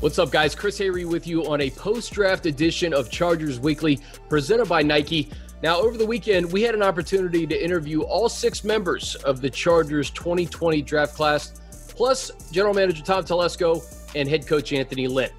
What's 0.00 0.20
up, 0.20 0.30
guys? 0.30 0.54
Chris 0.54 0.78
Hayre 0.78 1.04
with 1.04 1.26
you 1.26 1.44
on 1.50 1.60
a 1.60 1.70
post 1.70 2.12
draft 2.12 2.46
edition 2.46 2.94
of 2.94 3.10
Chargers 3.10 3.58
Weekly 3.58 3.98
presented 4.28 4.68
by 4.68 4.80
Nike. 4.80 5.28
Now, 5.60 5.80
over 5.80 5.98
the 5.98 6.06
weekend, 6.06 6.52
we 6.52 6.62
had 6.62 6.76
an 6.76 6.84
opportunity 6.84 7.48
to 7.48 7.64
interview 7.64 8.02
all 8.02 8.28
six 8.28 8.62
members 8.62 9.16
of 9.16 9.40
the 9.40 9.50
Chargers 9.50 10.10
2020 10.10 10.82
draft 10.82 11.16
class, 11.16 11.60
plus 11.88 12.30
general 12.52 12.74
manager 12.74 13.02
Tom 13.02 13.24
Telesco 13.24 13.84
and 14.14 14.28
head 14.28 14.46
coach 14.46 14.72
Anthony 14.72 15.08
Lynn. 15.08 15.30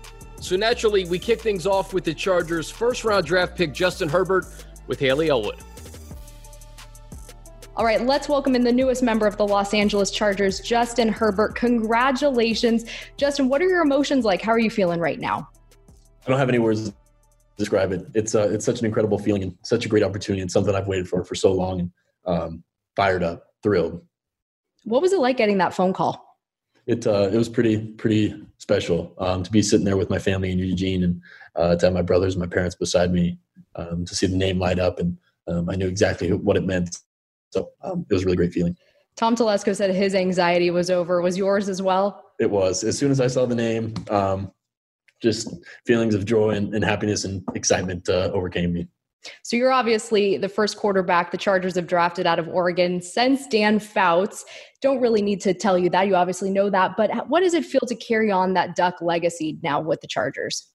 So, 0.41 0.57
naturally, 0.57 1.05
we 1.05 1.19
kick 1.19 1.39
things 1.39 1.65
off 1.65 1.93
with 1.93 2.03
the 2.03 2.13
Chargers' 2.13 2.69
first 2.69 3.05
round 3.05 3.25
draft 3.25 3.55
pick, 3.55 3.73
Justin 3.73 4.09
Herbert, 4.09 4.45
with 4.87 4.99
Hayley 4.99 5.29
Elwood. 5.29 5.55
All 7.79 7.85
right, 7.85 8.05
let's 8.05 8.27
welcome 8.27 8.57
in 8.57 8.65
the 8.65 8.73
newest 8.73 9.01
member 9.01 9.25
of 9.25 9.37
the 9.37 9.47
Los 9.47 9.73
Angeles 9.73 10.11
Chargers, 10.11 10.59
Justin 10.59 11.07
Herbert. 11.07 11.55
Congratulations. 11.55 12.83
Justin, 13.15 13.47
what 13.47 13.61
are 13.61 13.69
your 13.69 13.81
emotions 13.81 14.25
like? 14.25 14.41
How 14.41 14.51
are 14.51 14.59
you 14.59 14.69
feeling 14.69 14.99
right 14.99 15.17
now? 15.17 15.47
I 16.25 16.29
don't 16.29 16.37
have 16.37 16.49
any 16.49 16.59
words 16.59 16.89
to 16.89 16.95
describe 17.57 17.93
it. 17.93 18.05
It's 18.13 18.35
uh, 18.35 18.49
it's 18.51 18.65
such 18.65 18.81
an 18.81 18.85
incredible 18.85 19.17
feeling 19.17 19.43
and 19.43 19.57
such 19.63 19.85
a 19.85 19.87
great 19.87 20.03
opportunity 20.03 20.41
and 20.41 20.51
something 20.51 20.75
I've 20.75 20.87
waited 20.87 21.07
for 21.07 21.23
for 21.23 21.35
so 21.35 21.53
long 21.53 21.79
and 21.79 21.91
um, 22.25 22.63
fired 22.97 23.23
up, 23.23 23.45
thrilled. 23.63 24.05
What 24.83 25.01
was 25.01 25.13
it 25.13 25.19
like 25.19 25.37
getting 25.37 25.59
that 25.59 25.73
phone 25.73 25.93
call? 25.93 26.37
It 26.85 27.07
uh, 27.07 27.29
it 27.31 27.37
was 27.37 27.47
pretty 27.47 27.77
pretty 27.93 28.45
special 28.57 29.15
um, 29.19 29.41
to 29.41 29.49
be 29.49 29.61
sitting 29.61 29.85
there 29.85 29.95
with 29.95 30.09
my 30.09 30.19
family 30.19 30.51
in 30.51 30.59
Eugene 30.59 31.03
and 31.05 31.21
uh, 31.55 31.77
to 31.77 31.85
have 31.85 31.93
my 31.93 32.01
brothers 32.01 32.33
and 32.33 32.41
my 32.41 32.53
parents 32.53 32.75
beside 32.75 33.13
me 33.13 33.39
um, 33.77 34.03
to 34.03 34.13
see 34.13 34.27
the 34.27 34.35
name 34.35 34.59
light 34.59 34.79
up 34.79 34.99
and 34.99 35.17
um, 35.47 35.69
I 35.69 35.75
knew 35.75 35.87
exactly 35.87 36.33
what 36.33 36.57
it 36.57 36.65
meant 36.65 36.99
so 37.51 37.69
um, 37.83 38.05
it 38.09 38.13
was 38.13 38.23
a 38.23 38.25
really 38.25 38.37
great 38.37 38.53
feeling. 38.53 38.75
Tom 39.15 39.35
Telesco 39.35 39.75
said 39.75 39.93
his 39.93 40.15
anxiety 40.15 40.71
was 40.71 40.89
over. 40.89 41.21
Was 41.21 41.37
yours 41.37 41.67
as 41.67 41.81
well? 41.81 42.23
It 42.39 42.49
was. 42.49 42.83
As 42.83 42.97
soon 42.97 43.11
as 43.11 43.19
I 43.19 43.27
saw 43.27 43.45
the 43.45 43.55
name, 43.55 43.93
um, 44.09 44.51
just 45.21 45.53
feelings 45.85 46.15
of 46.15 46.25
joy 46.25 46.51
and, 46.51 46.73
and 46.73 46.83
happiness 46.83 47.25
and 47.25 47.43
excitement 47.53 48.07
uh, 48.07 48.31
overcame 48.33 48.71
me. 48.71 48.87
So 49.43 49.57
you're 49.57 49.71
obviously 49.71 50.37
the 50.37 50.47
first 50.47 50.77
quarterback 50.77 51.31
the 51.31 51.37
Chargers 51.37 51.75
have 51.75 51.87
drafted 51.87 52.25
out 52.25 52.39
of 52.39 52.47
Oregon 52.47 53.01
since 53.01 53.45
Dan 53.47 53.79
Fouts. 53.79 54.45
Don't 54.81 55.01
really 55.01 55.21
need 55.21 55.41
to 55.41 55.53
tell 55.53 55.77
you 55.77 55.89
that. 55.89 56.07
You 56.07 56.15
obviously 56.15 56.49
know 56.49 56.69
that. 56.69 56.95
But 56.95 57.27
what 57.27 57.41
does 57.41 57.53
it 57.53 57.65
feel 57.65 57.81
to 57.87 57.95
carry 57.95 58.31
on 58.31 58.53
that 58.53 58.77
Duck 58.77 59.01
legacy 59.01 59.59
now 59.61 59.81
with 59.81 59.99
the 59.99 60.07
Chargers? 60.07 60.69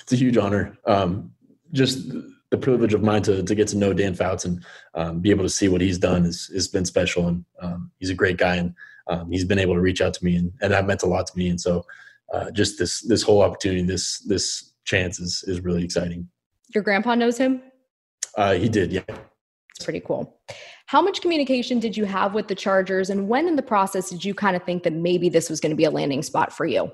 It's 0.00 0.12
a 0.12 0.16
huge 0.16 0.36
honor. 0.36 0.78
Um, 0.86 1.32
just 1.72 2.12
the 2.50 2.58
privilege 2.58 2.94
of 2.94 3.02
mine 3.02 3.22
to 3.22 3.42
to 3.42 3.54
get 3.54 3.68
to 3.68 3.76
know 3.76 3.92
Dan 3.92 4.14
Fouts 4.14 4.44
and 4.44 4.64
um, 4.94 5.20
be 5.20 5.30
able 5.30 5.44
to 5.44 5.50
see 5.50 5.68
what 5.68 5.80
he's 5.80 5.98
done 5.98 6.24
is 6.24 6.50
has 6.52 6.68
been 6.68 6.84
special. 6.84 7.28
And 7.28 7.44
um, 7.60 7.90
he's 7.98 8.10
a 8.10 8.14
great 8.14 8.36
guy, 8.36 8.56
and 8.56 8.74
um, 9.06 9.30
he's 9.30 9.44
been 9.44 9.58
able 9.58 9.74
to 9.74 9.80
reach 9.80 10.00
out 10.00 10.14
to 10.14 10.24
me, 10.24 10.36
and, 10.36 10.52
and 10.60 10.72
that 10.72 10.86
meant 10.86 11.02
a 11.02 11.06
lot 11.06 11.26
to 11.28 11.38
me. 11.38 11.48
And 11.48 11.60
so, 11.60 11.86
uh, 12.32 12.50
just 12.50 12.78
this 12.78 13.00
this 13.02 13.22
whole 13.22 13.42
opportunity, 13.42 13.82
this 13.82 14.18
this 14.20 14.72
chance 14.84 15.20
is 15.20 15.44
is 15.46 15.60
really 15.60 15.84
exciting. 15.84 16.28
Your 16.74 16.82
grandpa 16.82 17.14
knows 17.14 17.38
him. 17.38 17.62
Uh, 18.36 18.54
he 18.54 18.68
did, 18.68 18.92
yeah. 18.92 19.02
It's 19.08 19.84
pretty 19.84 20.00
cool. 20.00 20.40
How 20.86 21.00
much 21.00 21.20
communication 21.20 21.80
did 21.80 21.96
you 21.96 22.04
have 22.04 22.34
with 22.34 22.48
the 22.48 22.54
Chargers, 22.54 23.10
and 23.10 23.28
when 23.28 23.48
in 23.48 23.56
the 23.56 23.62
process 23.62 24.10
did 24.10 24.24
you 24.24 24.34
kind 24.34 24.56
of 24.56 24.64
think 24.64 24.82
that 24.82 24.92
maybe 24.92 25.28
this 25.28 25.48
was 25.48 25.60
going 25.60 25.70
to 25.70 25.76
be 25.76 25.84
a 25.84 25.90
landing 25.90 26.22
spot 26.22 26.52
for 26.52 26.66
you? 26.66 26.92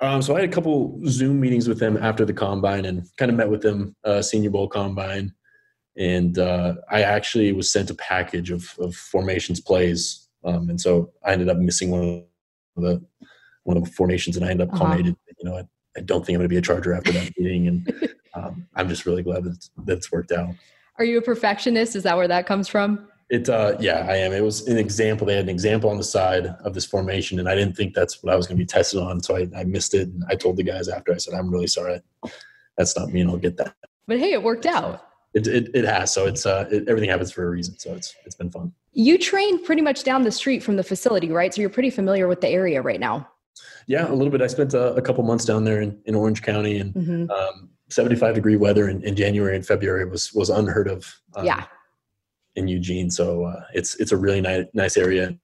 Um, 0.00 0.22
so 0.22 0.34
I 0.34 0.40
had 0.40 0.48
a 0.48 0.52
couple 0.52 0.98
Zoom 1.06 1.40
meetings 1.40 1.68
with 1.68 1.80
him 1.80 1.98
after 1.98 2.24
the 2.24 2.32
combine 2.32 2.86
and 2.86 3.06
kind 3.18 3.30
of 3.30 3.36
met 3.36 3.50
with 3.50 3.64
him 3.64 3.94
uh, 4.04 4.22
Senior 4.22 4.50
Bowl 4.50 4.66
combine, 4.66 5.34
and 5.96 6.38
uh, 6.38 6.74
I 6.90 7.02
actually 7.02 7.52
was 7.52 7.70
sent 7.70 7.90
a 7.90 7.94
package 7.94 8.50
of, 8.50 8.74
of 8.78 8.94
formations 8.94 9.60
plays, 9.60 10.26
um, 10.44 10.70
and 10.70 10.80
so 10.80 11.12
I 11.22 11.32
ended 11.32 11.50
up 11.50 11.58
missing 11.58 11.90
one 11.90 12.24
of 12.78 12.82
the 12.82 13.04
one 13.64 13.76
of 13.76 13.84
the 13.84 13.90
formations, 13.90 14.36
and 14.36 14.46
I 14.46 14.50
ended 14.50 14.68
up 14.68 14.74
uh-huh. 14.74 14.84
calling 14.84 15.06
it. 15.06 15.16
You 15.42 15.50
know, 15.50 15.56
I, 15.56 15.64
I, 15.96 16.00
don't 16.00 16.24
think 16.24 16.36
I'm 16.36 16.40
going 16.40 16.48
to 16.48 16.54
be 16.54 16.56
a 16.56 16.62
Charger 16.62 16.94
after 16.94 17.12
that 17.12 17.32
meeting, 17.36 17.68
and 17.68 18.10
um, 18.34 18.66
I'm 18.74 18.88
just 18.88 19.04
really 19.04 19.22
glad 19.22 19.44
that 19.44 19.50
it's, 19.50 19.70
that 19.84 19.98
it's 19.98 20.10
worked 20.10 20.32
out. 20.32 20.54
Are 20.96 21.04
you 21.04 21.18
a 21.18 21.22
perfectionist? 21.22 21.94
Is 21.94 22.04
that 22.04 22.16
where 22.16 22.28
that 22.28 22.46
comes 22.46 22.68
from? 22.68 23.09
It 23.30 23.48
uh, 23.48 23.76
yeah, 23.78 24.06
I 24.08 24.16
am. 24.16 24.32
It 24.32 24.42
was 24.42 24.66
an 24.66 24.76
example. 24.76 25.24
They 25.24 25.36
had 25.36 25.44
an 25.44 25.48
example 25.48 25.88
on 25.88 25.96
the 25.96 26.04
side 26.04 26.46
of 26.64 26.74
this 26.74 26.84
formation, 26.84 27.38
and 27.38 27.48
I 27.48 27.54
didn't 27.54 27.76
think 27.76 27.94
that's 27.94 28.24
what 28.24 28.32
I 28.32 28.36
was 28.36 28.48
going 28.48 28.58
to 28.58 28.62
be 28.62 28.66
tested 28.66 29.00
on, 29.00 29.22
so 29.22 29.36
I, 29.36 29.46
I 29.56 29.62
missed 29.62 29.94
it. 29.94 30.08
And 30.08 30.24
I 30.28 30.34
told 30.34 30.56
the 30.56 30.64
guys 30.64 30.88
after. 30.88 31.14
I 31.14 31.18
said, 31.18 31.34
"I'm 31.34 31.48
really 31.48 31.68
sorry. 31.68 32.00
That's 32.76 32.96
not 32.96 33.10
me, 33.10 33.20
and 33.20 33.30
I'll 33.30 33.36
get 33.36 33.56
that." 33.58 33.74
But 34.08 34.18
hey, 34.18 34.32
it 34.32 34.42
worked 34.42 34.66
out. 34.66 35.06
It 35.32 35.46
it, 35.46 35.70
it 35.74 35.84
has. 35.84 36.12
So 36.12 36.26
it's 36.26 36.44
uh, 36.44 36.66
it, 36.72 36.88
everything 36.88 37.08
happens 37.08 37.30
for 37.30 37.46
a 37.46 37.50
reason. 37.50 37.78
So 37.78 37.94
it's 37.94 38.16
it's 38.26 38.34
been 38.34 38.50
fun. 38.50 38.72
You 38.94 39.16
train 39.16 39.64
pretty 39.64 39.82
much 39.82 40.02
down 40.02 40.24
the 40.24 40.32
street 40.32 40.60
from 40.60 40.74
the 40.74 40.82
facility, 40.82 41.30
right? 41.30 41.54
So 41.54 41.60
you're 41.60 41.70
pretty 41.70 41.90
familiar 41.90 42.26
with 42.26 42.40
the 42.40 42.48
area 42.48 42.82
right 42.82 42.98
now. 42.98 43.28
Yeah, 43.86 44.10
a 44.10 44.12
little 44.12 44.32
bit. 44.32 44.42
I 44.42 44.48
spent 44.48 44.74
a, 44.74 44.94
a 44.94 45.02
couple 45.02 45.22
months 45.22 45.44
down 45.44 45.62
there 45.62 45.82
in, 45.82 46.00
in 46.06 46.16
Orange 46.16 46.42
County, 46.42 46.78
and 46.78 46.94
mm-hmm. 46.94 47.30
um, 47.30 47.68
75 47.90 48.34
degree 48.34 48.56
weather 48.56 48.88
in, 48.88 49.04
in, 49.04 49.14
January 49.14 49.54
and 49.54 49.64
February 49.64 50.04
was 50.04 50.32
was 50.32 50.50
unheard 50.50 50.88
of. 50.88 51.14
Um, 51.36 51.46
yeah 51.46 51.66
in 52.60 52.68
Eugene. 52.68 53.10
So 53.10 53.44
uh, 53.44 53.64
it's 53.74 53.96
it's 53.96 54.12
a 54.12 54.16
really 54.16 54.40
nice 54.40 54.66
nice 54.72 54.96
area, 54.96 55.36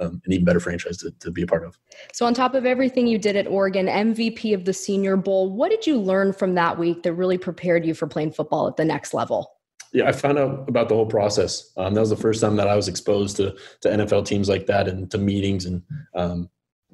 um, 0.00 0.20
an 0.24 0.32
even 0.32 0.44
better 0.44 0.60
franchise 0.60 0.96
to, 0.98 1.12
to 1.20 1.30
be 1.30 1.42
a 1.42 1.46
part 1.46 1.64
of. 1.64 1.78
So 2.12 2.26
on 2.26 2.34
top 2.34 2.54
of 2.54 2.66
everything 2.66 3.06
you 3.06 3.18
did 3.18 3.36
at 3.36 3.46
Oregon, 3.46 3.86
MVP 3.86 4.54
of 4.54 4.64
the 4.64 4.72
Senior 4.72 5.16
Bowl, 5.16 5.50
what 5.50 5.70
did 5.70 5.86
you 5.86 5.98
learn 5.98 6.32
from 6.32 6.54
that 6.56 6.78
week 6.78 7.04
that 7.04 7.12
really 7.12 7.38
prepared 7.38 7.86
you 7.86 7.94
for 7.94 8.06
playing 8.06 8.32
football 8.32 8.66
at 8.66 8.76
the 8.76 8.84
next 8.84 9.14
level? 9.14 9.52
Yeah, 9.92 10.08
I 10.08 10.12
found 10.12 10.38
out 10.38 10.68
about 10.68 10.88
the 10.88 10.94
whole 10.94 11.06
process. 11.06 11.70
Um, 11.76 11.94
that 11.94 12.00
was 12.00 12.10
the 12.10 12.16
first 12.16 12.40
time 12.40 12.56
that 12.56 12.66
I 12.66 12.74
was 12.74 12.88
exposed 12.88 13.36
to 13.36 13.54
to 13.82 13.88
NFL 13.88 14.26
teams 14.26 14.48
like 14.48 14.66
that 14.66 14.88
and 14.88 15.10
to 15.10 15.18
meetings 15.18 15.66
and 15.66 15.82
um, 16.14 16.48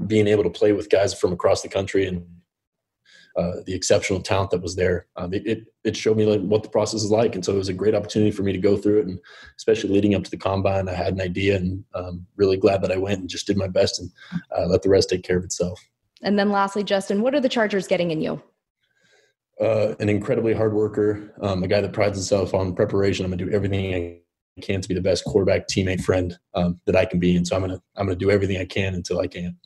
being 0.07 0.27
able 0.27 0.45
to 0.45 0.51
play 0.51 0.73
with 0.73 0.91
guys 0.91 1.15
from 1.15 1.33
across 1.33 1.63
the 1.63 1.69
country 1.69 2.07
and 2.07 2.27
uh, 3.39 3.63
the 3.67 3.75
exceptional 3.75 4.21
talent 4.21 4.51
that 4.51 4.61
was 4.61 4.75
there. 4.75 5.07
Um, 5.17 5.33
it, 5.33 5.47
it, 5.47 5.67
it 5.85 5.97
showed 5.97 6.17
me 6.17 6.27
like 6.27 6.41
what 6.41 6.65
the 6.65 6.69
process 6.69 7.05
is 7.05 7.11
like, 7.11 7.37
and 7.37 7.45
so 7.45 7.55
it 7.55 7.59
was 7.59 7.69
a 7.69 7.73
great 7.73 7.95
opportunity 7.95 8.33
for 8.33 8.43
me 8.43 8.53
to 8.53 8.59
go 8.59 8.77
through 8.77 8.99
it. 8.99 9.07
And 9.07 9.21
especially 9.57 9.91
leading 9.91 10.17
up 10.17 10.25
to 10.25 10.31
the 10.31 10.37
combine, 10.37 10.89
I 10.89 10.95
had 10.95 11.15
an 11.15 11.21
idea, 11.21 11.57
and 11.57 11.85
um, 11.95 12.27
really 12.37 12.57
glad 12.57 12.83
that 12.83 12.91
I 12.91 12.97
went 12.97 13.21
and 13.21 13.29
just 13.29 13.47
did 13.47 13.57
my 13.57 13.69
best 13.69 14.01
and 14.01 14.11
uh, 14.59 14.67
let 14.67 14.83
the 14.83 14.91
rest 14.91 15.09
take 15.09 15.23
care 15.23 15.39
of 15.39 15.45
itself. 15.45 15.81
And 16.21 16.37
then 16.37 16.51
lastly, 16.51 16.83
Justin, 16.83 17.23
what 17.23 17.33
are 17.33 17.41
the 17.41 17.49
Chargers 17.49 17.87
getting 17.87 18.11
in 18.11 18.21
you? 18.21 18.43
Uh, 19.61 19.95
an 20.01 20.09
incredibly 20.09 20.53
hard 20.53 20.75
worker, 20.75 21.33
um, 21.41 21.63
a 21.63 21.69
guy 21.69 21.81
that 21.81 21.93
prides 21.93 22.19
himself 22.19 22.55
on 22.55 22.75
preparation. 22.75 23.25
I'm 23.25 23.31
gonna 23.31 23.45
do 23.45 23.53
everything 23.53 23.95
I 23.95 24.61
can 24.61 24.81
to 24.81 24.89
be 24.89 24.95
the 24.95 25.01
best 25.01 25.25
quarterback, 25.25 25.69
teammate, 25.69 26.03
friend 26.03 26.37
um, 26.55 26.81
that 26.87 26.97
I 26.97 27.05
can 27.05 27.21
be, 27.21 27.37
and 27.37 27.47
so 27.47 27.55
I'm 27.55 27.63
gonna 27.63 27.81
I'm 27.97 28.07
gonna 28.07 28.17
do 28.17 28.33
everything 28.33 28.57
I 28.57 28.65
can 28.65 28.95
until 28.95 29.21
I 29.21 29.29
can. 29.29 29.57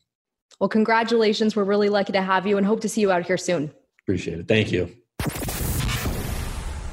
Well, 0.60 0.68
congratulations. 0.68 1.56
We're 1.56 1.64
really 1.64 1.88
lucky 1.88 2.12
to 2.12 2.22
have 2.22 2.46
you 2.46 2.56
and 2.56 2.66
hope 2.66 2.80
to 2.82 2.88
see 2.88 3.00
you 3.00 3.10
out 3.10 3.26
here 3.26 3.36
soon. 3.36 3.72
Appreciate 4.02 4.38
it. 4.40 4.48
Thank 4.48 4.72
you. 4.72 4.94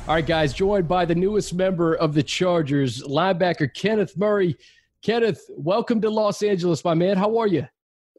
All 0.07 0.15
right, 0.15 0.25
guys, 0.25 0.53
joined 0.53 0.87
by 0.87 1.05
the 1.05 1.13
newest 1.13 1.53
member 1.53 1.93
of 1.95 2.15
the 2.15 2.23
Chargers, 2.23 3.03
linebacker 3.03 3.71
Kenneth 3.73 4.17
Murray. 4.17 4.55
Kenneth, 5.03 5.39
welcome 5.49 6.01
to 6.01 6.09
Los 6.09 6.41
Angeles, 6.41 6.83
my 6.83 6.95
man. 6.95 7.15
How 7.15 7.37
are 7.37 7.47
you? 7.47 7.67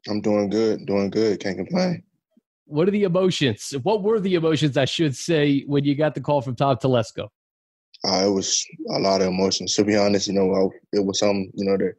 I'm 0.07 0.21
doing 0.21 0.49
good, 0.49 0.85
doing 0.85 1.09
good. 1.09 1.39
Can't 1.41 1.57
complain. 1.57 2.03
What 2.65 2.87
are 2.87 2.91
the 2.91 3.03
emotions? 3.03 3.73
What 3.83 4.03
were 4.03 4.21
the 4.21 4.35
emotions, 4.35 4.77
I 4.77 4.85
should 4.85 5.15
say, 5.15 5.63
when 5.67 5.83
you 5.83 5.93
got 5.95 6.15
the 6.15 6.21
call 6.21 6.41
from 6.41 6.55
Tom 6.55 6.77
Telesco? 6.77 7.27
Uh, 8.03 8.23
it 8.25 8.31
was 8.31 8.65
a 8.89 8.99
lot 8.99 9.21
of 9.21 9.27
emotions. 9.27 9.75
To 9.75 9.83
be 9.83 9.97
honest, 9.97 10.27
you 10.27 10.33
know, 10.33 10.53
I, 10.53 10.97
it 10.97 11.05
was 11.05 11.19
something, 11.19 11.51
you 11.53 11.65
know, 11.65 11.77
that 11.77 11.95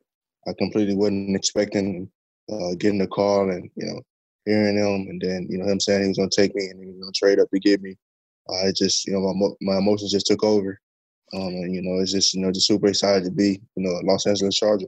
I 0.48 0.53
completely 0.59 0.97
wasn't 0.97 1.36
expecting 1.36 2.10
uh, 2.52 2.74
getting 2.74 2.98
the 2.98 3.06
call 3.06 3.50
and 3.50 3.70
you 3.76 3.86
know 3.86 4.00
hearing 4.44 4.76
him, 4.76 5.08
and 5.08 5.20
then 5.20 5.46
you 5.48 5.58
know 5.58 5.66
him 5.66 5.80
saying 5.80 6.02
he 6.02 6.08
was 6.08 6.18
going 6.18 6.30
to 6.30 6.36
take 6.36 6.54
me 6.54 6.66
and 6.66 6.80
he 6.80 6.86
was 6.86 7.00
going 7.00 7.12
to 7.12 7.18
trade 7.18 7.38
up 7.38 7.48
to 7.50 7.60
get 7.60 7.82
me. 7.82 7.96
Uh, 8.50 8.68
it 8.68 8.76
just 8.76 9.06
you 9.06 9.12
know 9.12 9.32
my 9.34 9.48
my 9.60 9.78
emotions 9.78 10.12
just 10.12 10.26
took 10.26 10.44
over, 10.44 10.80
um, 11.34 11.48
and 11.48 11.74
you 11.74 11.82
know 11.82 12.00
it's 12.00 12.12
just 12.12 12.34
you 12.34 12.41
know 12.41 12.53
just 12.53 12.66
super 12.66 12.88
excited 12.88 13.24
to 13.24 13.30
be 13.30 13.60
you 13.77 13.82
know 13.82 13.91
a 13.91 14.03
Los 14.04 14.27
Angeles 14.27 14.56
Charger. 14.56 14.86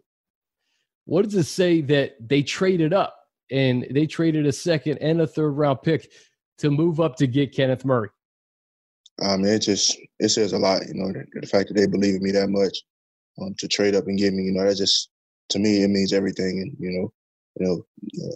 What 1.06 1.25
does 1.25 1.35
it 1.35 1.44
say 1.44 1.81
that 1.83 2.17
they 2.21 2.43
traded 2.43 2.93
up 2.93 3.17
and 3.50 3.87
they 3.91 4.06
traded 4.06 4.47
a 4.47 4.53
second 4.53 4.99
and 4.99 5.21
a 5.21 5.27
third 5.27 5.50
round 5.50 5.83
pick 5.83 6.11
to 6.59 6.71
move 6.71 7.00
up 7.00 7.17
to 7.17 7.27
get 7.27 7.55
Kenneth 7.55 7.85
Murray? 7.85 8.09
I 9.23 9.37
mean, 9.37 9.47
it 9.47 9.61
just 9.61 9.97
it 10.19 10.31
says 10.31 10.53
a 10.53 10.59
lot, 10.59 10.83
you 10.89 10.94
know, 10.94 11.12
the, 11.12 11.25
the 11.41 11.47
fact 11.47 11.69
that 11.69 11.75
they 11.75 11.87
believe 11.87 12.17
in 12.17 12.23
me 12.23 12.31
that 12.33 12.49
much 12.49 12.79
um, 13.41 13.55
to 13.59 13.69
trade 13.69 13.94
up 13.94 14.06
and 14.06 14.19
get 14.19 14.33
me, 14.33 14.44
you 14.44 14.53
know, 14.53 14.65
that 14.65 14.77
just 14.77 15.11
to 15.50 15.59
me 15.59 15.83
it 15.83 15.89
means 15.89 16.12
everything, 16.12 16.61
and 16.61 16.77
you 16.81 16.99
know, 16.99 17.12
you 17.56 17.67
know, 17.67 17.87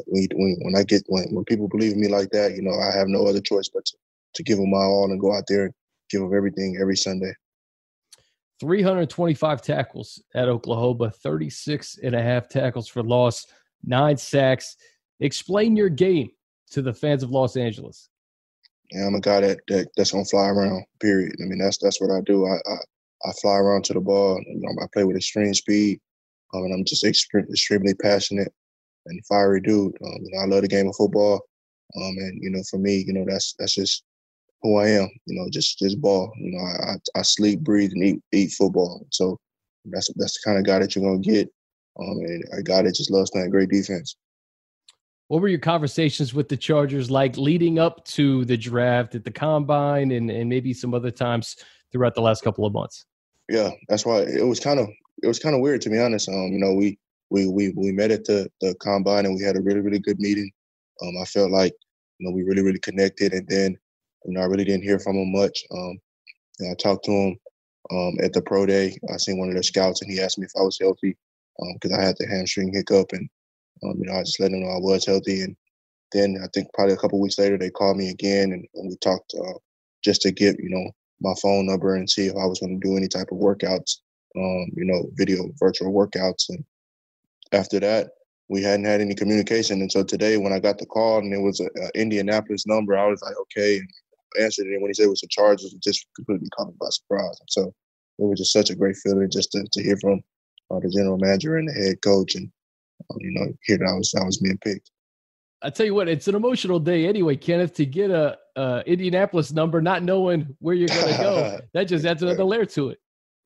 when, 0.06 0.29
when, 0.35 0.56
when 0.62 0.76
I 0.76 0.85
get 0.85 1.03
when, 1.09 1.25
when 1.35 1.44
people 1.44 1.69
believe 1.69 1.93
in 1.93 2.00
me 2.00 2.09
like 2.09 2.31
that, 2.31 2.55
you 2.55 2.62
know, 2.62 2.79
I 2.79 2.97
have 2.97 3.09
no 3.09 3.26
other 3.26 3.41
choice 3.41 3.69
but 3.69 3.85
to, 3.87 3.97
to 4.35 4.43
give 4.43 4.59
them 4.59 4.70
my 4.70 4.79
all 4.79 5.11
and 5.11 5.20
go 5.20 5.35
out 5.35 5.44
there 5.49 5.65
and 5.65 5.75
give 6.11 6.20
them 6.20 6.35
everything 6.35 6.79
every 6.81 6.97
Sunday. 6.97 7.32
325 8.61 9.62
tackles 9.62 10.23
at 10.35 10.49
Oklahoma, 10.49 11.11
36 11.11 11.99
and 12.03 12.15
a 12.15 12.23
half 12.23 12.49
tackles 12.49 12.88
for 12.88 13.03
loss, 13.03 13.47
nine 13.85 14.17
sacks. 14.17 14.76
Explain 15.20 15.76
your 15.76 15.88
game 15.88 16.31
to 16.70 16.82
the 16.82 16.93
fans 16.93 17.23
of 17.23 17.31
Los 17.31 17.56
Angeles. 17.56 18.09
Yeah, 18.91 19.06
I'm 19.06 19.15
a 19.15 19.20
guy 19.20 19.41
that, 19.41 19.59
that 19.69 19.88
that's 19.97 20.12
gonna 20.12 20.25
fly 20.25 20.49
around. 20.49 20.85
Period. 21.00 21.35
I 21.43 21.44
mean, 21.44 21.59
that's 21.59 21.79
that's 21.79 22.00
what 22.00 22.11
I 22.11 22.20
do. 22.23 22.47
I 22.47 22.56
I, 22.67 22.76
I 23.29 23.32
fly 23.43 23.56
around 23.56 23.85
to 23.87 23.94
the 23.94 24.00
ball. 24.00 24.41
You 24.47 24.61
know, 24.61 24.82
I 24.82 24.87
play 24.93 25.05
with 25.05 25.17
extreme 25.17 25.53
speed, 25.53 26.00
um, 26.55 26.65
and 26.65 26.73
I'm 26.73 26.85
just 26.85 27.05
extremely 27.05 27.94
passionate 27.94 28.53
and 29.08 29.26
fiery 29.26 29.60
dude. 29.60 29.96
Um, 30.05 30.19
you 30.22 30.31
know, 30.32 30.43
I 30.43 30.46
love 30.46 30.62
the 30.62 30.69
game 30.69 30.88
of 30.88 30.96
football. 30.96 31.40
Um, 31.96 32.16
and 32.19 32.43
you 32.43 32.50
know, 32.50 32.62
for 32.70 32.78
me, 32.78 33.05
you 33.06 33.12
know, 33.12 33.25
that's 33.26 33.55
that's 33.58 33.75
just 33.75 34.05
who 34.62 34.76
I 34.78 34.88
am. 34.88 35.08
You 35.26 35.40
know, 35.40 35.49
just 35.50 35.78
just 35.78 36.00
ball. 36.00 36.32
You 36.38 36.52
know, 36.52 36.64
I 36.64 37.19
I, 37.19 37.22
sleep, 37.22 37.60
breathe, 37.60 37.93
and 37.93 38.05
eat 38.05 38.22
eat 38.32 38.52
football. 38.52 39.06
So 39.10 39.38
that's 39.87 40.10
that's 40.16 40.34
the 40.34 40.40
kind 40.44 40.58
of 40.58 40.64
guy 40.64 40.78
that 40.78 40.94
you're 40.94 41.05
gonna 41.05 41.19
get. 41.19 41.49
Um, 42.00 42.19
and 42.19 42.44
a 42.52 42.62
guy 42.62 42.82
that 42.82 42.94
just 42.94 43.10
loves 43.10 43.31
playing 43.31 43.50
great 43.50 43.70
defense. 43.70 44.16
What 45.28 45.43
were 45.43 45.49
your 45.49 45.58
conversations 45.58 46.32
with 46.32 46.49
the 46.49 46.56
Chargers 46.56 47.10
like 47.10 47.37
leading 47.37 47.78
up 47.78 48.05
to 48.06 48.44
the 48.46 48.56
draft 48.56 49.14
at 49.14 49.25
the 49.25 49.31
combine 49.31 50.10
and, 50.12 50.31
and 50.31 50.49
maybe 50.49 50.72
some 50.72 50.94
other 50.94 51.10
times 51.10 51.56
throughout 51.93 52.14
the 52.14 52.22
last 52.22 52.43
couple 52.43 52.64
of 52.64 52.72
months? 52.72 53.05
Yeah, 53.49 53.70
that's 53.88 54.06
why 54.06 54.20
it 54.20 54.46
was 54.46 54.60
kind 54.60 54.78
of 54.81 54.88
it 55.22 55.26
was 55.26 55.38
kind 55.38 55.55
of 55.55 55.60
weird 55.60 55.81
to 55.82 55.90
be 55.90 55.99
honest. 55.99 56.28
Um, 56.28 56.52
you 56.52 56.58
know, 56.58 56.75
we 56.75 56.99
we 57.31 57.47
we 57.47 57.73
we 57.77 57.93
met 57.93 58.11
at 58.11 58.25
the 58.25 58.51
the 58.61 58.75
combine 58.81 59.27
and 59.27 59.35
we 59.35 59.43
had 59.43 59.57
a 59.57 59.61
really 59.61 59.81
really 59.81 59.99
good 59.99 60.19
meeting. 60.19 60.51
Um, 61.03 61.15
I 61.21 61.25
felt 61.25 61.51
like 61.51 61.75
you 62.19 62.27
know 62.27 62.35
we 62.35 62.43
really 62.43 62.63
really 62.63 62.81
connected, 62.81 63.33
and 63.33 63.47
then 63.49 63.77
you 64.25 64.35
know 64.35 64.41
I 64.41 64.47
really 64.47 64.65
didn't 64.65 64.85
hear 64.85 64.99
from 64.99 65.17
him 65.17 65.33
much. 65.33 65.65
Um, 65.71 65.99
I 66.71 66.75
talked 66.75 67.05
to 67.05 67.13
him 67.13 67.39
um, 67.91 68.15
at 68.23 68.33
the 68.33 68.43
pro 68.43 68.67
day. 68.67 68.99
I 69.13 69.17
seen 69.17 69.39
one 69.39 69.49
of 69.49 69.55
the 69.55 69.63
scouts, 69.63 70.03
and 70.03 70.11
he 70.11 70.21
asked 70.21 70.39
me 70.39 70.47
if 70.47 70.53
I 70.59 70.63
was 70.63 70.79
healthy 70.81 71.17
because 71.75 71.93
um, 71.93 71.99
I 71.99 72.05
had 72.05 72.17
the 72.19 72.27
hamstring 72.27 72.73
hiccup, 72.73 73.13
and 73.13 73.29
um, 73.83 73.95
you 73.99 74.07
know, 74.07 74.15
I 74.15 74.23
just 74.23 74.41
let 74.41 74.53
him 74.53 74.61
know 74.61 74.71
I 74.71 74.79
was 74.79 75.05
healthy. 75.07 75.43
And 75.43 75.57
then 76.13 76.39
I 76.43 76.47
think 76.55 76.69
probably 76.75 76.95
a 76.95 76.99
couple 76.99 77.21
weeks 77.21 77.39
later, 77.39 77.59
they 77.59 77.71
called 77.71 77.97
me 77.97 78.11
again 78.11 78.53
and, 78.53 78.67
and 78.75 78.89
we 78.89 78.97
talked 78.97 79.35
uh, 79.39 79.59
just 80.03 80.23
to 80.23 80.33
get, 80.33 80.59
you 80.59 80.71
know, 80.71 80.91
my 81.21 81.35
phone 81.43 81.67
number 81.67 81.97
and 81.97 82.09
see 82.09 82.27
if 82.27 82.37
I 82.37 82.47
was 82.47 82.61
going 82.61 82.81
to 82.81 82.87
do 82.87 82.97
any 82.97 83.09
type 83.09 83.29
of 83.33 83.39
workouts, 83.39 83.99
um, 84.37 84.67
you 84.77 84.85
know, 84.85 85.11
video 85.15 85.51
virtual 85.59 85.93
workouts. 85.93 86.49
And 86.49 86.65
after 87.53 87.81
that, 87.81 88.11
we 88.49 88.62
hadn't 88.62 88.87
had 88.87 89.00
any 89.00 89.15
communication 89.15 89.83
until 89.83 90.05
today 90.05 90.37
when 90.39 90.53
I 90.53 90.59
got 90.59 90.79
the 90.79 90.87
call 90.87 91.19
and 91.19 91.33
it 91.33 91.39
was 91.41 91.61
an 91.61 91.69
Indianapolis 91.95 92.67
number. 92.67 92.97
I 92.97 93.06
was 93.06 93.21
like, 93.23 93.35
okay, 93.43 93.77
and 93.77 93.89
answered 94.41 94.67
it. 94.67 94.73
And 94.73 94.83
when 94.83 94.89
he 94.89 94.95
said 94.95 95.05
it 95.05 95.11
was 95.11 95.23
a 95.23 95.29
Chargers, 95.29 95.73
it 95.73 95.83
just 95.83 96.06
completely 96.17 96.49
caught 96.56 96.69
me 96.69 96.75
by 96.81 96.89
surprise. 96.91 97.39
And 97.41 97.50
so 97.50 97.62
it 98.19 98.25
was 98.25 98.39
just 98.39 98.53
such 98.53 98.71
a 98.71 98.75
great 98.75 98.97
feeling 98.97 99.31
just 99.31 99.53
to, 99.53 99.67
to 99.71 99.83
hear 99.83 99.97
from 100.00 100.21
uh, 100.71 100.81
the 100.81 100.89
general 100.89 101.19
manager 101.19 101.56
and 101.56 101.69
the 101.69 101.73
head 101.73 102.00
coach 102.03 102.35
and 102.35 102.50
you 103.21 103.31
know, 103.31 103.53
here 103.65 103.79
I 103.87 103.93
was 103.93 104.15
I 104.15 104.25
was 104.25 104.39
being 104.39 104.59
picked. 104.59 104.91
I 105.62 105.71
tell 105.71 105.87
you 105.87 105.94
what, 105.94 106.09
it's 106.09 106.29
an 106.29 106.35
emotional 106.35 106.79
day 106.79 107.06
anyway, 107.06 107.37
Kenneth. 107.37 107.75
To 107.75 107.87
get 107.87 108.11
a, 108.11 108.39
a 108.56 108.83
Indianapolis 108.87 109.53
number, 109.53 109.81
not 109.81 110.03
knowing 110.03 110.56
where 110.61 110.75
you're 110.75 110.89
going 110.89 111.12
to 111.12 111.19
go, 111.19 111.61
that 111.75 111.85
just 111.85 112.05
adds 112.05 112.23
another 112.23 112.44
layer 112.44 112.65
to 112.67 112.91
it. 112.91 112.99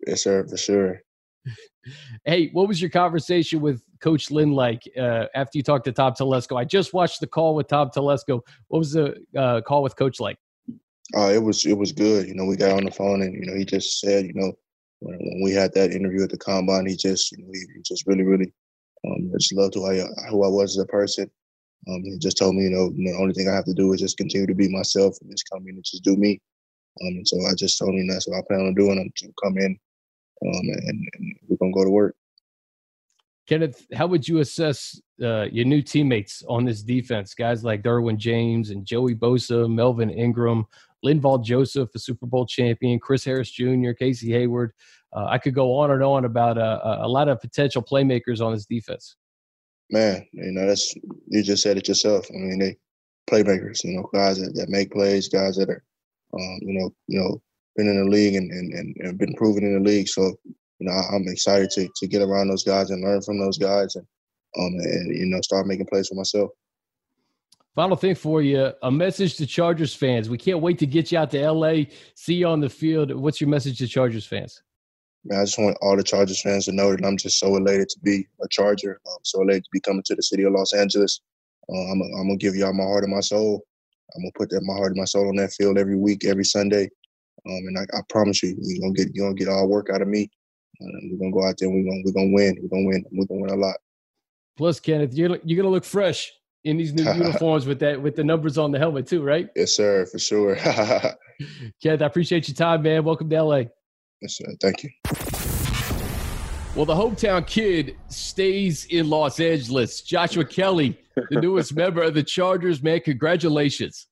Yes, 0.06 0.22
sir, 0.22 0.46
for 0.46 0.56
sure. 0.56 1.00
Hey, 2.24 2.50
what 2.52 2.68
was 2.68 2.80
your 2.80 2.90
conversation 2.90 3.60
with 3.60 3.82
Coach 4.00 4.30
Lynn 4.30 4.52
like 4.52 4.82
uh, 4.98 5.26
after 5.34 5.58
you 5.58 5.62
talked 5.62 5.84
to 5.86 5.92
Tom 5.92 6.12
Telesco? 6.12 6.56
I 6.56 6.64
just 6.64 6.92
watched 6.92 7.20
the 7.20 7.26
call 7.26 7.54
with 7.54 7.68
Tom 7.68 7.90
Telesco. 7.90 8.40
What 8.68 8.78
was 8.78 8.92
the 8.92 9.16
uh, 9.36 9.60
call 9.62 9.82
with 9.82 9.96
Coach 9.96 10.20
like? 10.20 10.38
Uh, 11.16 11.30
it 11.30 11.42
was 11.42 11.66
it 11.66 11.76
was 11.76 11.92
good. 11.92 12.26
You 12.28 12.34
know, 12.34 12.44
we 12.44 12.56
got 12.56 12.72
on 12.72 12.84
the 12.84 12.90
phone 12.90 13.22
and 13.22 13.34
you 13.34 13.44
know 13.44 13.56
he 13.56 13.64
just 13.64 14.00
said, 14.00 14.24
you 14.24 14.34
know, 14.34 14.52
when, 15.00 15.18
when 15.18 15.42
we 15.42 15.52
had 15.52 15.74
that 15.74 15.92
interview 15.92 16.22
at 16.22 16.30
the 16.30 16.38
combine, 16.38 16.86
he 16.86 16.96
just 16.96 17.32
you 17.32 17.38
know 17.38 17.50
he, 17.52 17.60
he 17.74 17.82
just 17.82 18.06
really 18.06 18.22
really 18.22 18.52
um, 19.06 19.30
just 19.32 19.52
loved 19.52 19.74
who 19.74 19.86
I 19.86 19.98
who 20.30 20.44
I 20.44 20.48
was 20.48 20.76
as 20.76 20.82
a 20.82 20.86
person. 20.86 21.30
Um, 21.88 22.02
he 22.04 22.16
just 22.18 22.38
told 22.38 22.54
me, 22.54 22.62
you 22.62 22.70
know, 22.70 22.90
the 22.90 23.16
only 23.20 23.34
thing 23.34 23.48
I 23.48 23.54
have 23.54 23.64
to 23.64 23.74
do 23.74 23.92
is 23.92 24.00
just 24.00 24.16
continue 24.16 24.46
to 24.46 24.54
be 24.54 24.68
myself 24.68 25.16
and 25.20 25.30
just 25.30 25.50
come 25.52 25.64
in 25.66 25.74
and 25.74 25.84
just 25.84 26.04
do 26.04 26.16
me. 26.16 26.40
Um, 27.00 27.08
and 27.08 27.26
so 27.26 27.36
I 27.44 27.54
just 27.54 27.76
told 27.76 27.94
him 27.94 28.06
that's 28.06 28.28
what 28.28 28.38
I 28.38 28.42
plan 28.46 28.60
on 28.60 28.74
doing. 28.74 29.00
I'm 29.00 29.10
to 29.16 29.32
come 29.42 29.58
in 29.58 29.76
um, 30.42 30.68
and, 30.68 31.08
and, 31.14 31.36
we're 31.48 31.56
gonna 31.56 31.72
go 31.72 31.84
to 31.84 31.90
work. 31.90 32.16
Kenneth, 33.48 33.86
how 33.92 34.06
would 34.06 34.26
you 34.26 34.38
assess 34.38 35.00
uh, 35.22 35.42
your 35.44 35.64
new 35.64 35.82
teammates 35.82 36.42
on 36.48 36.64
this 36.64 36.82
defense? 36.82 37.34
Guys 37.34 37.64
like 37.64 37.82
Derwin 37.82 38.16
James 38.16 38.70
and 38.70 38.84
Joey 38.84 39.14
Bosa, 39.14 39.72
Melvin 39.72 40.10
Ingram, 40.10 40.64
Linval 41.04 41.44
Joseph, 41.44 41.90
the 41.92 41.98
Super 41.98 42.26
Bowl 42.26 42.46
champion, 42.46 42.98
Chris 43.00 43.24
Harris 43.24 43.50
Jr., 43.50 43.92
Casey 43.92 44.30
Hayward. 44.32 44.72
Uh, 45.14 45.26
I 45.26 45.38
could 45.38 45.54
go 45.54 45.74
on 45.76 45.90
and 45.90 46.02
on 46.02 46.24
about 46.24 46.56
uh, 46.56 46.98
a 47.02 47.08
lot 47.08 47.28
of 47.28 47.40
potential 47.40 47.82
playmakers 47.82 48.40
on 48.40 48.52
this 48.52 48.64
defense. 48.64 49.16
Man, 49.90 50.26
you 50.32 50.52
know 50.52 50.66
that's 50.66 50.94
you 51.26 51.42
just 51.42 51.62
said 51.62 51.76
it 51.76 51.88
yourself. 51.88 52.26
I 52.30 52.38
mean, 52.38 52.58
they 52.58 52.78
playmakers. 53.30 53.84
You 53.84 53.96
know, 53.96 54.08
guys 54.14 54.40
that, 54.40 54.54
that 54.54 54.68
make 54.68 54.90
plays, 54.92 55.28
guys 55.28 55.56
that 55.56 55.68
are, 55.68 55.84
um, 56.32 56.58
you 56.62 56.78
know, 56.78 56.94
you 57.08 57.18
know, 57.20 57.42
been 57.76 57.88
in 57.88 58.04
the 58.04 58.10
league 58.10 58.34
and, 58.34 58.50
and, 58.50 58.96
and 58.98 59.18
been 59.18 59.34
proven 59.34 59.64
in 59.64 59.82
the 59.82 59.90
league. 59.90 60.08
So, 60.08 60.22
you 60.78 60.86
know, 60.86 60.92
I'm 60.92 61.26
excited 61.28 61.70
to 61.70 61.88
to 61.96 62.06
get 62.06 62.22
around 62.22 62.48
those 62.48 62.64
guys 62.64 62.90
and 62.90 63.02
learn 63.02 63.22
from 63.22 63.38
those 63.38 63.58
guys 63.58 63.96
and 63.96 64.06
um 64.58 64.74
and 64.78 65.16
you 65.16 65.26
know 65.26 65.40
start 65.40 65.66
making 65.66 65.86
plays 65.86 66.08
for 66.08 66.14
myself. 66.14 66.50
Final 67.74 67.96
thing 67.96 68.14
for 68.14 68.42
you, 68.42 68.70
a 68.82 68.90
message 68.90 69.36
to 69.36 69.46
Chargers 69.46 69.94
fans. 69.94 70.28
We 70.28 70.36
can't 70.36 70.60
wait 70.60 70.78
to 70.80 70.86
get 70.86 71.10
you 71.10 71.18
out 71.18 71.30
to 71.30 71.50
LA, 71.50 71.84
see 72.14 72.34
you 72.34 72.46
on 72.46 72.60
the 72.60 72.68
field. 72.68 73.14
What's 73.14 73.40
your 73.40 73.48
message 73.48 73.78
to 73.78 73.86
Chargers 73.86 74.26
fans? 74.26 74.62
Man, 75.24 75.40
I 75.40 75.44
just 75.44 75.58
want 75.58 75.78
all 75.80 75.96
the 75.96 76.02
Chargers 76.02 76.42
fans 76.42 76.66
to 76.66 76.72
know 76.72 76.90
that 76.94 77.04
I'm 77.06 77.16
just 77.16 77.38
so 77.38 77.56
elated 77.56 77.88
to 77.90 78.00
be 78.00 78.26
a 78.42 78.48
Charger. 78.50 79.00
I'm 79.06 79.24
so 79.24 79.40
elated 79.40 79.64
to 79.64 79.70
be 79.72 79.80
coming 79.80 80.02
to 80.04 80.14
the 80.14 80.22
city 80.22 80.42
of 80.42 80.52
Los 80.52 80.74
Angeles. 80.74 81.22
Uh, 81.72 81.92
I'm, 81.92 82.02
I'm 82.02 82.26
gonna 82.26 82.36
give 82.36 82.56
y'all 82.56 82.74
my 82.74 82.84
heart 82.84 83.04
and 83.04 83.14
my 83.14 83.20
soul. 83.20 83.62
I'm 84.14 84.22
gonna 84.22 84.32
put 84.34 84.50
that 84.50 84.62
my 84.64 84.74
heart 84.74 84.92
and 84.92 84.98
my 84.98 85.06
soul 85.06 85.28
on 85.28 85.36
that 85.36 85.52
field 85.52 85.78
every 85.78 85.96
week, 85.96 86.26
every 86.26 86.44
Sunday. 86.44 86.90
Um, 87.46 87.58
and 87.66 87.78
I, 87.78 87.98
I, 87.98 88.00
promise 88.08 88.42
you, 88.42 88.56
you're 88.60 88.80
gonna 88.80 88.94
get 88.94 89.14
you're 89.14 89.26
gonna 89.26 89.38
get 89.38 89.48
all 89.48 89.68
work 89.68 89.90
out 89.90 90.02
of 90.02 90.08
me. 90.08 90.30
Uh, 90.80 90.86
we're 91.10 91.18
gonna 91.18 91.32
go 91.32 91.44
out 91.46 91.56
there. 91.58 91.68
We're 91.68 91.82
gonna 91.82 92.02
we're 92.04 92.12
gonna 92.12 92.32
win. 92.32 92.56
We're 92.62 92.68
gonna 92.68 92.86
win. 92.86 93.04
We're 93.10 93.26
gonna 93.26 93.40
win 93.40 93.50
a 93.50 93.56
lot. 93.56 93.76
Plus, 94.56 94.78
Kenneth, 94.78 95.14
you're 95.14 95.38
you're 95.44 95.56
gonna 95.56 95.72
look 95.72 95.84
fresh 95.84 96.32
in 96.64 96.76
these 96.76 96.92
new 96.92 97.04
uniforms 97.14 97.66
with 97.66 97.80
that 97.80 98.00
with 98.00 98.14
the 98.14 98.24
numbers 98.24 98.58
on 98.58 98.70
the 98.70 98.78
helmet 98.78 99.06
too, 99.06 99.22
right? 99.22 99.48
Yes, 99.56 99.72
sir, 99.72 100.06
for 100.06 100.18
sure. 100.18 100.56
Kenneth, 101.82 102.02
I 102.02 102.06
appreciate 102.06 102.48
your 102.48 102.54
time, 102.54 102.82
man. 102.82 103.02
Welcome 103.04 103.28
to 103.30 103.42
LA. 103.42 103.62
Yes, 104.20 104.36
sir. 104.36 104.46
Thank 104.60 104.84
you. 104.84 104.90
Well, 106.74 106.86
the 106.86 106.94
hometown 106.94 107.46
kid 107.46 107.96
stays 108.08 108.86
in 108.86 109.10
Los 109.10 109.40
Angeles. 109.40 110.00
Joshua 110.00 110.44
Kelly, 110.44 110.98
the 111.30 111.40
newest 111.40 111.74
member 111.74 112.02
of 112.02 112.14
the 112.14 112.22
Chargers, 112.22 112.82
man. 112.82 113.00
Congratulations. 113.00 114.06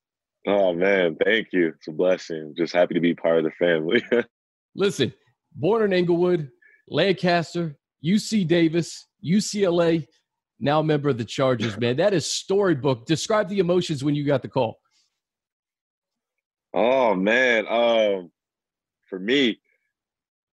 Oh 0.46 0.72
man, 0.72 1.16
thank 1.22 1.48
you. 1.52 1.68
It's 1.76 1.88
a 1.88 1.92
blessing. 1.92 2.54
Just 2.56 2.72
happy 2.72 2.94
to 2.94 3.00
be 3.00 3.14
part 3.14 3.38
of 3.38 3.44
the 3.44 3.50
family. 3.52 4.02
Listen, 4.74 5.12
born 5.54 5.82
in 5.82 5.92
Inglewood, 5.92 6.50
Lancaster, 6.88 7.76
UC 8.04 8.46
Davis, 8.46 9.06
UCLA, 9.24 10.06
now 10.58 10.82
member 10.82 11.08
of 11.08 11.18
the 11.18 11.24
Chargers, 11.24 11.78
man. 11.78 11.96
That 11.96 12.14
is 12.14 12.30
storybook. 12.30 13.06
Describe 13.06 13.48
the 13.48 13.58
emotions 13.58 14.04
when 14.04 14.14
you 14.14 14.24
got 14.24 14.42
the 14.42 14.48
call. 14.48 14.78
Oh 16.72 17.14
man, 17.14 17.66
um, 17.68 18.30
for 19.08 19.18
me, 19.18 19.60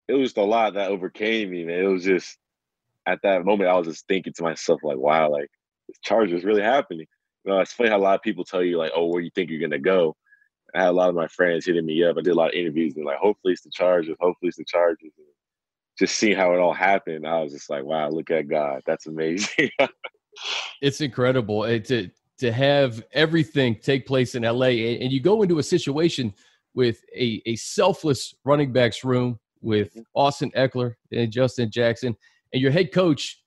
it 0.08 0.14
was 0.14 0.36
a 0.36 0.42
lot 0.42 0.74
that 0.74 0.90
overcame 0.90 1.52
me, 1.52 1.64
man. 1.64 1.80
It 1.80 1.88
was 1.88 2.04
just 2.04 2.38
at 3.06 3.20
that 3.24 3.46
moment 3.46 3.70
I 3.70 3.78
was 3.78 3.88
just 3.88 4.08
thinking 4.08 4.34
to 4.34 4.44
myself, 4.44 4.82
like, 4.84 4.98
wow, 4.98 5.32
like 5.32 5.50
the 5.88 5.94
Chargers 6.04 6.44
really 6.44 6.62
happening. 6.62 7.08
You 7.44 7.52
know, 7.52 7.60
it's 7.60 7.74
funny 7.74 7.90
how 7.90 7.98
a 7.98 8.00
lot 8.00 8.16
of 8.16 8.22
people 8.22 8.44
tell 8.44 8.64
you, 8.64 8.78
like, 8.78 8.92
oh, 8.96 9.08
where 9.08 9.22
you 9.22 9.32
think 9.34 9.50
you're 9.50 9.62
gonna 9.62 9.80
go. 9.80 10.16
I 10.76 10.84
had 10.84 10.90
a 10.90 10.94
lot 10.94 11.10
of 11.10 11.16
my 11.16 11.28
friends 11.28 11.66
hitting 11.66 11.86
me 11.86 12.04
up. 12.04 12.18
I 12.18 12.22
did 12.22 12.32
a 12.32 12.36
lot 12.36 12.50
of 12.50 12.56
interviews 12.56 12.96
and 12.96 13.06
like, 13.06 13.18
hopefully 13.18 13.54
it's 13.54 13.64
the 13.64 13.72
Chargers, 13.72 14.16
hopefully 14.20 14.50
it's 14.50 14.58
the 14.58 14.66
Chargers. 14.66 15.12
And 15.18 15.28
just 16.00 16.16
seeing 16.16 16.38
how 16.38 16.54
it 16.54 16.60
all 16.60 16.74
happened, 16.74 17.28
I 17.28 17.42
was 17.42 17.52
just 17.52 17.70
like, 17.70 17.84
wow, 17.84 18.10
look 18.10 18.32
at 18.32 18.48
God. 18.48 18.82
That's 18.86 19.08
amazing. 19.08 19.70
it's 20.82 21.02
incredible 21.02 21.66
it, 21.66 21.86
to 21.86 22.10
to 22.40 22.52
have 22.52 23.04
everything 23.14 23.76
take 23.76 24.08
place 24.08 24.34
in 24.34 24.42
LA, 24.44 24.68
and 24.68 25.12
you 25.12 25.22
go 25.22 25.44
into 25.44 25.60
a 25.60 25.64
situation 25.64 26.34
with 26.74 27.00
a, 27.16 27.40
a 27.46 27.56
selfless 27.56 28.34
running 28.44 28.72
backs 28.72 29.04
room 29.04 29.40
with 29.62 29.92
mm-hmm. 29.92 30.02
Austin 30.16 30.52
Ekeler 30.58 30.96
and 31.12 31.32
Justin 31.32 31.70
Jackson, 31.70 32.16
and 32.52 32.62
your 32.62 32.72
head 32.72 32.92
coach 32.92 33.41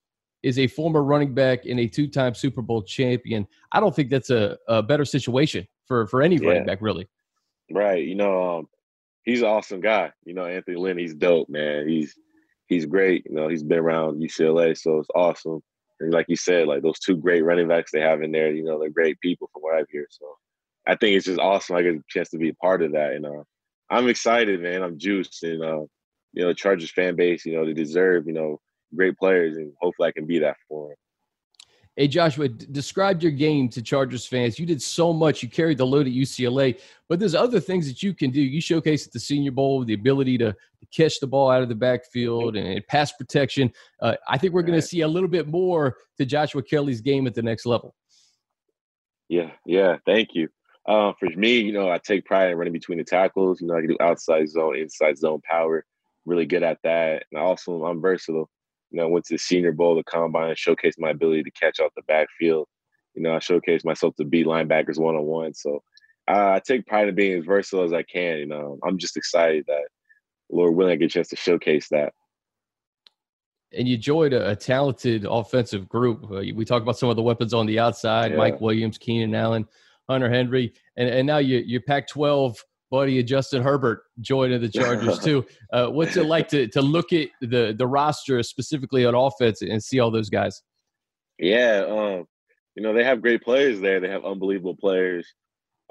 is 0.45 0.59
a 0.59 0.67
former 0.67 1.03
running 1.03 1.35
back 1.35 1.65
and 1.65 1.81
a 1.81 1.89
two-time 1.89 2.35
Super 2.35 2.63
Bowl 2.63 2.83
champion. 2.83 3.47
I 3.73 3.81
don't 3.81 3.97
think 3.97 4.11
that's 4.11 4.31
a, 4.31 4.59
a 4.69 4.83
better 4.83 5.05
situation 5.05 5.67
for 5.87 6.07
for 6.07 6.23
any 6.23 6.37
yeah. 6.37 6.49
running 6.49 6.67
back, 6.67 6.79
really. 6.81 7.09
Right. 7.73 8.05
You 8.05 8.15
know, 8.15 8.59
um, 8.59 8.69
he's 9.25 9.41
an 9.41 9.49
awesome 9.49 9.81
guy. 9.81 10.13
You 10.25 10.35
know, 10.35 10.45
Anthony 10.45 10.77
Lynn, 10.77 10.99
he's 10.99 11.15
dope, 11.15 11.49
man. 11.49 11.89
He's 11.89 12.15
he's 12.67 12.87
great. 12.87 13.25
You 13.27 13.35
know, 13.35 13.49
he's 13.49 13.63
been 13.63 13.79
around 13.79 14.23
UCLA, 14.23 14.77
so 14.77 14.99
it's 14.99 15.09
awesome. 15.15 15.61
And 16.01 16.13
like 16.13 16.27
you 16.29 16.37
said, 16.37 16.67
like 16.67 16.83
those 16.83 16.99
two 16.99 17.17
great 17.17 17.43
running 17.45 17.69
backs 17.69 17.91
they 17.91 18.01
have 18.01 18.23
in 18.23 18.33
there, 18.33 18.53
you 18.53 18.65
know, 18.65 18.79
they're 18.79 18.91
great 18.91 19.19
people 19.21 19.49
from 19.53 19.63
what 19.63 19.75
I've 19.75 19.87
heard. 19.93 20.07
So 20.11 20.27
I 20.87 20.97
think 20.97 21.17
it's 21.17 21.27
just 21.27 21.41
awesome. 21.41 21.77
I 21.77 21.83
get 21.83 21.95
a 21.95 22.03
chance 22.09 22.29
to 22.31 22.39
be 22.39 22.51
a 22.51 22.55
part 22.55 22.83
of 22.83 22.93
that, 22.93 23.13
and 23.13 23.25
uh, 23.25 23.43
I'm 23.91 24.09
excited, 24.09 24.61
man. 24.61 24.83
I'm 24.83 24.99
juiced, 24.99 25.43
and 25.43 25.65
uh, 25.65 25.85
you 26.35 26.45
know, 26.45 26.53
Chargers 26.53 26.91
fan 26.91 27.17
base, 27.17 27.47
you 27.47 27.55
know, 27.55 27.65
they 27.65 27.73
deserve, 27.73 28.27
you 28.27 28.35
know, 28.35 28.61
great 28.95 29.17
players, 29.19 29.57
and 29.57 29.73
hopefully 29.81 30.09
I 30.09 30.13
can 30.13 30.27
be 30.27 30.39
that 30.41 30.57
for 30.69 30.89
them. 30.89 30.97
Hey, 31.97 32.09
Joshua, 32.09 32.49
describe 32.49 33.23
your 33.23 33.31
game 33.31 33.69
to 33.69 33.81
Chargers 33.81 34.27
fans. 34.27 34.59
You 34.59 34.67
did 34.67 34.83
so 34.83 35.13
much. 35.13 35.45
You 35.45 35.49
carried 35.49 35.79
the 35.79 35.87
load 35.87 36.09
at 36.09 36.13
UCLA, 36.13 36.81
but 37.09 37.21
there's 37.21 37.37
other 37.37 37.61
things 37.61 37.87
that 37.87 38.03
you 38.03 38.13
can 38.13 38.33
do. 38.33 38.41
You 38.41 38.61
showcase 38.61 39.07
at 39.07 39.13
the 39.13 39.21
Senior 39.21 39.53
Bowl 39.53 39.85
the 39.85 39.95
ability 39.95 40.37
to, 40.39 40.53
to 40.53 40.87
catch 40.93 41.21
the 41.21 41.29
ball 41.29 41.53
out 41.53 41.63
of 41.63 41.69
the 41.69 41.75
backfield 41.77 42.57
and, 42.57 42.67
and 42.67 42.87
pass 42.89 43.13
protection. 43.13 43.73
Uh, 44.03 44.17
I 44.27 44.39
think 44.39 44.55
we're 44.55 44.63
going 44.63 44.81
to 44.81 44.87
see 44.87 45.03
a 45.03 45.09
little 45.09 45.29
bit 45.29 45.47
more 45.47 45.99
to 46.19 46.27
Joshua 46.27 46.65
Kelly's 46.65 47.01
game 47.01 47.29
at 47.29 47.35
the 47.35 47.43
next 47.43 47.65
level. 47.65 47.95
Yeah, 49.29 49.53
yeah. 49.65 49.99
Thank 50.05 50.31
you. 50.35 50.49
Uh, 50.87 51.13
for 51.19 51.29
me, 51.31 51.61
you 51.61 51.73
know, 51.73 51.91
I 51.91 51.99
take 51.99 52.25
pride 52.25 52.51
in 52.51 52.59
running 52.59 52.73
between 52.73 52.99
the 52.99 53.05
tackles. 53.05 53.61
You 53.61 53.69
know, 53.69 53.77
I 53.77 53.81
can 53.81 53.91
do 53.91 53.97
outside 54.01 54.49
zone, 54.49 54.77
inside 54.77 55.17
zone 55.17 55.41
power. 55.49 55.85
Really 56.27 56.45
good 56.45 56.65
at 56.65 56.79
that. 56.83 57.25
And 57.31 57.41
also, 57.41 57.85
I'm 57.85 58.01
versatile. 58.01 58.51
You 58.95 59.01
know, 59.01 59.09
I 59.09 59.11
went 59.11 59.25
to 59.25 59.35
the 59.35 59.39
Senior 59.39 59.73
Bowl, 59.73 59.97
the 59.97 60.05
combine, 60.05 60.51
and 60.51 60.57
showcased 60.57 61.01
my 61.01 61.11
ability 61.11 61.43
to 61.43 61.51
catch 61.51 61.81
out 61.81 61.91
the 61.97 62.03
backfield. 62.03 62.69
You 63.15 63.23
know, 63.23 63.35
I 63.35 63.39
showcased 63.39 63.85
myself 63.85 64.15
to 64.17 64.25
beat 64.25 64.47
linebackers 64.47 65.01
one 65.01 65.17
on 65.17 65.25
one. 65.25 65.53
So 65.53 65.83
uh, 66.31 66.53
I 66.53 66.61
take 66.65 66.87
pride 66.87 67.09
in 67.09 67.17
being 67.17 67.37
as 67.37 67.45
versatile 67.45 67.83
as 67.83 67.93
I 67.93 68.05
can. 68.05 68.39
You 68.39 68.47
know, 68.47 68.79
I'm 68.87 68.97
just 68.97 69.17
excited 69.17 69.65
that 69.67 69.89
Lord 70.49 70.77
willing, 70.77 70.93
I 70.93 70.97
get 70.97 71.07
a 71.07 71.09
chance 71.09 71.27
to 71.31 71.37
showcase 71.37 71.89
that. 71.91 72.13
And 73.77 73.89
you 73.89 73.97
joined 73.97 74.33
a, 74.33 74.51
a 74.51 74.55
talented 74.55 75.27
offensive 75.29 75.89
group. 75.89 76.31
Uh, 76.31 76.43
we 76.55 76.65
talk 76.65 76.83
about 76.83 76.97
some 76.97 77.09
of 77.09 77.17
the 77.17 77.23
weapons 77.23 77.53
on 77.53 77.67
the 77.67 77.81
outside: 77.81 78.31
yeah. 78.31 78.37
Mike 78.37 78.61
Williams, 78.61 78.97
Keenan 78.97 79.35
Allen, 79.35 79.67
Hunter 80.09 80.31
Henry, 80.31 80.73
and 80.97 81.09
and 81.09 81.27
now 81.27 81.39
you 81.39 81.59
you 81.67 81.81
Pac-12 81.81 82.59
buddy 82.95 83.23
Justin 83.23 83.63
Herbert 83.63 84.03
joining 84.21 84.61
the 84.61 84.69
Chargers 84.69 85.19
too. 85.25 85.45
Uh, 85.73 85.89
what's 85.89 86.17
it 86.17 86.27
like 86.27 86.49
to 86.49 86.69
to 86.69 86.83
look 86.83 87.13
at 87.13 87.29
the 87.41 87.75
the 87.77 87.87
roster 87.87 88.43
specifically 88.43 89.05
on 89.05 89.15
offense 89.15 89.63
and 89.63 89.83
see 89.83 90.01
all 90.01 90.11
those 90.11 90.31
guys? 90.31 90.63
Yeah, 91.39 91.85
um, 91.89 92.25
you 92.75 92.83
know 92.83 92.93
they 92.93 93.05
have 93.05 93.23
great 93.23 93.43
players 93.43 93.81
there. 93.81 94.01
They 94.01 94.09
have 94.09 94.25
unbelievable 94.25 94.77
players. 94.77 95.27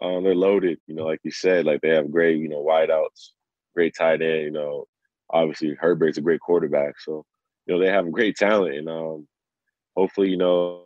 Um, 0.02 0.24
they're 0.24 0.36
loaded. 0.36 0.80
You 0.88 0.96
know, 0.96 1.06
like 1.06 1.20
you 1.24 1.32
said, 1.32 1.66
like 1.66 1.82
they 1.82 1.90
have 1.90 2.12
great 2.12 2.38
you 2.40 2.50
know 2.50 2.64
wideouts 2.64 3.32
great 3.74 3.96
tight 3.98 4.22
end. 4.22 4.44
You 4.44 4.52
know, 4.52 4.86
obviously 5.32 5.76
Herbert's 5.80 6.18
a 6.18 6.22
great 6.22 6.40
quarterback. 6.40 7.00
So, 7.00 7.26
you 7.66 7.74
know, 7.74 7.84
they 7.84 7.92
have 7.92 8.12
great 8.12 8.36
talent. 8.36 8.76
And 8.76 8.90
um, 8.90 9.28
hopefully, 9.96 10.30
you 10.30 10.38
know, 10.38 10.84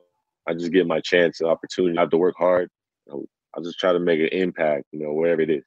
I 0.47 0.53
just 0.53 0.71
get 0.71 0.87
my 0.87 1.01
chance 1.01 1.41
and 1.41 1.49
opportunity. 1.49 1.97
I 1.97 2.01
have 2.01 2.09
to 2.11 2.17
work 2.17 2.35
hard. 2.37 2.69
I'll 3.11 3.63
just 3.63 3.79
try 3.79 3.93
to 3.93 3.99
make 3.99 4.19
an 4.19 4.27
impact, 4.27 4.85
you 4.91 4.99
know, 4.99 5.13
wherever 5.13 5.41
it 5.41 5.49
is. 5.49 5.63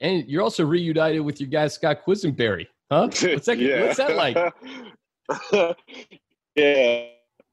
And 0.00 0.26
you're 0.26 0.42
also 0.42 0.64
reunited 0.64 1.20
with 1.20 1.40
your 1.40 1.48
guy 1.48 1.68
Scott 1.68 2.04
Quessenberry, 2.06 2.66
huh? 2.90 3.02
What's 3.22 3.46
that, 3.46 3.58
yeah. 3.58 3.82
what's 3.82 3.98
that 3.98 4.16
like? 4.16 4.36
yeah, 6.56 7.04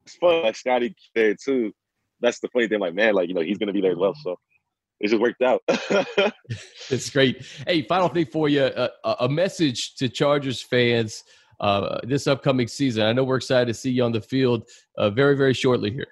it's 0.05 0.15
fun. 0.19 0.43
Like 0.43 0.55
Scotty 0.55 0.95
there 1.13 1.35
too. 1.35 1.73
That's 2.21 2.39
the 2.39 2.47
funny 2.49 2.67
thing. 2.67 2.79
Like, 2.79 2.93
man, 2.93 3.13
like 3.13 3.27
you 3.27 3.33
know, 3.33 3.41
he's 3.41 3.57
gonna 3.57 3.73
be 3.73 3.81
there 3.81 3.91
as 3.91 3.97
well. 3.97 4.15
So 4.23 4.37
it 4.99 5.09
just 5.09 5.21
worked 5.21 5.41
out. 5.41 5.61
it's 6.89 7.09
great. 7.09 7.45
Hey, 7.67 7.83
final 7.83 8.07
thing 8.07 8.25
for 8.25 8.49
you: 8.49 8.61
uh, 8.61 9.15
a 9.19 9.29
message 9.29 9.95
to 9.95 10.09
Chargers 10.09 10.61
fans 10.61 11.23
uh, 11.59 11.99
this 12.03 12.27
upcoming 12.27 12.67
season. 12.67 13.03
I 13.03 13.13
know 13.13 13.23
we're 13.23 13.37
excited 13.37 13.67
to 13.67 13.73
see 13.73 13.91
you 13.91 14.03
on 14.03 14.11
the 14.11 14.21
field 14.21 14.67
uh, 14.97 15.09
very, 15.09 15.35
very 15.35 15.53
shortly 15.53 15.91
here. 15.91 16.07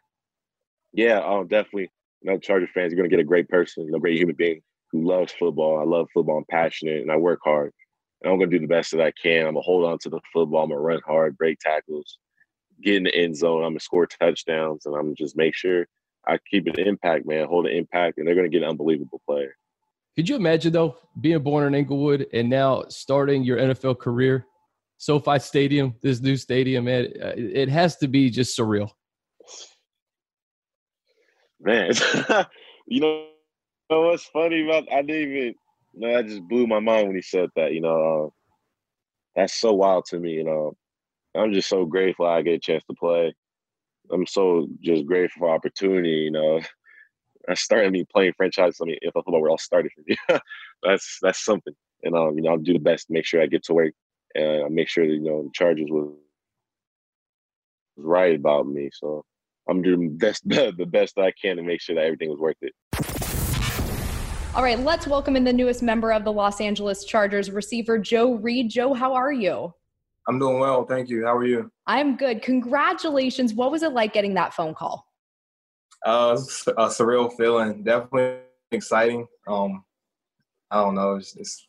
Yeah, 0.93 1.19
um, 1.19 1.47
definitely. 1.47 1.91
You 2.21 2.31
know, 2.31 2.37
Chargers 2.37 2.69
fans 2.73 2.91
you're 2.91 2.97
going 2.97 3.09
to 3.09 3.15
get 3.15 3.21
a 3.21 3.27
great 3.27 3.47
person, 3.49 3.89
a 3.93 3.99
great 3.99 4.17
human 4.17 4.35
being 4.35 4.61
who 4.95 5.07
loves 5.07 5.33
football. 5.33 5.79
I 5.79 5.83
love 5.83 6.07
football. 6.13 6.37
I'm 6.37 6.45
passionate, 6.49 7.01
and 7.01 7.11
I 7.11 7.17
work 7.17 7.39
hard. 7.43 7.71
And 8.21 8.31
I'm 8.31 8.39
going 8.39 8.49
to 8.49 8.57
do 8.57 8.61
the 8.61 8.73
best 8.73 8.91
that 8.91 9.01
I 9.01 9.11
can. 9.11 9.45
I'm 9.45 9.53
going 9.53 9.55
to 9.55 9.61
hold 9.61 9.85
on 9.85 9.97
to 9.99 10.09
the 10.09 10.19
football. 10.31 10.63
I'm 10.63 10.69
going 10.69 10.79
to 10.79 10.83
run 10.83 11.01
hard, 11.05 11.37
break 11.37 11.59
tackles, 11.59 12.17
get 12.81 12.95
in 12.95 13.03
the 13.03 13.15
end 13.15 13.35
zone. 13.35 13.63
I'm 13.63 13.71
going 13.71 13.79
to 13.79 13.83
score 13.83 14.07
touchdowns, 14.07 14.85
and 14.85 14.95
I'm 14.95 15.15
just 15.15 15.35
make 15.35 15.55
sure 15.55 15.85
I 16.27 16.39
keep 16.49 16.67
an 16.67 16.79
impact, 16.79 17.27
man, 17.27 17.47
hold 17.47 17.67
an 17.67 17.75
impact, 17.75 18.17
and 18.17 18.27
they're 18.27 18.35
going 18.35 18.49
to 18.49 18.55
get 18.55 18.63
an 18.63 18.69
unbelievable 18.69 19.21
player. 19.27 19.55
Could 20.15 20.29
you 20.29 20.37
imagine 20.37 20.71
though 20.71 20.95
being 21.19 21.43
born 21.43 21.67
in 21.67 21.75
Inglewood 21.75 22.27
and 22.31 22.49
now 22.49 22.85
starting 22.87 23.43
your 23.43 23.57
NFL 23.57 23.99
career, 23.99 24.45
SoFi 24.97 25.39
Stadium, 25.39 25.93
this 26.01 26.21
new 26.21 26.37
stadium, 26.37 26.85
man, 26.85 27.07
uh, 27.21 27.33
it 27.35 27.67
has 27.67 27.97
to 27.97 28.07
be 28.07 28.29
just 28.29 28.57
surreal. 28.57 28.89
Man, 31.59 31.91
you 32.87 33.01
know, 33.01 33.27
know 33.89 34.01
what's 34.01 34.25
funny 34.25 34.63
about? 34.63 34.91
I 34.91 35.01
didn't 35.01 35.31
even. 35.31 35.55
Man, 35.97 36.13
that 36.13 36.27
just 36.27 36.47
blew 36.47 36.67
my 36.67 36.79
mind 36.79 37.07
when 37.07 37.15
he 37.15 37.21
said 37.21 37.49
that. 37.55 37.73
You 37.73 37.81
know, 37.81 38.25
uh, 38.25 38.29
that's 39.35 39.53
so 39.59 39.73
wild 39.73 40.05
to 40.07 40.19
me. 40.19 40.31
You 40.31 40.43
know, 40.43 40.75
I'm 41.35 41.53
just 41.53 41.69
so 41.69 41.85
grateful 41.85 42.25
I 42.25 42.41
get 42.41 42.55
a 42.55 42.59
chance 42.59 42.83
to 42.89 42.95
play. 42.95 43.33
I'm 44.11 44.27
so 44.27 44.67
just 44.81 45.05
grateful 45.05 45.41
for 45.41 45.49
opportunity. 45.49 46.09
You 46.09 46.31
know, 46.31 46.61
I 47.49 47.53
started 47.53 47.91
me 47.91 48.05
playing 48.11 48.33
franchise. 48.37 48.77
I 48.81 48.85
mean, 48.85 48.97
if 49.01 49.15
I 49.15 49.19
football, 49.19 49.41
where 49.41 49.51
all 49.51 49.57
started 49.57 49.91
from 49.93 50.05
me. 50.07 50.39
that's 50.83 51.19
that's 51.21 51.43
something. 51.43 51.73
And 52.03 52.15
um, 52.15 52.35
you 52.37 52.43
know, 52.43 52.51
I'll 52.51 52.57
do 52.57 52.73
the 52.73 52.79
best 52.79 53.07
to 53.07 53.13
make 53.13 53.25
sure 53.25 53.41
I 53.41 53.47
get 53.47 53.63
to 53.65 53.73
work 53.73 53.93
and 54.35 54.65
I 54.65 54.67
make 54.69 54.89
sure 54.89 55.07
that 55.07 55.13
you 55.13 55.21
know 55.21 55.43
the 55.43 55.49
Chargers 55.53 55.87
was 55.89 56.13
right 57.97 58.35
about 58.35 58.67
me. 58.67 58.89
So 58.93 59.23
I'm 59.69 59.81
doing 59.81 60.01
the 60.01 60.17
best 60.17 60.43
the 60.47 60.87
best 60.87 61.17
I 61.17 61.31
can 61.41 61.57
to 61.57 61.63
make 61.63 61.81
sure 61.81 61.95
that 61.95 62.05
everything 62.05 62.29
was 62.29 62.39
worth 62.39 62.57
it. 62.61 62.73
All 64.55 64.63
right, 64.63 64.79
let's 64.79 65.05
welcome 65.05 65.35
in 65.35 65.43
the 65.43 65.51
newest 65.51 65.83
member 65.83 66.13
of 66.13 66.23
the 66.23 66.31
Los 66.31 66.61
Angeles 66.61 67.03
Chargers, 67.03 67.51
receiver 67.51 67.97
Joe 67.97 68.35
Reed. 68.35 68.69
Joe, 68.69 68.93
how 68.93 69.13
are 69.13 69.33
you? 69.33 69.73
I'm 70.29 70.39
doing 70.39 70.59
well, 70.59 70.85
thank 70.85 71.09
you. 71.09 71.25
How 71.25 71.35
are 71.35 71.45
you? 71.45 71.69
I'm 71.87 72.15
good. 72.15 72.41
Congratulations. 72.41 73.53
What 73.53 73.69
was 73.69 73.83
it 73.83 73.91
like 73.91 74.13
getting 74.13 74.33
that 74.35 74.53
phone 74.53 74.73
call? 74.73 75.05
Uh, 76.05 76.37
a 76.77 76.87
surreal 76.87 77.35
feeling. 77.35 77.83
Definitely 77.83 78.37
exciting. 78.71 79.27
Um, 79.45 79.83
I 80.71 80.77
don't 80.81 80.95
know. 80.95 81.15
It's, 81.15 81.35
it's 81.35 81.67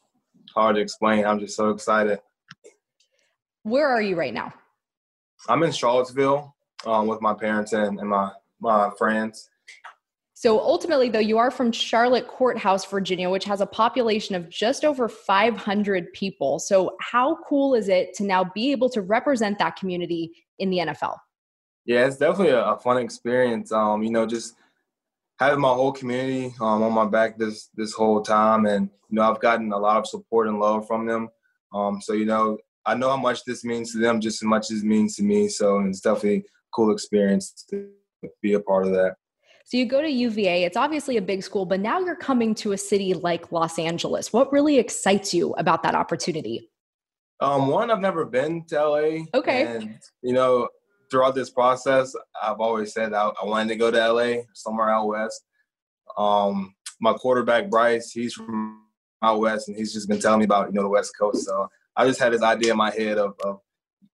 hard 0.54 0.76
to 0.76 0.80
explain. 0.80 1.26
I'm 1.26 1.40
just 1.40 1.56
so 1.56 1.70
excited. 1.70 2.20
Where 3.64 3.88
are 3.88 4.00
you 4.00 4.14
right 4.14 4.32
now? 4.32 4.54
I'm 5.48 5.64
in 5.64 5.72
Charlottesville 5.72 6.54
um, 6.86 7.08
with 7.08 7.20
my 7.20 7.34
parents 7.34 7.72
and, 7.72 7.98
and 7.98 8.08
my 8.08 8.30
my 8.60 8.90
friends. 8.96 9.50
So 10.38 10.60
ultimately, 10.60 11.08
though, 11.08 11.18
you 11.18 11.38
are 11.38 11.50
from 11.50 11.72
Charlotte 11.72 12.28
Courthouse, 12.28 12.84
Virginia, 12.84 13.30
which 13.30 13.46
has 13.46 13.62
a 13.62 13.66
population 13.66 14.34
of 14.34 14.50
just 14.50 14.84
over 14.84 15.08
500 15.08 16.12
people. 16.12 16.58
So, 16.58 16.94
how 17.00 17.38
cool 17.48 17.74
is 17.74 17.88
it 17.88 18.12
to 18.16 18.22
now 18.22 18.44
be 18.44 18.70
able 18.70 18.90
to 18.90 19.00
represent 19.00 19.58
that 19.60 19.76
community 19.76 20.44
in 20.58 20.68
the 20.68 20.76
NFL? 20.76 21.16
Yeah, 21.86 22.04
it's 22.04 22.18
definitely 22.18 22.52
a, 22.52 22.62
a 22.66 22.78
fun 22.78 22.98
experience. 22.98 23.72
Um, 23.72 24.02
you 24.02 24.10
know, 24.10 24.26
just 24.26 24.56
having 25.40 25.58
my 25.58 25.70
whole 25.72 25.90
community 25.90 26.54
um, 26.60 26.82
on 26.82 26.92
my 26.92 27.06
back 27.06 27.38
this 27.38 27.70
this 27.74 27.94
whole 27.94 28.20
time, 28.20 28.66
and 28.66 28.90
you 29.08 29.16
know, 29.16 29.22
I've 29.22 29.40
gotten 29.40 29.72
a 29.72 29.78
lot 29.78 29.96
of 29.96 30.06
support 30.06 30.48
and 30.48 30.60
love 30.60 30.86
from 30.86 31.06
them. 31.06 31.30
Um, 31.72 31.98
so, 32.02 32.12
you 32.12 32.26
know, 32.26 32.58
I 32.84 32.94
know 32.94 33.08
how 33.08 33.16
much 33.16 33.42
this 33.46 33.64
means 33.64 33.90
to 33.92 33.98
them, 34.00 34.20
just 34.20 34.42
as 34.42 34.46
much 34.46 34.70
as 34.70 34.82
it 34.82 34.86
means 34.86 35.16
to 35.16 35.22
me. 35.22 35.48
So, 35.48 35.80
it's 35.80 36.00
definitely 36.00 36.40
a 36.40 36.44
cool 36.74 36.92
experience 36.92 37.64
to 37.70 37.88
be 38.42 38.52
a 38.52 38.60
part 38.60 38.84
of 38.84 38.92
that. 38.92 39.14
So 39.66 39.76
you 39.76 39.84
go 39.84 40.00
to 40.00 40.08
UVA, 40.08 40.62
it's 40.62 40.76
obviously 40.76 41.16
a 41.16 41.22
big 41.22 41.42
school, 41.42 41.66
but 41.66 41.80
now 41.80 41.98
you're 41.98 42.14
coming 42.14 42.54
to 42.56 42.70
a 42.70 42.78
city 42.78 43.14
like 43.14 43.50
Los 43.50 43.80
Angeles. 43.80 44.32
What 44.32 44.52
really 44.52 44.78
excites 44.78 45.34
you 45.34 45.54
about 45.54 45.82
that 45.82 45.96
opportunity? 45.96 46.70
Um, 47.40 47.66
one, 47.66 47.90
I've 47.90 47.98
never 47.98 48.24
been 48.24 48.64
to 48.66 48.88
LA. 48.88 49.24
Okay. 49.34 49.62
And, 49.66 49.98
you 50.22 50.34
know, 50.34 50.68
throughout 51.10 51.34
this 51.34 51.50
process, 51.50 52.14
I've 52.40 52.60
always 52.60 52.92
said 52.92 53.12
I, 53.12 53.32
I 53.42 53.44
wanted 53.44 53.70
to 53.70 53.76
go 53.76 53.90
to 53.90 54.12
LA, 54.12 54.42
somewhere 54.54 54.88
out 54.88 55.08
west. 55.08 55.44
Um, 56.16 56.76
my 57.00 57.14
quarterback, 57.14 57.68
Bryce, 57.68 58.12
he's 58.12 58.34
from 58.34 58.84
out 59.20 59.40
west, 59.40 59.66
and 59.66 59.76
he's 59.76 59.92
just 59.92 60.08
been 60.08 60.20
telling 60.20 60.38
me 60.38 60.44
about, 60.44 60.68
you 60.68 60.74
know, 60.74 60.82
the 60.82 60.88
West 60.88 61.10
Coast. 61.18 61.44
So 61.44 61.68
I 61.96 62.06
just 62.06 62.20
had 62.20 62.32
this 62.32 62.42
idea 62.42 62.70
in 62.70 62.78
my 62.78 62.92
head 62.92 63.18
of, 63.18 63.34
of 63.42 63.58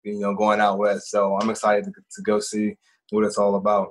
you 0.02 0.18
know, 0.18 0.34
going 0.34 0.60
out 0.60 0.78
west. 0.78 1.10
So 1.10 1.38
I'm 1.38 1.50
excited 1.50 1.84
to, 1.84 1.90
to 1.90 2.22
go 2.22 2.40
see 2.40 2.74
what 3.10 3.24
it's 3.24 3.36
all 3.36 3.56
about 3.56 3.90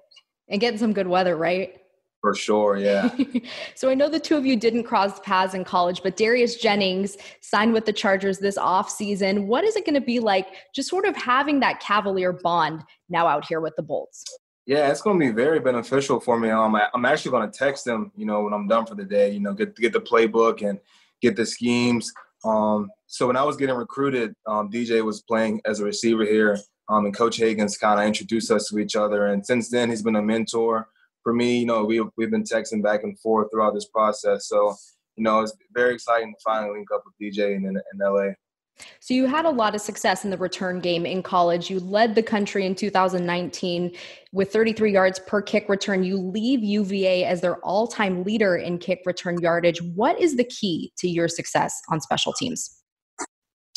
and 0.51 0.61
getting 0.61 0.77
some 0.77 0.93
good 0.93 1.07
weather, 1.07 1.35
right? 1.35 1.77
For 2.21 2.35
sure, 2.35 2.77
yeah. 2.77 3.09
so 3.75 3.89
I 3.89 3.95
know 3.95 4.07
the 4.07 4.19
two 4.19 4.37
of 4.37 4.45
you 4.45 4.55
didn't 4.55 4.83
cross 4.83 5.19
paths 5.21 5.55
in 5.55 5.63
college, 5.63 6.03
but 6.03 6.17
Darius 6.17 6.57
Jennings 6.57 7.17
signed 7.41 7.73
with 7.73 7.85
the 7.85 7.93
Chargers 7.93 8.37
this 8.37 8.59
off 8.59 8.91
season. 8.91 9.47
What 9.47 9.63
is 9.63 9.75
it 9.75 9.87
going 9.87 9.95
to 9.95 10.05
be 10.05 10.19
like 10.19 10.49
just 10.75 10.87
sort 10.87 11.05
of 11.07 11.15
having 11.15 11.59
that 11.61 11.79
Cavalier 11.79 12.31
bond 12.31 12.83
now 13.09 13.25
out 13.25 13.45
here 13.45 13.59
with 13.59 13.75
the 13.75 13.81
Bolts? 13.81 14.23
Yeah, 14.67 14.91
it's 14.91 15.01
going 15.01 15.19
to 15.19 15.25
be 15.25 15.31
very 15.31 15.59
beneficial 15.59 16.19
for 16.19 16.39
me. 16.39 16.51
Um, 16.51 16.77
I'm 16.93 17.05
actually 17.05 17.31
going 17.31 17.49
to 17.49 17.57
text 17.57 17.87
him, 17.87 18.11
you 18.15 18.27
know, 18.27 18.43
when 18.43 18.53
I'm 18.53 18.67
done 18.67 18.85
for 18.85 18.93
the 18.93 19.03
day, 19.03 19.31
you 19.31 19.39
know, 19.39 19.55
get 19.55 19.75
get 19.75 19.91
the 19.91 19.99
playbook 19.99 20.67
and 20.67 20.79
get 21.23 21.35
the 21.35 21.45
schemes. 21.45 22.13
Um, 22.45 22.89
so 23.07 23.25
when 23.25 23.35
I 23.35 23.43
was 23.43 23.57
getting 23.57 23.75
recruited, 23.75 24.35
um, 24.45 24.69
DJ 24.69 25.03
was 25.03 25.23
playing 25.23 25.61
as 25.65 25.79
a 25.79 25.85
receiver 25.85 26.23
here 26.23 26.59
um, 26.91 27.05
and 27.05 27.15
Coach 27.15 27.39
Hagans 27.39 27.79
kind 27.79 27.99
of 27.99 28.05
introduced 28.05 28.51
us 28.51 28.67
to 28.67 28.77
each 28.77 28.97
other. 28.97 29.27
And 29.27 29.45
since 29.45 29.69
then, 29.69 29.89
he's 29.89 30.01
been 30.01 30.17
a 30.17 30.21
mentor 30.21 30.89
for 31.23 31.33
me. 31.33 31.59
You 31.59 31.65
know, 31.65 31.85
we, 31.85 32.03
we've 32.17 32.29
been 32.29 32.43
texting 32.43 32.83
back 32.83 33.03
and 33.03 33.17
forth 33.17 33.47
throughout 33.49 33.73
this 33.73 33.85
process. 33.85 34.47
So, 34.49 34.75
you 35.15 35.23
know, 35.23 35.39
it's 35.39 35.53
very 35.73 35.93
exciting 35.93 36.33
to 36.33 36.39
finally 36.43 36.77
link 36.77 36.89
up 36.93 37.03
with 37.05 37.15
DJ 37.21 37.55
in, 37.55 37.65
in, 37.65 37.77
in 37.77 37.99
LA. 37.99 38.33
So 38.99 39.13
you 39.13 39.25
had 39.25 39.45
a 39.45 39.49
lot 39.49 39.73
of 39.73 39.79
success 39.79 40.25
in 40.25 40.31
the 40.31 40.37
return 40.37 40.79
game 40.79 41.05
in 41.05 41.23
college. 41.23 41.69
You 41.69 41.79
led 41.79 42.15
the 42.15 42.23
country 42.23 42.65
in 42.65 42.75
2019 42.75 43.91
with 44.33 44.51
33 44.51 44.91
yards 44.91 45.19
per 45.19 45.41
kick 45.41 45.69
return. 45.69 46.03
You 46.03 46.17
leave 46.17 46.61
UVA 46.61 47.23
as 47.23 47.39
their 47.39 47.57
all-time 47.57 48.23
leader 48.23 48.57
in 48.57 48.79
kick 48.79 49.03
return 49.05 49.39
yardage. 49.39 49.81
What 49.81 50.19
is 50.19 50.35
the 50.35 50.45
key 50.45 50.91
to 50.97 51.07
your 51.07 51.27
success 51.27 51.79
on 51.89 52.01
special 52.01 52.33
teams? 52.33 52.80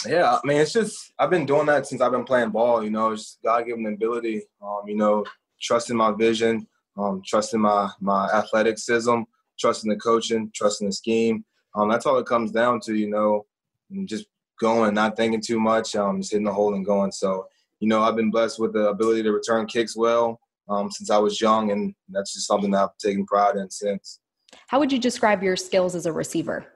Yeah, 0.06 0.34
I 0.34 0.46
mean, 0.46 0.58
it's 0.58 0.72
just 0.72 1.12
I've 1.18 1.30
been 1.30 1.46
doing 1.46 1.66
that 1.66 1.86
since 1.86 2.00
I've 2.00 2.12
been 2.12 2.24
playing 2.24 2.50
ball. 2.50 2.82
You 2.82 2.90
know, 2.90 3.12
it's 3.12 3.38
God 3.44 3.66
given 3.66 3.86
ability. 3.86 4.42
Um, 4.62 4.82
you 4.86 4.96
know, 4.96 5.24
trusting 5.60 5.96
my 5.96 6.12
vision, 6.12 6.66
um, 6.96 7.22
trusting 7.24 7.60
my 7.60 7.90
my 8.00 8.28
athleticism, 8.32 9.22
trusting 9.58 9.90
the 9.90 9.96
coaching, 9.96 10.50
trusting 10.54 10.88
the 10.88 10.92
scheme. 10.92 11.44
Um, 11.74 11.88
that's 11.88 12.06
all 12.06 12.18
it 12.18 12.26
comes 12.26 12.52
down 12.52 12.80
to, 12.80 12.94
you 12.94 13.10
know, 13.10 13.46
just 14.04 14.26
going, 14.60 14.94
not 14.94 15.16
thinking 15.16 15.40
too 15.40 15.58
much, 15.58 15.96
um, 15.96 16.20
just 16.20 16.32
hitting 16.32 16.46
the 16.46 16.52
hole 16.52 16.74
and 16.74 16.86
going. 16.86 17.10
So, 17.10 17.48
you 17.80 17.88
know, 17.88 18.02
I've 18.02 18.16
been 18.16 18.30
blessed 18.30 18.60
with 18.60 18.72
the 18.72 18.88
ability 18.88 19.24
to 19.24 19.32
return 19.32 19.66
kicks 19.66 19.96
well 19.96 20.40
um, 20.68 20.90
since 20.90 21.10
I 21.10 21.18
was 21.18 21.40
young, 21.40 21.72
and 21.72 21.94
that's 22.08 22.34
just 22.34 22.46
something 22.46 22.70
that 22.70 22.82
I've 22.82 22.98
taken 22.98 23.26
pride 23.26 23.56
in 23.56 23.70
since. 23.70 24.20
How 24.68 24.78
would 24.78 24.92
you 24.92 24.98
describe 24.98 25.42
your 25.42 25.56
skills 25.56 25.94
as 25.94 26.06
a 26.06 26.12
receiver? 26.12 26.66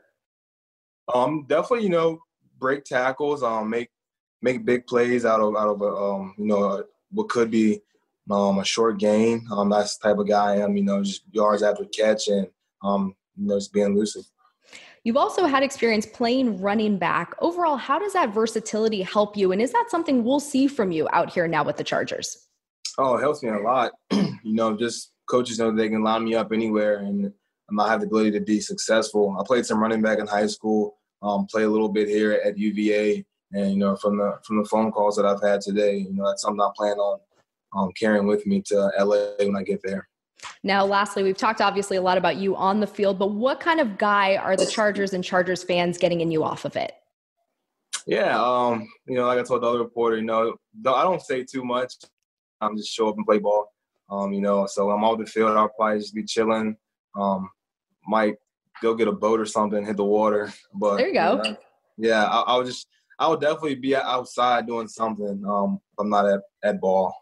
Um, 1.15 1.47
definitely, 1.49 1.85
you 1.85 1.91
know, 1.91 2.19
break 2.59 2.85
tackles, 2.85 3.43
um, 3.43 3.71
make 3.71 3.89
make 4.43 4.65
big 4.65 4.87
plays 4.87 5.25
out 5.25 5.41
of 5.41 5.57
out 5.57 5.69
of 5.69 5.83
a, 5.83 5.87
um, 5.87 6.35
you 6.39 6.47
know, 6.47 6.85
what 7.11 7.29
could 7.29 7.51
be 7.51 7.81
um, 8.31 8.59
a 8.59 8.65
short 8.65 8.99
gain. 8.99 9.47
Um, 9.51 9.71
that's 9.71 9.97
the 9.97 10.09
type 10.09 10.19
of 10.19 10.29
guy 10.29 10.55
I 10.55 10.57
am. 10.59 10.77
You 10.77 10.85
know, 10.85 11.03
just 11.03 11.23
yards 11.31 11.63
after 11.63 11.85
catch 11.85 12.29
and 12.29 12.47
um, 12.83 13.15
you 13.37 13.47
know, 13.47 13.57
just 13.57 13.73
being 13.73 13.93
elusive. 13.93 14.25
You've 15.05 15.17
also 15.17 15.47
had 15.47 15.63
experience 15.63 16.07
playing 16.07 16.61
running 16.61 16.99
back. 16.99 17.35
Overall, 17.41 17.77
how 17.77 17.99
does 17.99 18.13
that 18.13 18.35
versatility 18.35 19.03
help 19.03 19.37
you? 19.37 19.53
And 19.53 19.63
is 19.63 19.73
that 19.73 19.87
something 19.89 20.25
we'll 20.25 20.41
see 20.41 20.67
from 20.67 20.91
you 20.91 21.09
out 21.13 21.33
here 21.33 21.49
now 21.49 21.65
with 21.65 21.77
the 21.77 21.85
Chargers? 21.85 22.49
Oh, 22.99 23.17
it 23.17 23.21
helps 23.21 23.43
me 23.43 23.51
a 23.51 23.59
lot. 23.59 23.93
you 24.11 24.39
know, 24.43 24.77
just 24.77 25.13
coaches 25.31 25.59
know 25.59 25.71
they 25.71 25.89
can 25.89 26.03
line 26.03 26.25
me 26.25 26.35
up 26.35 26.53
anywhere 26.53 26.99
and 26.99 27.33
I 27.79 27.89
have 27.89 28.01
the 28.01 28.07
ability 28.07 28.33
to 28.33 28.41
be 28.41 28.61
successful. 28.61 29.37
I 29.39 29.45
played 29.47 29.67
some 29.67 29.81
running 29.81 30.03
back 30.03 30.19
in 30.19 30.27
high 30.27 30.47
school, 30.47 30.98
um, 31.23 31.47
play 31.47 31.65
a 31.65 31.69
little 31.69 31.89
bit 31.89 32.09
here 32.09 32.33
at 32.45 32.59
UVA, 32.59 33.25
and 33.53 33.73
you 33.73 33.79
know, 33.79 33.97
from 33.97 34.19
the 34.19 34.39
from 34.45 34.59
the 34.59 34.69
phone 34.69 34.93
calls 34.93 35.17
that 35.17 35.27
I've 35.27 35.43
had 35.43 35.61
today, 35.61 35.99
you 35.99 36.13
know, 36.13 36.27
that's 36.27 36.43
something 36.43 36.61
I 36.61 36.71
plan 36.77 36.99
on 36.99 37.21
um, 37.77 37.93
carrying 37.99 38.27
with 38.27 38.47
me 38.47 38.63
to 38.67 38.91
LA 38.99 39.45
when 39.45 39.57
I 39.57 39.63
get 39.63 39.81
there. 39.83 40.09
Now, 40.63 40.85
lastly, 40.85 41.23
we've 41.23 41.37
talked 41.37 41.61
obviously 41.61 41.97
a 41.97 42.03
lot 42.03 42.19
about 42.19 42.37
you 42.37 42.55
on 42.57 42.81
the 42.81 42.87
field, 42.87 43.19
but 43.19 43.33
what 43.33 43.61
kind 43.61 43.81
of 43.81 43.99
guy 43.99 44.37
are 44.37 44.57
the 44.57 44.67
Chargers 44.67 45.13
and 45.13 45.25
Chargers 45.25 45.65
fans 45.65 45.99
getting 45.99 46.21
in 46.21 46.31
you 46.31 46.45
off 46.45 46.65
of 46.65 46.77
it? 46.77 46.93
Yeah, 48.07 48.41
um, 48.41 48.89
you 49.07 49.17
know, 49.17 49.27
like 49.27 49.39
I 49.39 49.43
told 49.43 49.63
the 49.63 49.67
other 49.67 49.81
reporter, 49.81 50.17
you 50.17 50.25
know, 50.25 50.57
I 50.87 51.03
don't 51.03 51.21
say 51.21 51.45
too 51.45 51.65
much. 51.65 51.95
I'm 52.61 52.77
just 52.77 52.93
show 52.93 53.09
up 53.09 53.17
and 53.17 53.27
play 53.27 53.39
ball. 53.39 53.73
Um, 54.11 54.33
you 54.33 54.41
know, 54.41 54.67
so 54.67 54.91
I'm 54.91 55.05
off 55.05 55.19
the 55.19 55.27
field. 55.27 55.57
I'll 55.57 55.69
probably 55.69 55.99
just 55.99 56.15
be 56.15 56.25
chilling. 56.25 56.77
Um, 57.15 57.51
might 58.07 58.37
go 58.83 58.95
get 58.95 59.09
a 59.09 59.13
boat 59.13 59.41
or 59.41 59.47
something, 59.47 59.85
hit 59.85 59.97
the 59.97 60.05
water. 60.05 60.53
But 60.75 60.97
there 60.97 61.09
you 61.09 61.15
go. 61.15 61.43
You 61.43 61.51
know, 61.51 61.57
yeah, 61.97 62.25
I, 62.25 62.41
I 62.41 62.57
would 62.57 62.67
just, 62.67 62.87
I 63.19 63.29
would 63.29 63.41
definitely 63.41 63.77
be 63.77 63.97
outside 63.97 64.67
doing 64.67 64.89
something. 64.89 65.45
Um, 65.47 65.81
I'm 65.99 66.09
not 66.09 66.27
at 66.27 66.41
at 66.63 66.81
ball. 66.81 67.15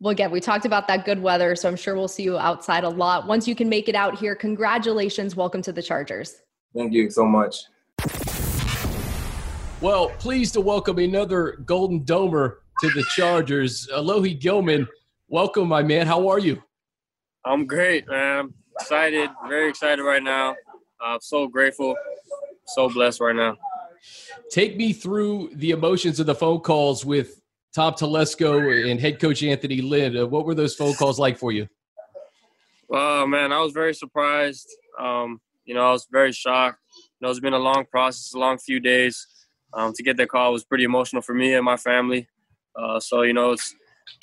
Well, 0.00 0.12
again, 0.12 0.30
we 0.30 0.38
talked 0.40 0.64
about 0.64 0.86
that 0.86 1.04
good 1.04 1.20
weather, 1.20 1.56
so 1.56 1.68
I'm 1.68 1.74
sure 1.74 1.96
we'll 1.96 2.06
see 2.06 2.22
you 2.22 2.38
outside 2.38 2.84
a 2.84 2.88
lot. 2.88 3.26
Once 3.26 3.48
you 3.48 3.56
can 3.56 3.68
make 3.68 3.88
it 3.88 3.96
out 3.96 4.16
here, 4.16 4.36
congratulations. 4.36 5.34
Welcome 5.34 5.60
to 5.62 5.72
the 5.72 5.82
Chargers. 5.82 6.36
Thank 6.76 6.92
you 6.92 7.10
so 7.10 7.24
much. 7.26 7.64
Well, 9.80 10.10
pleased 10.10 10.54
to 10.54 10.60
welcome 10.60 10.98
another 10.98 11.58
Golden 11.64 12.04
Domer 12.04 12.58
to 12.80 12.90
the 12.90 13.04
Chargers. 13.16 13.88
Alohi 13.92 14.38
Gilman, 14.38 14.86
welcome, 15.26 15.66
my 15.66 15.82
man. 15.82 16.06
How 16.06 16.28
are 16.28 16.38
you? 16.38 16.62
I'm 17.44 17.66
great, 17.66 18.06
man. 18.08 18.38
I'm 18.38 18.54
excited, 18.80 19.30
very 19.48 19.68
excited 19.68 20.02
right 20.02 20.22
now. 20.22 20.54
I'm 21.00 21.20
so 21.20 21.46
grateful, 21.46 21.94
so 22.66 22.88
blessed 22.88 23.20
right 23.20 23.36
now. 23.36 23.56
Take 24.50 24.76
me 24.76 24.92
through 24.92 25.50
the 25.54 25.70
emotions 25.70 26.20
of 26.20 26.26
the 26.26 26.34
phone 26.34 26.60
calls 26.60 27.04
with 27.04 27.40
Tom 27.74 27.94
Telesco 27.94 28.90
and 28.90 28.98
head 29.00 29.20
coach 29.20 29.42
Anthony 29.42 29.80
Lynn. 29.80 30.16
Uh, 30.16 30.26
what 30.26 30.44
were 30.44 30.54
those 30.54 30.74
phone 30.74 30.94
calls 30.94 31.18
like 31.18 31.38
for 31.38 31.52
you? 31.52 31.68
Oh 32.90 33.26
man, 33.26 33.52
I 33.52 33.60
was 33.60 33.72
very 33.72 33.94
surprised. 33.94 34.66
Um, 34.98 35.40
you 35.64 35.74
know, 35.74 35.86
I 35.86 35.92
was 35.92 36.06
very 36.10 36.32
shocked. 36.32 36.80
You 36.96 37.26
know, 37.26 37.30
it's 37.30 37.40
been 37.40 37.52
a 37.52 37.58
long 37.58 37.84
process, 37.90 38.32
a 38.34 38.38
long 38.38 38.58
few 38.58 38.80
days. 38.80 39.26
Um, 39.74 39.92
to 39.92 40.02
get 40.02 40.16
that 40.16 40.30
call 40.30 40.52
was 40.52 40.64
pretty 40.64 40.84
emotional 40.84 41.20
for 41.20 41.34
me 41.34 41.52
and 41.52 41.64
my 41.64 41.76
family. 41.76 42.26
Uh, 42.74 42.98
so 42.98 43.22
you 43.22 43.34
know, 43.34 43.52
it's 43.52 43.74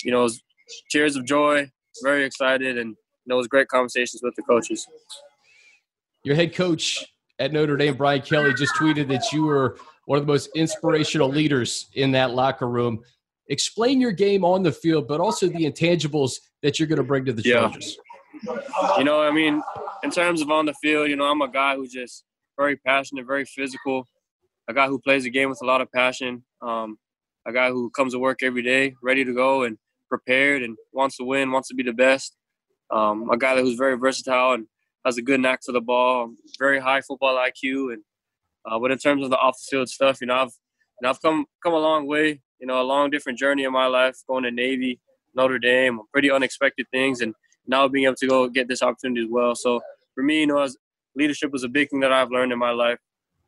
you 0.03 0.11
know, 0.11 0.25
it's 0.25 0.41
tears 0.89 1.15
of 1.15 1.25
joy, 1.25 1.69
very 2.03 2.25
excited, 2.25 2.77
and 2.77 2.89
you 2.89 3.27
know, 3.27 3.35
it 3.35 3.37
was 3.37 3.47
great 3.47 3.67
conversations 3.67 4.21
with 4.23 4.35
the 4.35 4.41
coaches. 4.41 4.87
Your 6.25 6.35
head 6.35 6.55
coach 6.55 7.05
at 7.39 7.53
Notre 7.53 7.77
Dame, 7.77 7.95
Brian 7.95 8.21
Kelly, 8.21 8.53
just 8.53 8.73
tweeted 8.75 9.07
that 9.09 9.31
you 9.31 9.45
were 9.45 9.77
one 10.05 10.17
of 10.17 10.25
the 10.25 10.31
most 10.31 10.49
inspirational 10.55 11.29
leaders 11.29 11.87
in 11.93 12.11
that 12.11 12.31
locker 12.31 12.67
room 12.67 13.03
explain 13.47 14.01
your 14.01 14.11
game 14.11 14.43
on 14.43 14.63
the 14.63 14.71
field, 14.71 15.07
but 15.07 15.19
also 15.19 15.47
the 15.47 15.71
intangibles 15.71 16.39
that 16.63 16.79
you're 16.79 16.87
going 16.87 16.97
to 16.97 17.03
bring 17.03 17.25
to 17.25 17.33
the 17.33 17.43
Chargers. 17.43 17.97
Yeah. 18.43 18.97
You 18.97 19.03
know, 19.03 19.21
I 19.21 19.31
mean, 19.31 19.61
in 20.03 20.11
terms 20.11 20.41
of 20.41 20.49
on 20.49 20.65
the 20.65 20.73
field, 20.73 21.09
you 21.09 21.15
know, 21.15 21.25
I'm 21.25 21.41
a 21.41 21.47
guy 21.47 21.75
who's 21.75 21.91
just 21.91 22.23
very 22.57 22.75
passionate, 22.75 23.25
very 23.25 23.45
physical, 23.45 24.07
a 24.67 24.73
guy 24.73 24.87
who 24.87 24.99
plays 24.99 25.23
the 25.23 25.29
game 25.29 25.49
with 25.49 25.59
a 25.61 25.65
lot 25.65 25.81
of 25.81 25.91
passion, 25.91 26.43
um, 26.61 26.97
a 27.45 27.53
guy 27.53 27.69
who 27.69 27.89
comes 27.91 28.13
to 28.13 28.19
work 28.19 28.41
every 28.41 28.63
day 28.63 28.95
ready 29.03 29.23
to 29.23 29.33
go 29.33 29.63
and 29.63 29.77
prepared 30.09 30.63
and 30.63 30.77
wants 30.91 31.17
to 31.17 31.23
win, 31.23 31.51
wants 31.51 31.67
to 31.69 31.75
be 31.75 31.83
the 31.83 31.93
best. 31.93 32.35
Um, 32.91 33.29
a 33.29 33.37
guy 33.37 33.59
who's 33.59 33.77
very 33.77 33.97
versatile 33.97 34.53
and 34.53 34.67
has 35.05 35.17
a 35.17 35.21
good 35.21 35.39
knack 35.39 35.63
for 35.63 35.71
the 35.71 35.81
ball, 35.81 36.31
very 36.57 36.79
high 36.79 37.01
football 37.01 37.35
IQ. 37.35 37.93
And 37.93 38.03
uh, 38.65 38.79
but 38.79 38.91
in 38.91 38.97
terms 38.97 39.23
of 39.23 39.29
the 39.29 39.37
off 39.37 39.57
the 39.57 39.77
field 39.77 39.89
stuff, 39.89 40.19
you 40.21 40.27
know, 40.27 40.35
I've 40.35 40.53
I've 41.03 41.21
come 41.21 41.45
come 41.61 41.73
a 41.73 41.79
long 41.79 42.07
way 42.07 42.41
you 42.59 42.67
know, 42.67 42.81
a 42.81 42.83
long 42.83 43.09
different 43.09 43.37
journey 43.37 43.63
in 43.63 43.71
my 43.71 43.87
life, 43.87 44.17
going 44.27 44.43
to 44.43 44.51
Navy, 44.51 44.99
Notre 45.33 45.59
Dame, 45.59 45.99
pretty 46.11 46.31
unexpected 46.31 46.87
things, 46.91 47.21
and 47.21 47.35
now 47.67 47.87
being 47.87 48.05
able 48.05 48.15
to 48.15 48.27
go 48.27 48.47
get 48.47 48.67
this 48.67 48.81
opportunity 48.81 49.21
as 49.21 49.29
well. 49.29 49.55
So 49.55 49.81
for 50.13 50.23
me, 50.23 50.41
you 50.41 50.47
know, 50.47 50.59
as 50.59 50.77
leadership 51.15 51.51
was 51.51 51.63
a 51.63 51.69
big 51.69 51.89
thing 51.89 51.99
that 52.01 52.11
I've 52.11 52.31
learned 52.31 52.51
in 52.51 52.59
my 52.59 52.71
life. 52.71 52.99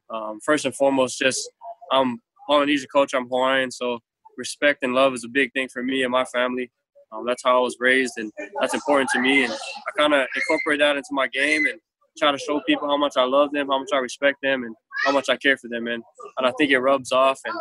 Um, 0.10 0.40
first 0.44 0.66
and 0.66 0.76
foremost, 0.76 1.20
just 1.20 1.50
I'm 1.92 2.22
Polynesian 2.48 2.88
culture, 2.92 3.18
I'm 3.18 3.28
Hawaiian, 3.28 3.72
so 3.72 4.00
respect 4.38 4.84
and 4.84 4.94
love 4.94 5.14
is 5.14 5.24
a 5.24 5.30
big 5.30 5.52
thing 5.54 5.68
for 5.68 5.84
me 5.84 6.04
and 6.04 6.12
my 6.12 6.26
family. 6.26 6.72
Um, 7.12 7.26
that's 7.26 7.44
how 7.44 7.60
I 7.60 7.62
was 7.62 7.78
raised, 7.80 8.14
and 8.18 8.32
that's 8.60 8.74
important 8.74 9.10
to 9.12 9.22
me. 9.22 9.46
And 9.46 9.54
I 9.54 9.92
kind 9.98 10.14
of 10.14 10.28
incorporate 10.36 10.80
that 10.80 10.98
into 10.98 11.10
my 11.12 11.28
game 11.28 11.66
and 11.66 11.80
try 12.18 12.32
to 12.32 12.38
show 12.38 12.62
people 12.68 12.88
how 12.88 12.98
much 12.98 13.14
I 13.16 13.24
love 13.24 13.52
them, 13.52 13.68
how 13.68 13.80
much 13.80 13.90
I 13.94 13.98
respect 13.98 14.38
them, 14.42 14.64
and 14.64 14.76
how 15.06 15.12
much 15.12 15.30
I 15.30 15.38
care 15.38 15.58
for 15.58 15.70
them. 15.70 15.88
And, 15.88 16.04
and 16.38 16.48
I 16.48 16.52
think 16.58 16.72
it 16.72 16.80
rubs 16.80 17.12
off. 17.12 17.40
And 17.46 17.56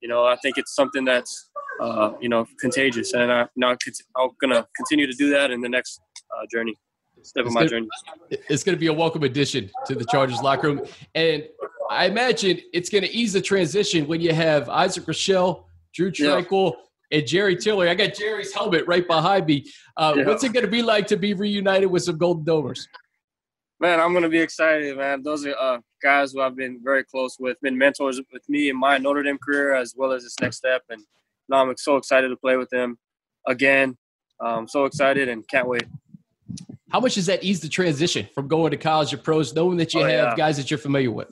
you 0.00 0.08
know, 0.08 0.24
I 0.24 0.36
think 0.36 0.58
it's 0.58 0.74
something 0.74 1.04
that's 1.04 1.50
uh, 1.80 2.12
you 2.20 2.28
know 2.28 2.46
contagious, 2.60 3.12
and 3.14 3.32
I, 3.32 3.46
now 3.56 3.76
I'm 4.16 4.30
gonna 4.40 4.66
continue 4.76 5.06
to 5.06 5.16
do 5.16 5.30
that 5.30 5.50
in 5.50 5.60
the 5.60 5.68
next 5.68 6.00
uh, 6.36 6.44
journey, 6.50 6.74
step 7.22 7.46
of 7.46 7.52
my 7.52 7.60
gonna, 7.60 7.70
journey. 7.70 7.88
It's 8.30 8.62
going 8.62 8.76
to 8.76 8.80
be 8.80 8.88
a 8.88 8.92
welcome 8.92 9.22
addition 9.22 9.70
to 9.86 9.94
the 9.94 10.04
Chargers 10.06 10.40
locker 10.40 10.68
room, 10.68 10.86
and 11.14 11.44
I 11.90 12.06
imagine 12.06 12.60
it's 12.72 12.88
going 12.88 13.04
to 13.04 13.10
ease 13.10 13.32
the 13.32 13.40
transition 13.40 14.06
when 14.06 14.20
you 14.20 14.32
have 14.32 14.68
Isaac 14.68 15.04
Rochell, 15.04 15.64
Drew 15.94 16.10
Tranquill, 16.10 16.72
yeah. 16.72 16.82
And 17.10 17.26
Jerry 17.26 17.56
Tillery. 17.56 17.90
I 17.90 17.94
got 17.94 18.14
Jerry's 18.14 18.52
helmet 18.52 18.86
right 18.86 19.06
behind 19.06 19.46
me. 19.46 19.64
Uh, 19.96 20.14
yeah. 20.16 20.26
What's 20.26 20.44
it 20.44 20.52
going 20.52 20.64
to 20.64 20.70
be 20.70 20.82
like 20.82 21.06
to 21.08 21.16
be 21.16 21.34
reunited 21.34 21.90
with 21.90 22.04
some 22.04 22.18
Golden 22.18 22.44
Domers? 22.44 22.86
Man, 23.80 24.00
I'm 24.00 24.12
gonna 24.12 24.28
be 24.28 24.40
excited, 24.40 24.96
man. 24.96 25.22
Those 25.22 25.46
are 25.46 25.54
uh, 25.56 25.78
guys 26.02 26.32
who 26.32 26.40
I've 26.40 26.56
been 26.56 26.80
very 26.82 27.04
close 27.04 27.36
with, 27.38 27.60
been 27.60 27.78
mentors 27.78 28.20
with 28.32 28.42
me 28.48 28.70
in 28.70 28.76
my 28.76 28.98
Notre 28.98 29.22
Dame 29.22 29.38
career 29.38 29.72
as 29.72 29.94
well 29.96 30.10
as 30.10 30.24
this 30.24 30.34
next 30.40 30.56
step, 30.56 30.82
and 30.88 31.00
now 31.48 31.58
I'm 31.64 31.76
so 31.76 31.96
excited 31.96 32.28
to 32.30 32.36
play 32.36 32.56
with 32.56 32.70
them 32.70 32.98
again. 33.46 33.96
I'm 34.40 34.66
so 34.66 34.84
excited 34.84 35.28
and 35.28 35.46
can't 35.46 35.68
wait. 35.68 35.84
How 36.90 36.98
much 36.98 37.14
does 37.14 37.26
that 37.26 37.44
ease 37.44 37.60
the 37.60 37.68
transition 37.68 38.26
from 38.34 38.48
going 38.48 38.72
to 38.72 38.76
college 38.76 39.10
to 39.10 39.18
pros, 39.18 39.54
knowing 39.54 39.76
that 39.76 39.94
you 39.94 40.00
oh, 40.00 40.04
have 40.04 40.10
yeah. 40.10 40.36
guys 40.36 40.56
that 40.56 40.70
you're 40.70 40.78
familiar 40.78 41.12
with? 41.12 41.30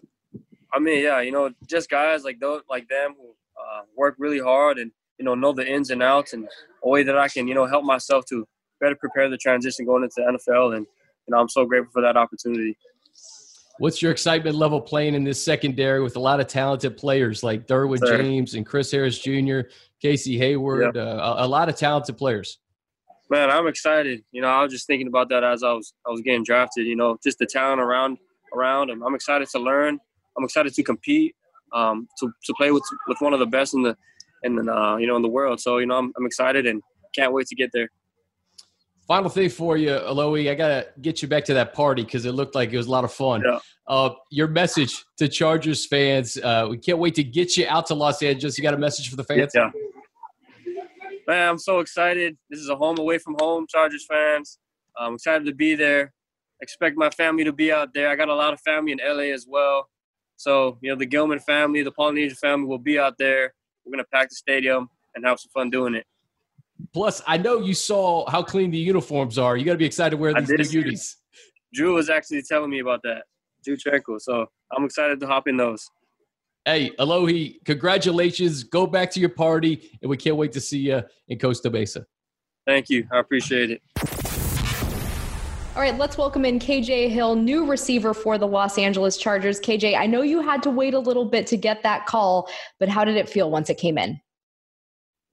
I 0.72 0.78
mean, 0.78 1.02
yeah, 1.02 1.20
you 1.22 1.32
know, 1.32 1.50
just 1.66 1.88
guys 1.88 2.22
like 2.22 2.38
those, 2.38 2.62
like 2.68 2.88
them 2.88 3.14
who 3.16 3.30
uh, 3.58 3.82
work 3.96 4.16
really 4.18 4.38
hard 4.38 4.78
and 4.78 4.92
you 5.18 5.24
know 5.24 5.34
know 5.34 5.52
the 5.52 5.66
ins 5.66 5.90
and 5.90 6.02
outs, 6.02 6.32
and 6.32 6.48
a 6.82 6.88
way 6.88 7.02
that 7.02 7.16
I 7.16 7.28
can 7.28 7.48
you 7.48 7.54
know 7.54 7.66
help 7.66 7.84
myself 7.84 8.24
to 8.26 8.46
better 8.80 8.96
prepare 8.96 9.28
the 9.28 9.38
transition 9.38 9.86
going 9.86 10.02
into 10.02 10.14
the 10.16 10.38
NFL 10.38 10.76
and 10.76 10.86
you 11.26 11.34
know, 11.34 11.40
I'm 11.40 11.48
so 11.48 11.64
grateful 11.64 11.90
for 11.92 12.02
that 12.02 12.16
opportunity. 12.16 12.76
What's 13.78 14.00
your 14.00 14.10
excitement 14.10 14.56
level 14.56 14.80
playing 14.80 15.14
in 15.14 15.24
this 15.24 15.44
secondary 15.44 16.00
with 16.00 16.16
a 16.16 16.20
lot 16.20 16.40
of 16.40 16.46
talented 16.46 16.96
players 16.96 17.42
like 17.42 17.66
Derwin 17.66 17.98
sure. 17.98 18.16
James 18.16 18.54
and 18.54 18.64
Chris 18.64 18.90
Harris 18.90 19.18
Jr., 19.18 19.60
Casey 20.00 20.38
Hayward, 20.38 20.96
uh, 20.96 21.00
a, 21.00 21.44
a 21.44 21.48
lot 21.48 21.68
of 21.68 21.76
talented 21.76 22.16
players? 22.16 22.58
Man, 23.28 23.50
I'm 23.50 23.66
excited. 23.66 24.24
You 24.30 24.40
know, 24.40 24.48
I 24.48 24.62
was 24.62 24.72
just 24.72 24.86
thinking 24.86 25.08
about 25.08 25.28
that 25.30 25.44
as 25.44 25.62
I 25.62 25.72
was 25.72 25.92
I 26.06 26.10
was 26.10 26.20
getting 26.20 26.44
drafted. 26.44 26.86
You 26.86 26.96
know, 26.96 27.18
just 27.22 27.38
the 27.38 27.46
talent 27.46 27.80
around 27.80 28.18
around 28.54 28.88
him. 28.88 29.02
I'm 29.02 29.14
excited 29.14 29.48
to 29.48 29.58
learn. 29.58 29.98
I'm 30.38 30.44
excited 30.44 30.72
to 30.74 30.82
compete. 30.82 31.34
Um, 31.72 32.06
to 32.20 32.30
to 32.44 32.54
play 32.54 32.70
with 32.70 32.84
with 33.08 33.18
one 33.20 33.32
of 33.32 33.40
the 33.40 33.46
best 33.46 33.74
in 33.74 33.82
the 33.82 33.96
in 34.42 34.56
the 34.56 34.72
uh, 34.72 34.96
you 34.96 35.06
know 35.06 35.16
in 35.16 35.22
the 35.22 35.28
world. 35.28 35.60
So 35.60 35.78
you 35.78 35.86
know, 35.86 35.96
I'm 35.96 36.12
I'm 36.16 36.26
excited 36.26 36.66
and 36.66 36.82
can't 37.14 37.32
wait 37.32 37.46
to 37.48 37.54
get 37.54 37.70
there. 37.72 37.88
Final 39.06 39.30
thing 39.30 39.48
for 39.48 39.76
you, 39.76 39.90
Alohi, 39.90 40.50
I 40.50 40.54
gotta 40.54 40.88
get 41.00 41.22
you 41.22 41.28
back 41.28 41.44
to 41.44 41.54
that 41.54 41.74
party 41.74 42.02
because 42.02 42.24
it 42.24 42.32
looked 42.32 42.56
like 42.56 42.72
it 42.72 42.76
was 42.76 42.88
a 42.88 42.90
lot 42.90 43.04
of 43.04 43.12
fun. 43.12 43.42
Yeah. 43.44 43.60
Uh, 43.86 44.10
your 44.30 44.48
message 44.48 45.04
to 45.18 45.28
Chargers 45.28 45.86
fans. 45.86 46.36
Uh, 46.36 46.66
we 46.68 46.76
can't 46.76 46.98
wait 46.98 47.14
to 47.14 47.22
get 47.22 47.56
you 47.56 47.66
out 47.68 47.86
to 47.86 47.94
Los 47.94 48.20
Angeles. 48.20 48.58
You 48.58 48.62
got 48.62 48.74
a 48.74 48.78
message 48.78 49.08
for 49.08 49.14
the 49.14 49.22
fans? 49.22 49.52
Yeah. 49.54 49.70
Man, 51.28 51.48
I'm 51.48 51.58
so 51.58 51.78
excited. 51.78 52.36
This 52.50 52.58
is 52.58 52.68
a 52.68 52.76
home 52.76 52.98
away 52.98 53.18
from 53.18 53.36
home, 53.38 53.66
Chargers 53.68 54.04
fans. 54.08 54.58
I'm 54.98 55.14
excited 55.14 55.46
to 55.46 55.54
be 55.54 55.74
there. 55.76 56.12
Expect 56.60 56.96
my 56.96 57.10
family 57.10 57.44
to 57.44 57.52
be 57.52 57.70
out 57.70 57.94
there. 57.94 58.08
I 58.08 58.16
got 58.16 58.28
a 58.28 58.34
lot 58.34 58.52
of 58.52 58.60
family 58.60 58.92
in 58.92 58.98
LA 58.98 59.32
as 59.34 59.46
well. 59.48 59.88
So, 60.36 60.78
you 60.82 60.90
know, 60.90 60.96
the 60.96 61.06
Gilman 61.06 61.40
family, 61.40 61.82
the 61.82 61.92
Polynesian 61.92 62.36
family 62.36 62.66
will 62.66 62.78
be 62.78 62.98
out 62.98 63.18
there. 63.18 63.54
We're 63.86 63.92
going 63.92 64.04
to 64.04 64.10
pack 64.12 64.30
the 64.30 64.34
stadium 64.34 64.88
and 65.14 65.24
have 65.24 65.38
some 65.38 65.50
fun 65.54 65.70
doing 65.70 65.94
it. 65.94 66.04
Plus, 66.92 67.22
I 67.26 67.38
know 67.38 67.60
you 67.60 67.72
saw 67.72 68.28
how 68.28 68.42
clean 68.42 68.70
the 68.70 68.78
uniforms 68.78 69.38
are. 69.38 69.56
You 69.56 69.64
got 69.64 69.72
to 69.72 69.78
be 69.78 69.86
excited 69.86 70.10
to 70.10 70.16
wear 70.16 70.34
these 70.34 70.72
new 70.72 70.80
unis. 70.80 71.16
Drew 71.72 71.94
was 71.94 72.10
actually 72.10 72.42
telling 72.42 72.70
me 72.70 72.80
about 72.80 73.00
that. 73.04 73.22
Drew 73.64 73.76
Tranquill. 73.76 74.20
So 74.20 74.46
I'm 74.76 74.84
excited 74.84 75.20
to 75.20 75.26
hop 75.26 75.48
in 75.48 75.56
those. 75.56 75.88
Hey, 76.64 76.90
Alohi, 76.98 77.64
congratulations. 77.64 78.64
Go 78.64 78.86
back 78.88 79.10
to 79.12 79.20
your 79.20 79.28
party, 79.28 79.88
and 80.02 80.10
we 80.10 80.16
can't 80.16 80.36
wait 80.36 80.52
to 80.52 80.60
see 80.60 80.78
you 80.78 81.02
in 81.28 81.38
Costa 81.38 81.70
Mesa. 81.70 82.04
Thank 82.66 82.90
you. 82.90 83.06
I 83.12 83.20
appreciate 83.20 83.70
it. 83.70 83.82
All 85.76 85.82
right, 85.82 85.98
let's 85.98 86.16
welcome 86.16 86.46
in 86.46 86.58
KJ 86.58 87.10
Hill, 87.10 87.36
new 87.36 87.66
receiver 87.66 88.14
for 88.14 88.38
the 88.38 88.46
Los 88.46 88.78
Angeles 88.78 89.18
Chargers. 89.18 89.60
KJ, 89.60 89.94
I 89.94 90.06
know 90.06 90.22
you 90.22 90.40
had 90.40 90.62
to 90.62 90.70
wait 90.70 90.94
a 90.94 90.98
little 90.98 91.26
bit 91.26 91.46
to 91.48 91.58
get 91.58 91.82
that 91.82 92.06
call, 92.06 92.48
but 92.80 92.88
how 92.88 93.04
did 93.04 93.16
it 93.16 93.28
feel 93.28 93.50
once 93.50 93.68
it 93.68 93.76
came 93.76 93.98
in? 93.98 94.18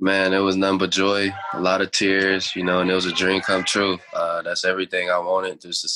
Man, 0.02 0.34
it 0.34 0.40
was 0.40 0.58
nothing 0.58 0.80
but 0.80 0.92
joy, 0.92 1.34
a 1.54 1.62
lot 1.62 1.80
of 1.80 1.92
tears, 1.92 2.54
you 2.58 2.64
know, 2.66 2.82
and 2.82 2.92
it 2.92 2.94
was 2.94 3.06
a 3.06 3.14
dream 3.14 3.40
come 3.40 3.64
true. 3.64 3.98
Uh, 4.14 4.42
that's 4.42 4.66
everything 4.66 5.10
I 5.10 5.18
wanted, 5.18 5.62
just 5.62 5.82
to 5.84 5.90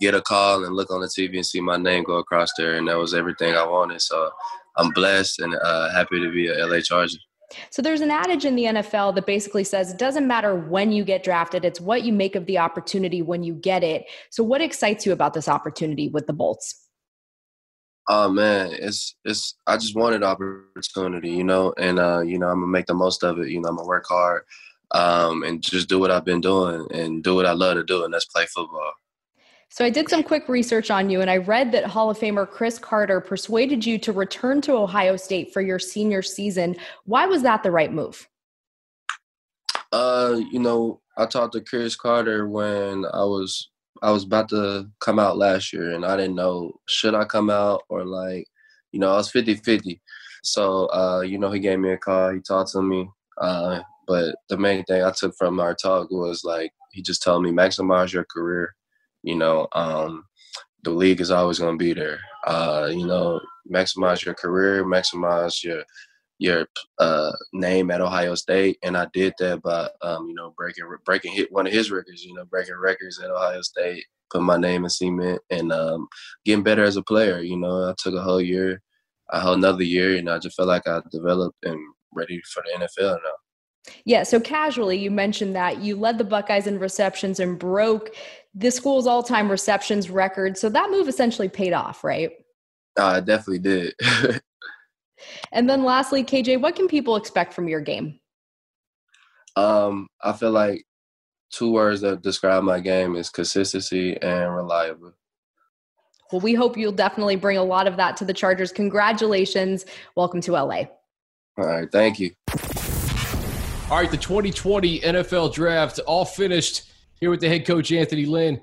get 0.00 0.14
a 0.14 0.22
call 0.22 0.64
and 0.64 0.76
look 0.76 0.92
on 0.92 1.00
the 1.00 1.08
TV 1.08 1.34
and 1.34 1.44
see 1.44 1.60
my 1.60 1.76
name 1.76 2.04
go 2.04 2.18
across 2.18 2.52
there, 2.56 2.76
and 2.76 2.86
that 2.86 2.98
was 2.98 3.14
everything 3.14 3.56
I 3.56 3.66
wanted. 3.66 4.00
So 4.00 4.30
I'm 4.76 4.90
blessed 4.90 5.40
and 5.40 5.56
uh, 5.56 5.90
happy 5.90 6.20
to 6.20 6.30
be 6.30 6.46
a 6.46 6.64
LA 6.68 6.82
Charger. 6.82 7.18
So 7.70 7.82
there's 7.82 8.00
an 8.00 8.10
adage 8.10 8.44
in 8.44 8.56
the 8.56 8.64
NFL 8.64 9.14
that 9.14 9.26
basically 9.26 9.64
says 9.64 9.90
it 9.90 9.98
doesn't 9.98 10.26
matter 10.26 10.54
when 10.54 10.92
you 10.92 11.04
get 11.04 11.22
drafted, 11.22 11.64
it's 11.64 11.80
what 11.80 12.02
you 12.02 12.12
make 12.12 12.36
of 12.36 12.46
the 12.46 12.58
opportunity 12.58 13.22
when 13.22 13.42
you 13.42 13.54
get 13.54 13.82
it. 13.82 14.04
So 14.30 14.42
what 14.44 14.60
excites 14.60 15.06
you 15.06 15.12
about 15.12 15.34
this 15.34 15.48
opportunity 15.48 16.08
with 16.08 16.26
the 16.26 16.32
Bolts? 16.32 16.88
Oh 18.10 18.30
man, 18.30 18.70
it's 18.72 19.16
it's 19.24 19.54
I 19.66 19.76
just 19.76 19.94
wanted 19.94 20.22
opportunity, 20.22 21.30
you 21.30 21.44
know, 21.44 21.74
and 21.76 21.98
uh, 21.98 22.20
you 22.20 22.38
know, 22.38 22.48
I'm 22.48 22.60
gonna 22.60 22.66
make 22.66 22.86
the 22.86 22.94
most 22.94 23.22
of 23.22 23.38
it. 23.38 23.48
You 23.48 23.60
know, 23.60 23.68
I'm 23.68 23.76
gonna 23.76 23.86
work 23.86 24.06
hard, 24.08 24.44
um, 24.92 25.42
and 25.42 25.62
just 25.62 25.90
do 25.90 25.98
what 25.98 26.10
I've 26.10 26.24
been 26.24 26.40
doing 26.40 26.86
and 26.90 27.22
do 27.22 27.34
what 27.34 27.44
I 27.44 27.52
love 27.52 27.76
to 27.76 27.84
do, 27.84 28.04
and 28.04 28.14
that's 28.14 28.24
play 28.24 28.46
football. 28.46 28.92
So 29.70 29.84
I 29.84 29.90
did 29.90 30.08
some 30.08 30.22
quick 30.22 30.48
research 30.48 30.90
on 30.90 31.10
you, 31.10 31.20
and 31.20 31.30
I 31.30 31.36
read 31.36 31.72
that 31.72 31.84
Hall 31.84 32.10
of 32.10 32.18
Famer 32.18 32.48
Cris 32.48 32.78
Carter 32.78 33.20
persuaded 33.20 33.84
you 33.84 33.98
to 33.98 34.12
return 34.12 34.60
to 34.62 34.72
Ohio 34.72 35.16
State 35.16 35.52
for 35.52 35.60
your 35.60 35.78
senior 35.78 36.22
season. 36.22 36.74
Why 37.04 37.26
was 37.26 37.42
that 37.42 37.62
the 37.62 37.70
right 37.70 37.92
move? 37.92 38.26
Uh, 39.92 40.40
you 40.50 40.58
know, 40.58 41.00
I 41.18 41.26
talked 41.26 41.52
to 41.52 41.60
Cris 41.60 41.96
Carter 41.96 42.48
when 42.48 43.04
I 43.12 43.24
was 43.24 43.70
I 44.00 44.10
was 44.10 44.24
about 44.24 44.48
to 44.50 44.88
come 45.00 45.18
out 45.18 45.36
last 45.36 45.72
year, 45.72 45.90
and 45.94 46.04
I 46.04 46.16
didn't 46.16 46.36
know 46.36 46.72
should 46.88 47.14
I 47.14 47.24
come 47.24 47.50
out 47.50 47.82
or 47.88 48.04
like, 48.04 48.46
you 48.92 49.00
know, 49.00 49.12
I 49.12 49.16
was 49.16 49.30
50-50. 49.30 50.00
So, 50.42 50.86
uh, 50.86 51.20
you 51.20 51.38
know, 51.38 51.50
he 51.50 51.60
gave 51.60 51.78
me 51.78 51.92
a 51.92 51.98
call. 51.98 52.32
He 52.32 52.40
talked 52.40 52.70
to 52.72 52.82
me. 52.82 53.08
Uh, 53.38 53.80
but 54.06 54.36
the 54.48 54.56
main 54.56 54.84
thing 54.84 55.02
I 55.02 55.12
took 55.12 55.34
from 55.36 55.60
our 55.60 55.74
talk 55.74 56.10
was 56.10 56.42
like 56.44 56.72
he 56.92 57.02
just 57.02 57.22
told 57.22 57.42
me 57.42 57.50
maximize 57.50 58.12
your 58.12 58.24
career 58.24 58.74
you 59.22 59.36
know, 59.36 59.68
um, 59.72 60.24
the 60.84 60.90
league 60.90 61.20
is 61.20 61.30
always 61.30 61.58
going 61.58 61.78
to 61.78 61.84
be 61.84 61.92
there. 61.92 62.20
Uh, 62.46 62.88
you 62.92 63.06
know, 63.06 63.40
maximize 63.70 64.24
your 64.24 64.34
career, 64.34 64.84
maximize 64.84 65.62
your 65.62 65.82
your 66.40 66.66
uh, 67.00 67.32
name 67.52 67.90
at 67.90 68.00
Ohio 68.00 68.34
State, 68.36 68.78
and 68.84 68.96
I 68.96 69.08
did 69.12 69.34
that 69.40 69.60
by 69.62 69.88
um, 70.02 70.28
you 70.28 70.34
know 70.34 70.54
breaking 70.56 70.84
breaking 71.04 71.32
hit 71.32 71.52
one 71.52 71.66
of 71.66 71.72
his 71.72 71.90
records. 71.90 72.24
You 72.24 72.34
know, 72.34 72.44
breaking 72.44 72.76
records 72.76 73.18
at 73.18 73.30
Ohio 73.30 73.60
State, 73.62 74.04
put 74.30 74.42
my 74.42 74.56
name 74.56 74.84
in 74.84 74.90
cement, 74.90 75.40
and 75.50 75.72
um, 75.72 76.06
getting 76.44 76.62
better 76.62 76.84
as 76.84 76.96
a 76.96 77.02
player. 77.02 77.40
You 77.40 77.56
know, 77.56 77.88
I 77.88 77.94
took 77.98 78.14
a 78.14 78.22
whole 78.22 78.40
year, 78.40 78.80
a 79.30 79.40
whole 79.40 79.54
another 79.54 79.82
year, 79.82 80.16
and 80.16 80.30
I 80.30 80.38
just 80.38 80.56
felt 80.56 80.68
like 80.68 80.86
I 80.86 81.00
developed 81.10 81.58
and 81.64 81.78
ready 82.14 82.40
for 82.52 82.62
the 82.62 82.86
NFL 82.86 83.18
now. 83.24 83.92
Yeah, 84.04 84.22
so 84.22 84.38
casually, 84.38 84.98
you 84.98 85.10
mentioned 85.10 85.56
that 85.56 85.80
you 85.80 85.96
led 85.96 86.18
the 86.18 86.24
Buckeyes 86.24 86.66
in 86.66 86.78
receptions 86.78 87.40
and 87.40 87.58
broke 87.58 88.14
the 88.58 88.70
school's 88.72 89.06
all 89.06 89.22
time 89.22 89.50
receptions 89.50 90.10
record. 90.10 90.58
So 90.58 90.68
that 90.68 90.90
move 90.90 91.08
essentially 91.08 91.48
paid 91.48 91.72
off, 91.72 92.02
right? 92.02 92.32
Uh, 92.98 93.20
definitely 93.20 93.60
did. 93.60 93.94
and 95.52 95.70
then 95.70 95.84
lastly, 95.84 96.24
KJ, 96.24 96.60
what 96.60 96.74
can 96.74 96.88
people 96.88 97.14
expect 97.14 97.54
from 97.54 97.68
your 97.68 97.80
game? 97.80 98.18
Um, 99.54 100.08
I 100.22 100.32
feel 100.32 100.50
like 100.50 100.84
two 101.50 101.72
words 101.72 102.00
that 102.00 102.22
describe 102.22 102.64
my 102.64 102.80
game 102.80 103.14
is 103.14 103.30
consistency 103.30 104.20
and 104.20 104.54
reliable. 104.54 105.12
Well, 106.32 106.40
we 106.40 106.54
hope 106.54 106.76
you'll 106.76 106.92
definitely 106.92 107.36
bring 107.36 107.56
a 107.56 107.64
lot 107.64 107.86
of 107.86 107.96
that 107.96 108.16
to 108.18 108.24
the 108.24 108.34
Chargers. 108.34 108.72
Congratulations. 108.72 109.86
Welcome 110.16 110.40
to 110.42 110.52
LA. 110.52 110.82
All 111.56 111.64
right. 111.64 111.90
Thank 111.90 112.18
you. 112.18 112.32
All 113.90 113.96
right, 113.96 114.10
the 114.10 114.18
2020 114.18 115.00
NFL 115.00 115.54
draft 115.54 115.98
all 116.00 116.26
finished 116.26 116.82
here 117.20 117.30
with 117.30 117.40
the 117.40 117.48
head 117.48 117.66
coach, 117.66 117.92
Anthony 117.92 118.26
Lynn. 118.26 118.60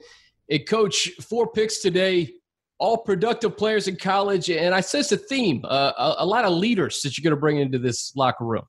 A 0.50 0.60
coach, 0.60 1.10
four 1.22 1.52
picks 1.52 1.80
today, 1.80 2.34
all 2.80 2.98
productive 2.98 3.58
players 3.58 3.88
in 3.88 3.96
college. 3.96 4.50
And 4.50 4.76
I 4.76 4.82
sense 4.82 5.12
a 5.12 5.18
theme, 5.18 5.62
uh, 5.66 5.94
a, 5.98 6.16
a, 6.20 6.26
lot 6.26 6.46
of 6.46 6.54
leaders 6.54 7.02
that 7.02 7.18
you're 7.18 7.24
going 7.24 7.36
to 7.36 7.40
bring 7.40 7.58
into 7.58 7.80
this 7.80 8.16
locker 8.16 8.46
room. 8.46 8.64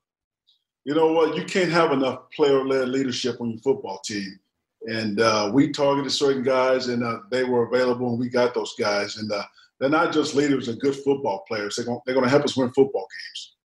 You 0.85 0.95
know 0.95 1.11
what? 1.11 1.35
You 1.35 1.43
can't 1.43 1.71
have 1.71 1.91
enough 1.91 2.31
player 2.35 2.65
led 2.65 2.89
leadership 2.89 3.41
on 3.41 3.51
your 3.51 3.59
football 3.59 3.99
team. 4.05 4.39
And 4.87 5.19
uh, 5.19 5.51
we 5.53 5.71
targeted 5.71 6.11
certain 6.11 6.43
guys, 6.43 6.87
and 6.87 7.03
uh, 7.03 7.19
they 7.29 7.43
were 7.43 7.67
available, 7.67 8.09
and 8.09 8.19
we 8.19 8.29
got 8.29 8.53
those 8.53 8.73
guys. 8.79 9.17
And 9.17 9.29
uh, 9.31 9.43
they're 9.79 9.89
not 9.89 10.13
just 10.13 10.33
leaders, 10.33 10.67
they're 10.67 10.75
good 10.75 10.95
football 10.95 11.43
players. 11.47 11.75
They're 11.75 11.85
going 11.85 12.23
to 12.23 12.29
help 12.29 12.43
us 12.43 12.55
win 12.55 12.71
football 12.71 13.07
games. 13.07 13.56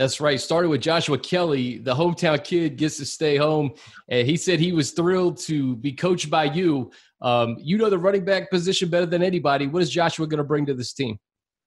That's 0.00 0.18
right. 0.18 0.40
Started 0.40 0.70
with 0.70 0.80
Joshua 0.80 1.18
Kelly, 1.18 1.76
the 1.76 1.94
hometown 1.94 2.42
kid 2.42 2.78
gets 2.78 2.96
to 2.96 3.04
stay 3.04 3.36
home. 3.36 3.72
And 4.08 4.26
he 4.26 4.34
said 4.34 4.58
he 4.58 4.72
was 4.72 4.92
thrilled 4.92 5.36
to 5.40 5.76
be 5.76 5.92
coached 5.92 6.30
by 6.30 6.44
you. 6.44 6.90
Um, 7.20 7.58
you 7.60 7.76
know 7.76 7.90
the 7.90 7.98
running 7.98 8.24
back 8.24 8.50
position 8.50 8.88
better 8.88 9.04
than 9.04 9.22
anybody. 9.22 9.66
What 9.66 9.82
is 9.82 9.90
Joshua 9.90 10.26
going 10.26 10.38
to 10.38 10.44
bring 10.44 10.64
to 10.64 10.72
this 10.72 10.94
team? 10.94 11.18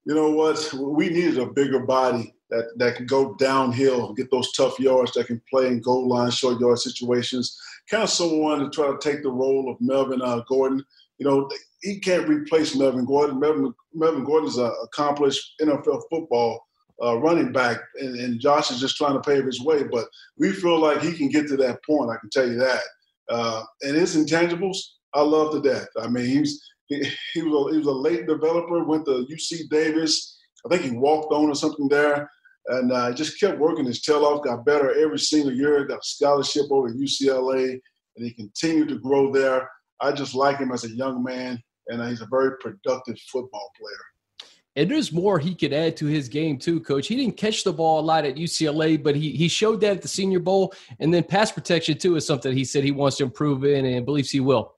You 0.05 0.15
know 0.15 0.31
what? 0.31 0.73
We 0.73 1.09
needed 1.09 1.37
a 1.37 1.45
bigger 1.45 1.81
body 1.81 2.33
that, 2.49 2.71
that 2.77 2.95
can 2.95 3.05
go 3.05 3.35
downhill, 3.35 4.15
get 4.15 4.31
those 4.31 4.51
tough 4.53 4.79
yards, 4.79 5.11
that 5.11 5.27
can 5.27 5.39
play 5.47 5.67
in 5.67 5.79
goal 5.79 6.09
line, 6.09 6.31
short 6.31 6.59
yard 6.59 6.79
situations. 6.79 7.55
Kind 7.87 8.01
of 8.01 8.09
someone 8.09 8.61
to 8.61 8.69
try 8.71 8.87
to 8.87 8.97
take 8.97 9.21
the 9.21 9.29
role 9.29 9.69
of 9.69 9.77
Melvin 9.79 10.23
uh, 10.23 10.41
Gordon. 10.47 10.83
You 11.19 11.27
know, 11.27 11.51
he 11.83 11.99
can't 11.99 12.27
replace 12.27 12.75
Melvin 12.75 13.05
Gordon. 13.05 13.39
Melvin, 13.39 13.71
Melvin 13.93 14.23
Gordon 14.23 14.49
is 14.49 14.57
an 14.57 14.71
accomplished 14.83 15.53
NFL 15.61 16.01
football 16.09 16.65
uh, 17.03 17.17
running 17.17 17.51
back, 17.51 17.79
and, 17.99 18.15
and, 18.15 18.39
Josh 18.39 18.71
is 18.71 18.79
just 18.79 18.95
trying 18.95 19.13
to 19.13 19.21
pave 19.21 19.45
his 19.45 19.61
way. 19.61 19.83
But 19.83 20.05
we 20.37 20.51
feel 20.51 20.79
like 20.79 21.01
he 21.01 21.13
can 21.13 21.29
get 21.29 21.47
to 21.47 21.57
that 21.57 21.83
point. 21.83 22.09
I 22.09 22.17
can 22.17 22.29
tell 22.29 22.47
you 22.47 22.55
that. 22.55 22.81
Uh, 23.29 23.63
and 23.81 23.95
his 23.95 24.15
intangibles, 24.15 24.77
I 25.13 25.21
love 25.21 25.51
to 25.51 25.61
death. 25.61 25.87
I 25.99 26.07
mean, 26.07 26.25
he 26.25 26.39
was 26.39 26.63
he, 26.87 27.03
he, 27.33 27.41
was 27.41 27.53
a, 27.53 27.71
he 27.73 27.77
was 27.79 27.87
a 27.87 27.91
late 27.91 28.27
developer. 28.27 28.83
Went 28.83 29.05
to 29.05 29.27
UC 29.29 29.69
Davis. 29.69 30.37
I 30.65 30.69
think 30.69 30.83
he 30.83 30.97
walked 30.97 31.33
on 31.33 31.49
or 31.49 31.55
something 31.55 31.87
there, 31.89 32.29
and 32.67 32.91
uh, 32.91 33.11
just 33.13 33.39
kept 33.39 33.59
working 33.59 33.85
his 33.85 34.01
tail 34.01 34.25
off. 34.25 34.43
Got 34.43 34.65
better 34.65 34.97
every 34.97 35.19
single 35.19 35.53
year. 35.53 35.85
Got 35.85 35.99
a 35.99 36.03
scholarship 36.03 36.65
over 36.71 36.87
at 36.87 36.95
UCLA, 36.95 37.79
and 38.15 38.25
he 38.25 38.31
continued 38.31 38.89
to 38.89 38.99
grow 38.99 39.31
there. 39.31 39.69
I 39.99 40.11
just 40.11 40.35
like 40.35 40.59
him 40.59 40.71
as 40.71 40.85
a 40.85 40.95
young 40.95 41.23
man, 41.23 41.61
and 41.87 42.01
he's 42.07 42.21
a 42.21 42.27
very 42.27 42.57
productive 42.59 43.17
football 43.31 43.71
player. 43.79 44.12
And 44.75 44.89
there's 44.89 45.11
more 45.11 45.37
he 45.37 45.53
could 45.53 45.71
add 45.71 45.95
to 45.97 46.07
his 46.07 46.27
game 46.27 46.57
too, 46.57 46.79
coach. 46.79 47.07
He 47.07 47.15
didn't 47.15 47.37
catch 47.37 47.63
the 47.63 47.73
ball 47.73 47.99
a 47.99 48.01
lot 48.01 48.25
at 48.25 48.35
UCLA, 48.35 49.01
but 49.01 49.15
he 49.15 49.31
he 49.31 49.47
showed 49.47 49.81
that 49.81 49.97
at 49.97 50.01
the 50.01 50.07
Senior 50.07 50.39
Bowl. 50.39 50.73
And 50.99 51.13
then 51.13 51.23
pass 51.23 51.51
protection 51.51 51.97
too 51.97 52.15
is 52.15 52.25
something 52.25 52.55
he 52.55 52.65
said 52.65 52.83
he 52.83 52.91
wants 52.91 53.17
to 53.17 53.23
improve 53.23 53.63
in 53.65 53.85
and 53.85 54.05
believes 54.05 54.31
he 54.31 54.39
will. 54.39 54.75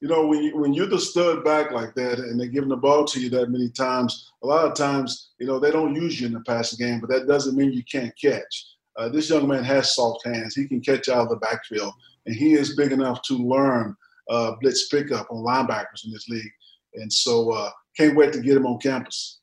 You 0.00 0.08
know, 0.08 0.26
when 0.26 0.42
you, 0.42 0.56
when 0.56 0.74
you're 0.74 0.86
the 0.86 0.98
stud 0.98 1.44
back 1.44 1.72
like 1.72 1.94
that, 1.94 2.20
and 2.20 2.38
they're 2.38 2.46
giving 2.46 2.68
the 2.68 2.76
ball 2.76 3.04
to 3.06 3.20
you 3.20 3.28
that 3.30 3.50
many 3.50 3.68
times, 3.68 4.30
a 4.44 4.46
lot 4.46 4.64
of 4.64 4.74
times, 4.74 5.30
you 5.40 5.46
know, 5.46 5.58
they 5.58 5.72
don't 5.72 5.94
use 5.94 6.20
you 6.20 6.28
in 6.28 6.34
the 6.34 6.40
passing 6.40 6.78
game, 6.86 7.00
but 7.00 7.10
that 7.10 7.26
doesn't 7.26 7.56
mean 7.56 7.72
you 7.72 7.82
can't 7.90 8.12
catch. 8.20 8.66
Uh, 8.96 9.08
this 9.08 9.28
young 9.30 9.48
man 9.48 9.64
has 9.64 9.96
soft 9.96 10.24
hands. 10.24 10.54
He 10.54 10.68
can 10.68 10.80
catch 10.80 11.08
out 11.08 11.22
of 11.22 11.30
the 11.30 11.36
backfield, 11.36 11.94
and 12.26 12.36
he 12.36 12.52
is 12.52 12.76
big 12.76 12.92
enough 12.92 13.22
to 13.22 13.34
learn 13.34 13.96
uh, 14.30 14.52
blitz 14.60 14.88
pickup 14.88 15.26
on 15.30 15.44
linebackers 15.44 16.04
in 16.04 16.12
this 16.12 16.28
league. 16.28 16.52
And 16.94 17.12
so, 17.12 17.50
uh, 17.50 17.70
can't 17.98 18.16
wait 18.16 18.32
to 18.32 18.40
get 18.40 18.56
him 18.56 18.66
on 18.66 18.78
campus. 18.78 19.40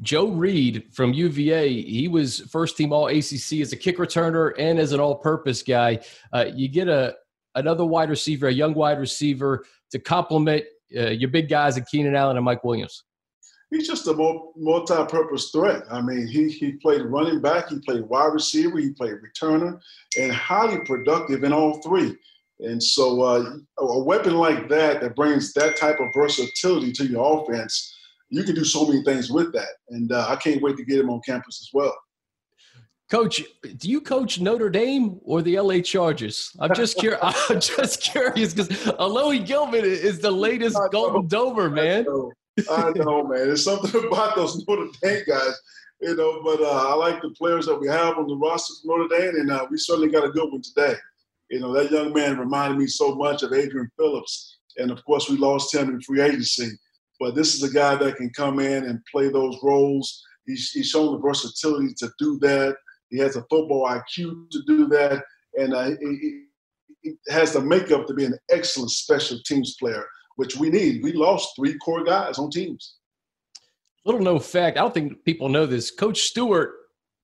Joe 0.00 0.28
Reed 0.28 0.86
from 0.92 1.12
UVA, 1.12 1.82
he 1.82 2.08
was 2.08 2.40
first 2.40 2.76
team 2.76 2.92
All 2.92 3.08
ACC 3.08 3.60
as 3.60 3.72
a 3.72 3.76
kick 3.76 3.98
returner 3.98 4.52
and 4.58 4.78
as 4.78 4.92
an 4.92 5.00
all 5.00 5.16
purpose 5.16 5.62
guy. 5.62 6.00
Uh, 6.32 6.46
you 6.54 6.68
get 6.68 6.88
a 6.88 7.14
another 7.54 7.84
wide 7.84 8.10
receiver, 8.10 8.48
a 8.48 8.52
young 8.52 8.74
wide 8.74 8.98
receiver 8.98 9.64
to 9.90 9.98
complement 9.98 10.64
uh, 10.96 11.10
your 11.10 11.30
big 11.30 11.48
guys 11.48 11.78
at 11.78 11.88
Keenan 11.88 12.16
Allen 12.16 12.36
and 12.36 12.44
Mike 12.44 12.64
Williams. 12.64 13.04
He's 13.70 13.86
just 13.88 14.06
a 14.06 14.14
multi-purpose 14.56 15.50
threat. 15.50 15.82
I 15.90 16.00
mean, 16.00 16.26
he 16.26 16.48
he 16.48 16.72
played 16.72 17.02
running 17.02 17.40
back, 17.40 17.68
he 17.68 17.78
played 17.80 18.02
wide 18.02 18.32
receiver, 18.32 18.78
he 18.78 18.90
played 18.90 19.14
returner, 19.14 19.80
and 20.18 20.32
highly 20.32 20.78
productive 20.84 21.44
in 21.44 21.52
all 21.52 21.80
three. 21.82 22.16
And 22.60 22.82
so 22.82 23.20
uh, 23.22 23.56
a 23.78 23.98
weapon 23.98 24.36
like 24.36 24.68
that 24.68 25.00
that 25.00 25.16
brings 25.16 25.52
that 25.54 25.76
type 25.76 25.98
of 26.00 26.08
versatility 26.14 26.92
to 26.92 27.06
your 27.06 27.42
offense, 27.42 27.94
you 28.30 28.44
can 28.44 28.54
do 28.54 28.64
so 28.64 28.86
many 28.86 29.02
things 29.02 29.30
with 29.30 29.52
that. 29.52 29.68
And 29.90 30.12
uh, 30.12 30.26
I 30.28 30.36
can't 30.36 30.62
wait 30.62 30.76
to 30.76 30.84
get 30.84 31.00
him 31.00 31.10
on 31.10 31.20
campus 31.26 31.60
as 31.62 31.70
well. 31.72 31.94
Coach, 33.10 33.42
do 33.76 33.88
you 33.88 34.00
coach 34.00 34.40
Notre 34.40 34.70
Dame 34.70 35.20
or 35.22 35.42
the 35.42 35.60
LA 35.60 35.80
Chargers? 35.80 36.50
I'm 36.58 36.74
just 36.74 36.96
curious. 36.98 37.20
I'm 37.50 37.60
just 37.60 38.00
curious 38.00 38.54
because 38.54 38.68
Alohi 38.68 39.44
Gilman 39.44 39.84
is 39.84 40.20
the 40.20 40.30
latest 40.30 40.78
Golden 40.90 41.28
Domer 41.28 41.72
man. 41.72 42.00
I 42.00 42.02
know. 42.02 42.32
I 42.70 42.90
know, 42.96 43.26
man. 43.26 43.46
There's 43.46 43.64
something 43.64 44.04
about 44.08 44.36
those 44.36 44.64
Notre 44.66 44.90
Dame 45.02 45.22
guys, 45.26 45.60
you 46.00 46.16
know. 46.16 46.40
But 46.42 46.60
uh, 46.62 46.88
I 46.88 46.94
like 46.94 47.20
the 47.20 47.30
players 47.30 47.66
that 47.66 47.78
we 47.78 47.88
have 47.88 48.16
on 48.16 48.26
the 48.26 48.36
roster 48.36 48.74
from 48.80 48.98
Notre 48.98 49.18
Dame, 49.18 49.40
and 49.40 49.50
uh, 49.50 49.66
we 49.70 49.76
certainly 49.76 50.10
got 50.10 50.24
a 50.24 50.30
good 50.30 50.50
one 50.50 50.62
today. 50.62 50.94
You 51.50 51.60
know, 51.60 51.72
that 51.72 51.90
young 51.90 52.12
man 52.12 52.38
reminded 52.38 52.78
me 52.78 52.86
so 52.86 53.14
much 53.14 53.42
of 53.42 53.52
Adrian 53.52 53.90
Phillips, 53.96 54.58
and 54.76 54.90
of 54.90 55.04
course, 55.04 55.28
we 55.28 55.36
lost 55.36 55.74
him 55.74 55.90
in 55.90 56.00
free 56.00 56.20
agency. 56.20 56.70
But 57.20 57.34
this 57.34 57.54
is 57.54 57.62
a 57.62 57.72
guy 57.72 57.94
that 57.96 58.16
can 58.16 58.30
come 58.30 58.58
in 58.58 58.84
and 58.84 59.04
play 59.10 59.28
those 59.28 59.56
roles. 59.62 60.22
He's, 60.46 60.70
he's 60.70 60.88
shown 60.88 61.12
the 61.12 61.18
versatility 61.18 61.94
to 61.98 62.10
do 62.18 62.38
that. 62.40 62.76
He 63.10 63.18
has 63.18 63.36
a 63.36 63.44
football 63.50 63.86
IQ 63.88 64.50
to 64.50 64.62
do 64.66 64.86
that, 64.88 65.22
and 65.54 65.74
uh, 65.74 65.90
he, 66.00 66.44
he 67.02 67.12
has 67.28 67.52
the 67.52 67.60
makeup 67.60 68.06
to 68.06 68.14
be 68.14 68.24
an 68.24 68.36
excellent 68.50 68.90
special 68.90 69.38
teams 69.46 69.76
player, 69.78 70.04
which 70.36 70.56
we 70.56 70.70
need. 70.70 71.02
We 71.02 71.12
lost 71.12 71.54
three 71.56 71.78
core 71.78 72.04
guys 72.04 72.38
on 72.38 72.50
teams. 72.50 72.96
Little 74.04 74.22
known 74.22 74.40
fact, 74.40 74.76
I 74.76 74.80
don't 74.80 74.92
think 74.92 75.24
people 75.24 75.48
know 75.48 75.66
this. 75.66 75.90
Coach 75.90 76.22
Stewart 76.22 76.72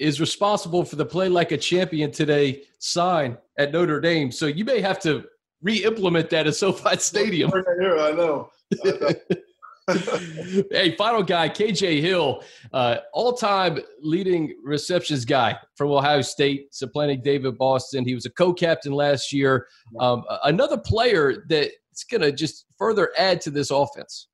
is 0.01 0.19
responsible 0.19 0.83
for 0.83 0.97
the 0.97 1.05
play 1.05 1.29
like 1.29 1.53
a 1.53 1.59
champion 1.59 2.11
today 2.11 2.63
sign 2.79 3.37
at 3.59 3.71
Notre 3.71 4.01
Dame. 4.01 4.33
So 4.33 4.47
you 4.47 4.65
may 4.65 4.81
have 4.81 4.99
to 5.01 5.25
re-implement 5.61 6.31
that 6.31 6.47
at 6.47 6.57
SoFi 6.57 6.97
Stadium. 6.97 7.53
I 7.55 8.13
know. 8.13 8.51
I 8.71 8.83
know. 8.93 10.67
hey, 10.71 10.97
final 10.97 11.23
guy, 11.23 11.51
KJ 11.51 12.01
Hill, 12.01 12.43
uh, 12.73 12.99
all 13.13 13.35
time 13.35 13.79
leading 14.01 14.57
receptions 14.65 15.27
guy 15.27 15.59
from 15.75 15.91
Ohio 15.91 16.23
State, 16.23 16.75
supplanting 16.75 17.21
David 17.23 17.59
Boston. 17.59 18.07
He 18.07 18.15
was 18.15 18.25
a 18.25 18.31
co 18.31 18.55
captain 18.55 18.93
last 18.93 19.33
year. 19.35 19.67
Um, 19.99 20.25
another 20.45 20.79
player 20.79 21.45
that's 21.47 22.05
going 22.11 22.23
to 22.23 22.33
just 22.33 22.65
further 22.79 23.11
add 23.19 23.43
to 23.43 23.51
this 23.51 23.71
offense. 23.71 24.29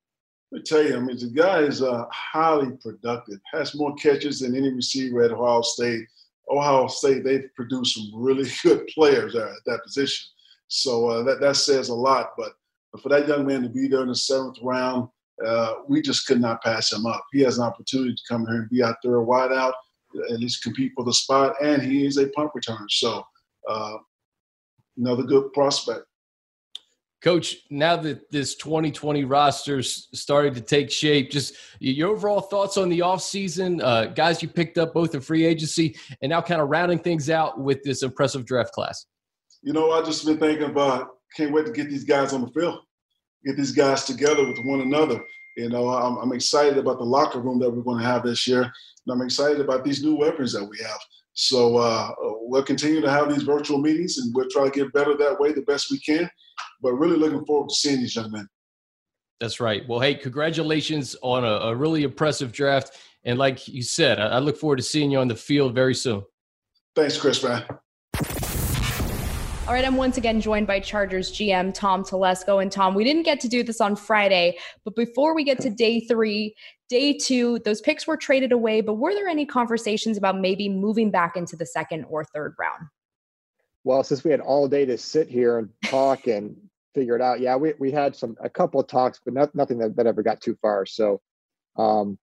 Let 0.52 0.58
me 0.58 0.62
tell 0.62 0.82
you, 0.82 0.96
I 0.96 1.00
mean, 1.00 1.18
the 1.18 1.26
guy 1.26 1.60
is 1.60 1.82
uh, 1.82 2.04
highly 2.12 2.76
productive, 2.76 3.40
has 3.52 3.74
more 3.74 3.94
catches 3.96 4.40
than 4.40 4.54
any 4.54 4.72
receiver 4.72 5.22
at 5.22 5.32
Ohio 5.32 5.62
State. 5.62 6.06
Ohio 6.48 6.86
State, 6.86 7.24
they've 7.24 7.52
produced 7.56 7.96
some 7.96 8.10
really 8.14 8.48
good 8.62 8.86
players 8.94 9.34
at 9.34 9.50
that 9.66 9.82
position. 9.84 10.28
So 10.68 11.08
uh, 11.08 11.22
that, 11.24 11.40
that 11.40 11.56
says 11.56 11.88
a 11.88 11.94
lot. 11.94 12.30
But 12.38 12.52
for 13.00 13.08
that 13.08 13.26
young 13.26 13.46
man 13.46 13.62
to 13.62 13.68
be 13.68 13.88
there 13.88 14.02
in 14.02 14.08
the 14.08 14.14
seventh 14.14 14.58
round, 14.62 15.08
uh, 15.44 15.74
we 15.88 16.00
just 16.00 16.26
could 16.26 16.40
not 16.40 16.62
pass 16.62 16.92
him 16.92 17.06
up. 17.06 17.24
He 17.32 17.40
has 17.40 17.58
an 17.58 17.64
opportunity 17.64 18.14
to 18.14 18.22
come 18.28 18.46
here 18.46 18.60
and 18.60 18.70
be 18.70 18.82
out 18.82 18.96
there 19.02 19.20
wide 19.20 19.52
out, 19.52 19.74
at 20.30 20.40
least 20.40 20.62
compete 20.62 20.92
for 20.94 21.04
the 21.04 21.12
spot, 21.12 21.54
and 21.62 21.82
he 21.82 22.06
is 22.06 22.16
a 22.16 22.28
punt 22.28 22.50
returner. 22.56 22.88
So, 22.88 23.22
uh, 23.68 23.98
another 24.96 25.24
good 25.24 25.52
prospect. 25.52 26.06
Coach, 27.26 27.56
now 27.70 27.96
that 27.96 28.30
this 28.30 28.54
2020 28.54 29.24
roster's 29.24 30.08
started 30.14 30.54
to 30.54 30.60
take 30.60 30.90
shape, 30.90 31.30
just 31.30 31.54
your 31.80 32.10
overall 32.10 32.40
thoughts 32.40 32.76
on 32.76 32.88
the 32.88 33.00
offseason, 33.00 33.82
uh, 33.82 34.06
guys 34.06 34.40
you 34.40 34.48
picked 34.48 34.78
up 34.78 34.94
both 34.94 35.14
in 35.14 35.20
free 35.20 35.44
agency 35.44 35.96
and 36.22 36.30
now 36.30 36.40
kind 36.40 36.60
of 36.60 36.68
rounding 36.68 37.00
things 37.00 37.28
out 37.28 37.60
with 37.60 37.82
this 37.82 38.02
impressive 38.02 38.46
draft 38.46 38.72
class? 38.72 39.06
You 39.62 39.72
know, 39.72 39.90
I 39.90 40.02
just 40.02 40.24
been 40.24 40.38
thinking 40.38 40.70
about 40.70 41.08
can't 41.36 41.52
wait 41.52 41.66
to 41.66 41.72
get 41.72 41.90
these 41.90 42.04
guys 42.04 42.32
on 42.32 42.42
the 42.42 42.48
field 42.48 42.78
get 43.46 43.56
these 43.56 43.72
guys 43.72 44.04
together 44.04 44.46
with 44.46 44.58
one 44.64 44.80
another. 44.80 45.24
You 45.56 45.70
know, 45.70 45.88
I'm, 45.88 46.16
I'm 46.16 46.32
excited 46.32 46.76
about 46.76 46.98
the 46.98 47.04
locker 47.04 47.40
room 47.40 47.58
that 47.60 47.70
we're 47.70 47.82
going 47.82 48.00
to 48.00 48.08
have 48.08 48.24
this 48.24 48.46
year, 48.46 48.62
and 48.62 48.72
I'm 49.08 49.22
excited 49.22 49.60
about 49.60 49.84
these 49.84 50.02
new 50.02 50.16
weapons 50.16 50.52
that 50.52 50.64
we 50.64 50.78
have. 50.78 50.98
So 51.32 51.76
uh, 51.76 52.10
we'll 52.18 52.62
continue 52.62 53.00
to 53.00 53.10
have 53.10 53.32
these 53.32 53.44
virtual 53.44 53.78
meetings, 53.78 54.18
and 54.18 54.34
we'll 54.34 54.50
try 54.50 54.64
to 54.64 54.70
get 54.70 54.92
better 54.92 55.16
that 55.16 55.38
way 55.38 55.52
the 55.52 55.62
best 55.62 55.90
we 55.90 55.98
can. 56.00 56.28
But 56.82 56.94
really 56.94 57.16
looking 57.16 57.44
forward 57.44 57.68
to 57.68 57.74
seeing 57.74 58.00
these 58.00 58.14
young 58.14 58.30
men. 58.30 58.48
That's 59.40 59.60
right. 59.60 59.86
Well, 59.86 60.00
hey, 60.00 60.14
congratulations 60.14 61.14
on 61.22 61.44
a, 61.44 61.68
a 61.68 61.74
really 61.74 62.02
impressive 62.02 62.52
draft. 62.52 62.96
And 63.24 63.38
like 63.38 63.68
you 63.68 63.82
said, 63.82 64.18
I, 64.18 64.26
I 64.28 64.38
look 64.38 64.56
forward 64.56 64.76
to 64.76 64.82
seeing 64.82 65.10
you 65.10 65.18
on 65.18 65.28
the 65.28 65.36
field 65.36 65.74
very 65.74 65.94
soon. 65.94 66.22
Thanks, 66.94 67.18
Chris, 67.18 67.42
man. 67.42 67.64
All 69.66 69.72
right, 69.72 69.84
I'm 69.84 69.96
once 69.96 70.16
again 70.16 70.40
joined 70.40 70.68
by 70.68 70.78
Chargers 70.78 71.32
GM 71.32 71.74
Tom 71.74 72.04
Telesco. 72.04 72.62
And 72.62 72.70
Tom, 72.70 72.94
we 72.94 73.02
didn't 73.02 73.24
get 73.24 73.40
to 73.40 73.48
do 73.48 73.64
this 73.64 73.80
on 73.80 73.96
Friday, 73.96 74.56
but 74.84 74.94
before 74.94 75.34
we 75.34 75.42
get 75.42 75.60
to 75.62 75.70
day 75.70 75.98
three, 75.98 76.54
day 76.88 77.12
two, 77.12 77.58
those 77.64 77.80
picks 77.80 78.06
were 78.06 78.16
traded 78.16 78.52
away. 78.52 78.80
But 78.80 78.94
were 78.94 79.12
there 79.12 79.26
any 79.26 79.44
conversations 79.44 80.16
about 80.16 80.38
maybe 80.38 80.68
moving 80.68 81.10
back 81.10 81.36
into 81.36 81.56
the 81.56 81.66
second 81.66 82.04
or 82.08 82.24
third 82.24 82.54
round? 82.60 82.86
Well, 83.86 84.02
since 84.02 84.24
we 84.24 84.32
had 84.32 84.40
all 84.40 84.66
day 84.66 84.84
to 84.84 84.98
sit 84.98 85.28
here 85.28 85.58
and 85.58 85.68
talk 85.84 86.26
and 86.26 86.56
figure 86.94 87.14
it 87.14 87.22
out, 87.22 87.40
yeah, 87.40 87.54
we, 87.54 87.74
we 87.78 87.92
had 87.92 88.16
some 88.16 88.36
a 88.42 88.50
couple 88.50 88.80
of 88.80 88.88
talks, 88.88 89.20
but 89.24 89.32
not, 89.32 89.54
nothing 89.54 89.78
that, 89.78 89.94
that 89.96 90.06
ever 90.06 90.22
got 90.22 90.40
too 90.40 90.58
far. 90.60 90.86
So, 90.86 91.20
um, 91.76 92.18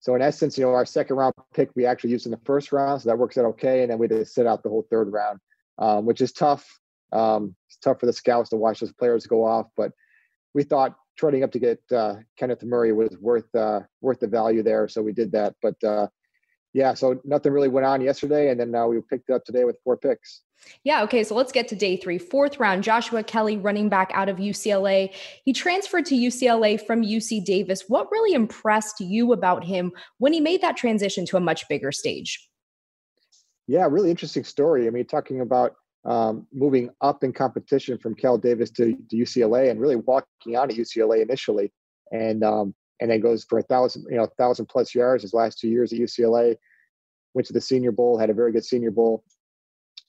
so 0.00 0.14
in 0.14 0.20
essence, 0.20 0.58
you 0.58 0.64
know, 0.64 0.72
our 0.72 0.84
second 0.84 1.16
round 1.16 1.32
pick 1.54 1.70
we 1.74 1.86
actually 1.86 2.10
used 2.10 2.26
in 2.26 2.32
the 2.32 2.40
first 2.44 2.70
round, 2.70 3.00
so 3.00 3.08
that 3.08 3.16
works 3.16 3.38
out 3.38 3.46
okay. 3.46 3.80
And 3.80 3.90
then 3.90 3.98
we 3.98 4.08
just 4.08 4.34
sit 4.34 4.46
out 4.46 4.62
the 4.62 4.68
whole 4.68 4.86
third 4.90 5.10
round 5.10 5.40
um, 5.78 6.04
which 6.04 6.20
is 6.20 6.32
tough. 6.32 6.80
Um, 7.12 7.54
it's 7.68 7.76
tough 7.78 8.00
for 8.00 8.06
the 8.06 8.12
scouts 8.12 8.50
to 8.50 8.56
watch 8.56 8.80
those 8.80 8.92
players 8.92 9.26
go 9.26 9.44
off, 9.44 9.66
but 9.76 9.92
we 10.52 10.62
thought 10.62 10.96
trading 11.16 11.44
up 11.44 11.52
to 11.52 11.58
get 11.58 11.80
uh, 11.94 12.16
Kenneth 12.36 12.62
Murray 12.62 12.92
was 12.92 13.16
worth 13.20 13.52
uh, 13.54 13.80
worth 14.00 14.20
the 14.20 14.26
value 14.26 14.62
there, 14.62 14.88
so 14.88 15.02
we 15.02 15.12
did 15.12 15.32
that. 15.32 15.54
But 15.62 15.82
uh, 15.84 16.08
yeah, 16.72 16.94
so 16.94 17.20
nothing 17.24 17.52
really 17.52 17.68
went 17.68 17.86
on 17.86 18.00
yesterday, 18.00 18.50
and 18.50 18.58
then 18.58 18.70
now 18.70 18.88
we 18.88 19.00
picked 19.08 19.30
up 19.30 19.44
today 19.44 19.64
with 19.64 19.78
four 19.84 19.96
picks. 19.96 20.42
Yeah, 20.84 21.02
okay, 21.04 21.24
so 21.24 21.34
let's 21.34 21.52
get 21.52 21.68
to 21.68 21.76
day 21.76 21.96
three. 21.96 22.18
Fourth 22.18 22.60
round, 22.60 22.84
Joshua 22.84 23.22
Kelly, 23.22 23.56
running 23.56 23.88
back 23.88 24.10
out 24.12 24.28
of 24.28 24.36
UCLA. 24.36 25.14
He 25.44 25.52
transferred 25.52 26.06
to 26.06 26.14
UCLA 26.14 26.84
from 26.84 27.02
UC 27.02 27.44
Davis. 27.44 27.84
What 27.88 28.10
really 28.10 28.34
impressed 28.34 29.00
you 29.00 29.32
about 29.32 29.64
him 29.64 29.92
when 30.18 30.32
he 30.32 30.40
made 30.40 30.60
that 30.62 30.76
transition 30.76 31.24
to 31.26 31.36
a 31.36 31.40
much 31.40 31.68
bigger 31.68 31.92
stage? 31.92 32.48
Yeah, 33.66 33.86
really 33.90 34.10
interesting 34.10 34.44
story. 34.44 34.86
I 34.86 34.90
mean, 34.90 35.06
talking 35.06 35.40
about 35.40 35.74
um, 36.04 36.46
moving 36.52 36.90
up 37.00 37.24
in 37.24 37.32
competition 37.32 37.96
from 37.96 38.14
Cal 38.14 38.36
Davis 38.36 38.70
to, 38.72 38.94
to 39.08 39.16
UCLA 39.16 39.70
and 39.70 39.80
really 39.80 39.96
walking 39.96 40.54
out 40.54 40.70
of 40.70 40.76
UCLA 40.76 41.22
initially, 41.22 41.72
and 42.12 42.44
um, 42.44 42.74
and 43.00 43.10
then 43.10 43.20
goes 43.20 43.44
for 43.44 43.58
a 43.58 43.62
thousand, 43.62 44.04
you 44.10 44.16
know, 44.16 44.28
thousand 44.38 44.66
plus 44.66 44.94
yards 44.94 45.22
his 45.22 45.34
last 45.34 45.58
two 45.58 45.68
years 45.68 45.92
at 45.92 45.98
UCLA. 45.98 46.56
Went 47.32 47.46
to 47.46 47.52
the 47.52 47.60
Senior 47.60 47.90
Bowl, 47.90 48.18
had 48.18 48.30
a 48.30 48.34
very 48.34 48.52
good 48.52 48.64
Senior 48.64 48.90
Bowl, 48.92 49.24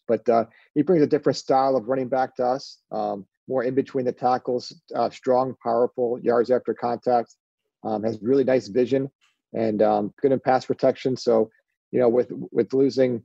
but 0.08 0.28
uh, 0.30 0.46
he 0.74 0.82
brings 0.82 1.04
a 1.04 1.08
different 1.08 1.38
style 1.38 1.76
of 1.76 1.88
running 1.88 2.08
back 2.08 2.36
to 2.36 2.46
us. 2.46 2.80
Um, 2.92 3.26
more 3.48 3.64
in 3.64 3.76
between 3.76 4.06
the 4.06 4.12
tackles, 4.12 4.74
uh, 4.96 5.10
strong, 5.10 5.56
powerful 5.62 6.20
yards 6.20 6.50
after 6.50 6.74
contact. 6.74 7.36
Um, 7.84 8.04
has 8.04 8.18
really 8.20 8.44
nice 8.44 8.68
vision 8.68 9.12
and 9.54 9.82
um, 9.84 10.14
good 10.20 10.32
in 10.32 10.40
pass 10.40 10.66
protection. 10.66 11.16
So, 11.16 11.52
you 11.92 12.00
know, 12.00 12.10
with 12.10 12.32
with 12.52 12.74
losing 12.74 13.22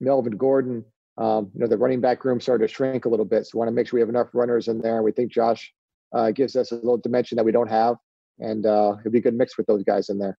Melvin 0.00 0.36
Gordon, 0.36 0.84
um, 1.16 1.50
you 1.54 1.60
know, 1.60 1.66
the 1.66 1.78
running 1.78 2.00
back 2.00 2.24
room 2.24 2.40
started 2.40 2.68
to 2.68 2.72
shrink 2.72 3.06
a 3.06 3.08
little 3.08 3.24
bit. 3.24 3.46
So 3.46 3.52
we 3.54 3.58
want 3.60 3.68
to 3.68 3.72
make 3.72 3.88
sure 3.88 3.96
we 3.96 4.02
have 4.02 4.08
enough 4.08 4.28
runners 4.34 4.68
in 4.68 4.80
there. 4.80 5.02
We 5.02 5.12
think 5.12 5.32
Josh 5.32 5.72
uh, 6.12 6.30
gives 6.30 6.56
us 6.56 6.72
a 6.72 6.76
little 6.76 6.98
dimension 6.98 7.36
that 7.36 7.44
we 7.44 7.52
don't 7.52 7.70
have, 7.70 7.96
and 8.38 8.66
uh, 8.66 8.96
it'll 9.00 9.12
be 9.12 9.18
a 9.18 9.22
good 9.22 9.34
mix 9.34 9.56
with 9.56 9.66
those 9.66 9.82
guys 9.82 10.08
in 10.10 10.18
there. 10.18 10.38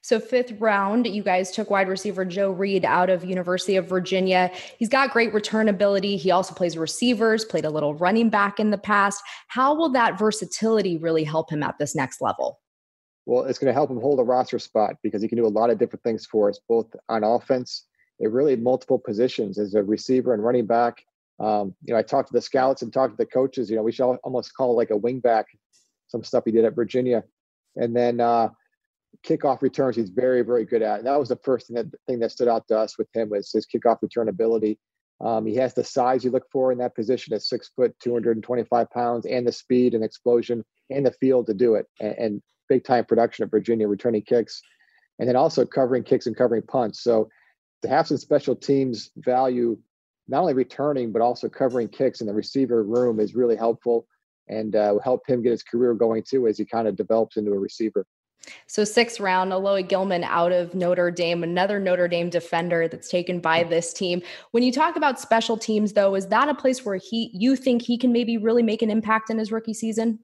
So 0.00 0.20
fifth 0.20 0.52
round, 0.58 1.06
you 1.06 1.22
guys 1.22 1.50
took 1.50 1.70
wide 1.70 1.88
receiver 1.88 2.24
Joe 2.24 2.50
Reed 2.50 2.84
out 2.84 3.10
of 3.10 3.24
University 3.24 3.76
of 3.76 3.88
Virginia. 3.88 4.50
He's 4.78 4.88
got 4.88 5.12
great 5.12 5.32
return 5.32 5.68
ability. 5.68 6.16
He 6.16 6.30
also 6.30 6.54
plays 6.54 6.76
receivers, 6.76 7.44
played 7.44 7.64
a 7.64 7.70
little 7.70 7.94
running 7.94 8.30
back 8.30 8.58
in 8.60 8.70
the 8.70 8.78
past. 8.78 9.22
How 9.48 9.74
will 9.74 9.90
that 9.90 10.18
versatility 10.18 10.96
really 10.96 11.24
help 11.24 11.50
him 11.50 11.62
at 11.62 11.78
this 11.78 11.94
next 11.94 12.20
level? 12.20 12.60
Well, 13.26 13.44
it's 13.44 13.58
going 13.58 13.68
to 13.68 13.74
help 13.74 13.90
him 13.90 14.00
hold 14.00 14.18
a 14.18 14.24
roster 14.24 14.58
spot 14.58 14.96
because 15.02 15.22
he 15.22 15.28
can 15.28 15.38
do 15.38 15.46
a 15.46 15.48
lot 15.48 15.70
of 15.70 15.78
different 15.78 16.02
things 16.02 16.26
for 16.26 16.48
us, 16.48 16.58
both 16.68 16.86
on 17.08 17.22
offense 17.22 17.86
at 18.22 18.30
really 18.30 18.56
multiple 18.56 18.98
positions 18.98 19.58
as 19.58 19.74
a 19.74 19.82
receiver 19.82 20.34
and 20.34 20.42
running 20.42 20.66
back. 20.66 21.04
Um, 21.38 21.74
you 21.84 21.92
know, 21.92 21.98
I 21.98 22.02
talked 22.02 22.28
to 22.28 22.32
the 22.32 22.40
scouts 22.40 22.82
and 22.82 22.92
talked 22.92 23.12
to 23.12 23.16
the 23.16 23.26
coaches. 23.26 23.70
You 23.70 23.76
know, 23.76 23.82
we 23.82 23.92
should 23.92 24.04
almost 24.24 24.54
call 24.54 24.72
it 24.72 24.76
like 24.76 24.90
a 24.90 24.96
wing 24.96 25.20
back, 25.20 25.46
some 26.08 26.22
stuff 26.22 26.44
he 26.44 26.52
did 26.52 26.64
at 26.64 26.74
Virginia, 26.74 27.24
and 27.76 27.96
then 27.96 28.20
uh, 28.20 28.50
kickoff 29.26 29.62
returns 29.62 29.96
he's 29.96 30.10
very 30.10 30.42
very 30.42 30.64
good 30.64 30.82
at. 30.82 30.98
And 30.98 31.06
that 31.06 31.18
was 31.18 31.28
the 31.28 31.36
first 31.36 31.68
thing 31.68 31.76
that 31.76 31.86
thing 32.06 32.18
that 32.20 32.32
stood 32.32 32.48
out 32.48 32.66
to 32.68 32.78
us 32.78 32.98
with 32.98 33.08
him 33.14 33.30
was 33.30 33.50
his 33.52 33.66
kickoff 33.66 34.02
return 34.02 34.28
ability. 34.28 34.78
Um, 35.20 35.46
he 35.46 35.54
has 35.56 35.72
the 35.74 35.84
size 35.84 36.24
you 36.24 36.30
look 36.30 36.46
for 36.50 36.72
in 36.72 36.78
that 36.78 36.96
position 36.96 37.32
at 37.32 37.42
six 37.42 37.70
foot, 37.76 37.94
225 38.00 38.90
pounds, 38.90 39.24
and 39.24 39.46
the 39.46 39.52
speed 39.52 39.94
and 39.94 40.02
explosion 40.02 40.64
and 40.90 41.06
the 41.06 41.12
field 41.12 41.46
to 41.46 41.54
do 41.54 41.76
it, 41.76 41.86
and, 42.00 42.14
and 42.18 42.42
big 42.68 42.84
time 42.84 43.04
production 43.04 43.44
at 43.44 43.50
Virginia 43.50 43.86
returning 43.86 44.22
kicks, 44.22 44.60
and 45.18 45.28
then 45.28 45.36
also 45.36 45.64
covering 45.64 46.02
kicks 46.02 46.26
and 46.26 46.36
covering 46.36 46.62
punts. 46.62 47.02
So 47.02 47.28
to 47.82 47.88
have 47.88 48.08
some 48.08 48.16
special 48.16 48.56
teams 48.56 49.10
value 49.16 49.78
not 50.28 50.40
only 50.40 50.54
returning 50.54 51.12
but 51.12 51.22
also 51.22 51.48
covering 51.48 51.88
kicks 51.88 52.20
in 52.20 52.26
the 52.26 52.34
receiver 52.34 52.82
room 52.82 53.20
is 53.20 53.34
really 53.34 53.56
helpful 53.56 54.06
and 54.48 54.74
uh, 54.74 54.98
help 55.02 55.22
him 55.26 55.42
get 55.42 55.50
his 55.50 55.62
career 55.62 55.94
going 55.94 56.22
too 56.28 56.46
as 56.46 56.58
he 56.58 56.64
kind 56.64 56.88
of 56.88 56.96
develops 56.96 57.36
into 57.36 57.52
a 57.52 57.58
receiver. 57.58 58.06
So 58.66 58.84
sixth 58.84 59.20
round, 59.20 59.52
Alohi 59.52 59.88
Gilman 59.88 60.24
out 60.24 60.52
of 60.52 60.74
Notre 60.74 61.10
Dame, 61.10 61.42
another 61.42 61.78
Notre 61.78 62.08
Dame 62.08 62.30
defender 62.30 62.88
that's 62.88 63.08
taken 63.08 63.40
by 63.40 63.62
this 63.62 63.92
team. 63.92 64.22
When 64.50 64.62
you 64.62 64.72
talk 64.72 64.96
about 64.96 65.20
special 65.20 65.56
teams, 65.56 65.92
though, 65.92 66.14
is 66.14 66.26
that 66.28 66.48
a 66.48 66.54
place 66.54 66.84
where 66.84 66.96
he 66.96 67.30
you 67.32 67.56
think 67.56 67.82
he 67.82 67.96
can 67.96 68.12
maybe 68.12 68.36
really 68.36 68.62
make 68.62 68.82
an 68.82 68.90
impact 68.90 69.30
in 69.30 69.38
his 69.38 69.52
rookie 69.52 69.74
season? 69.74 70.18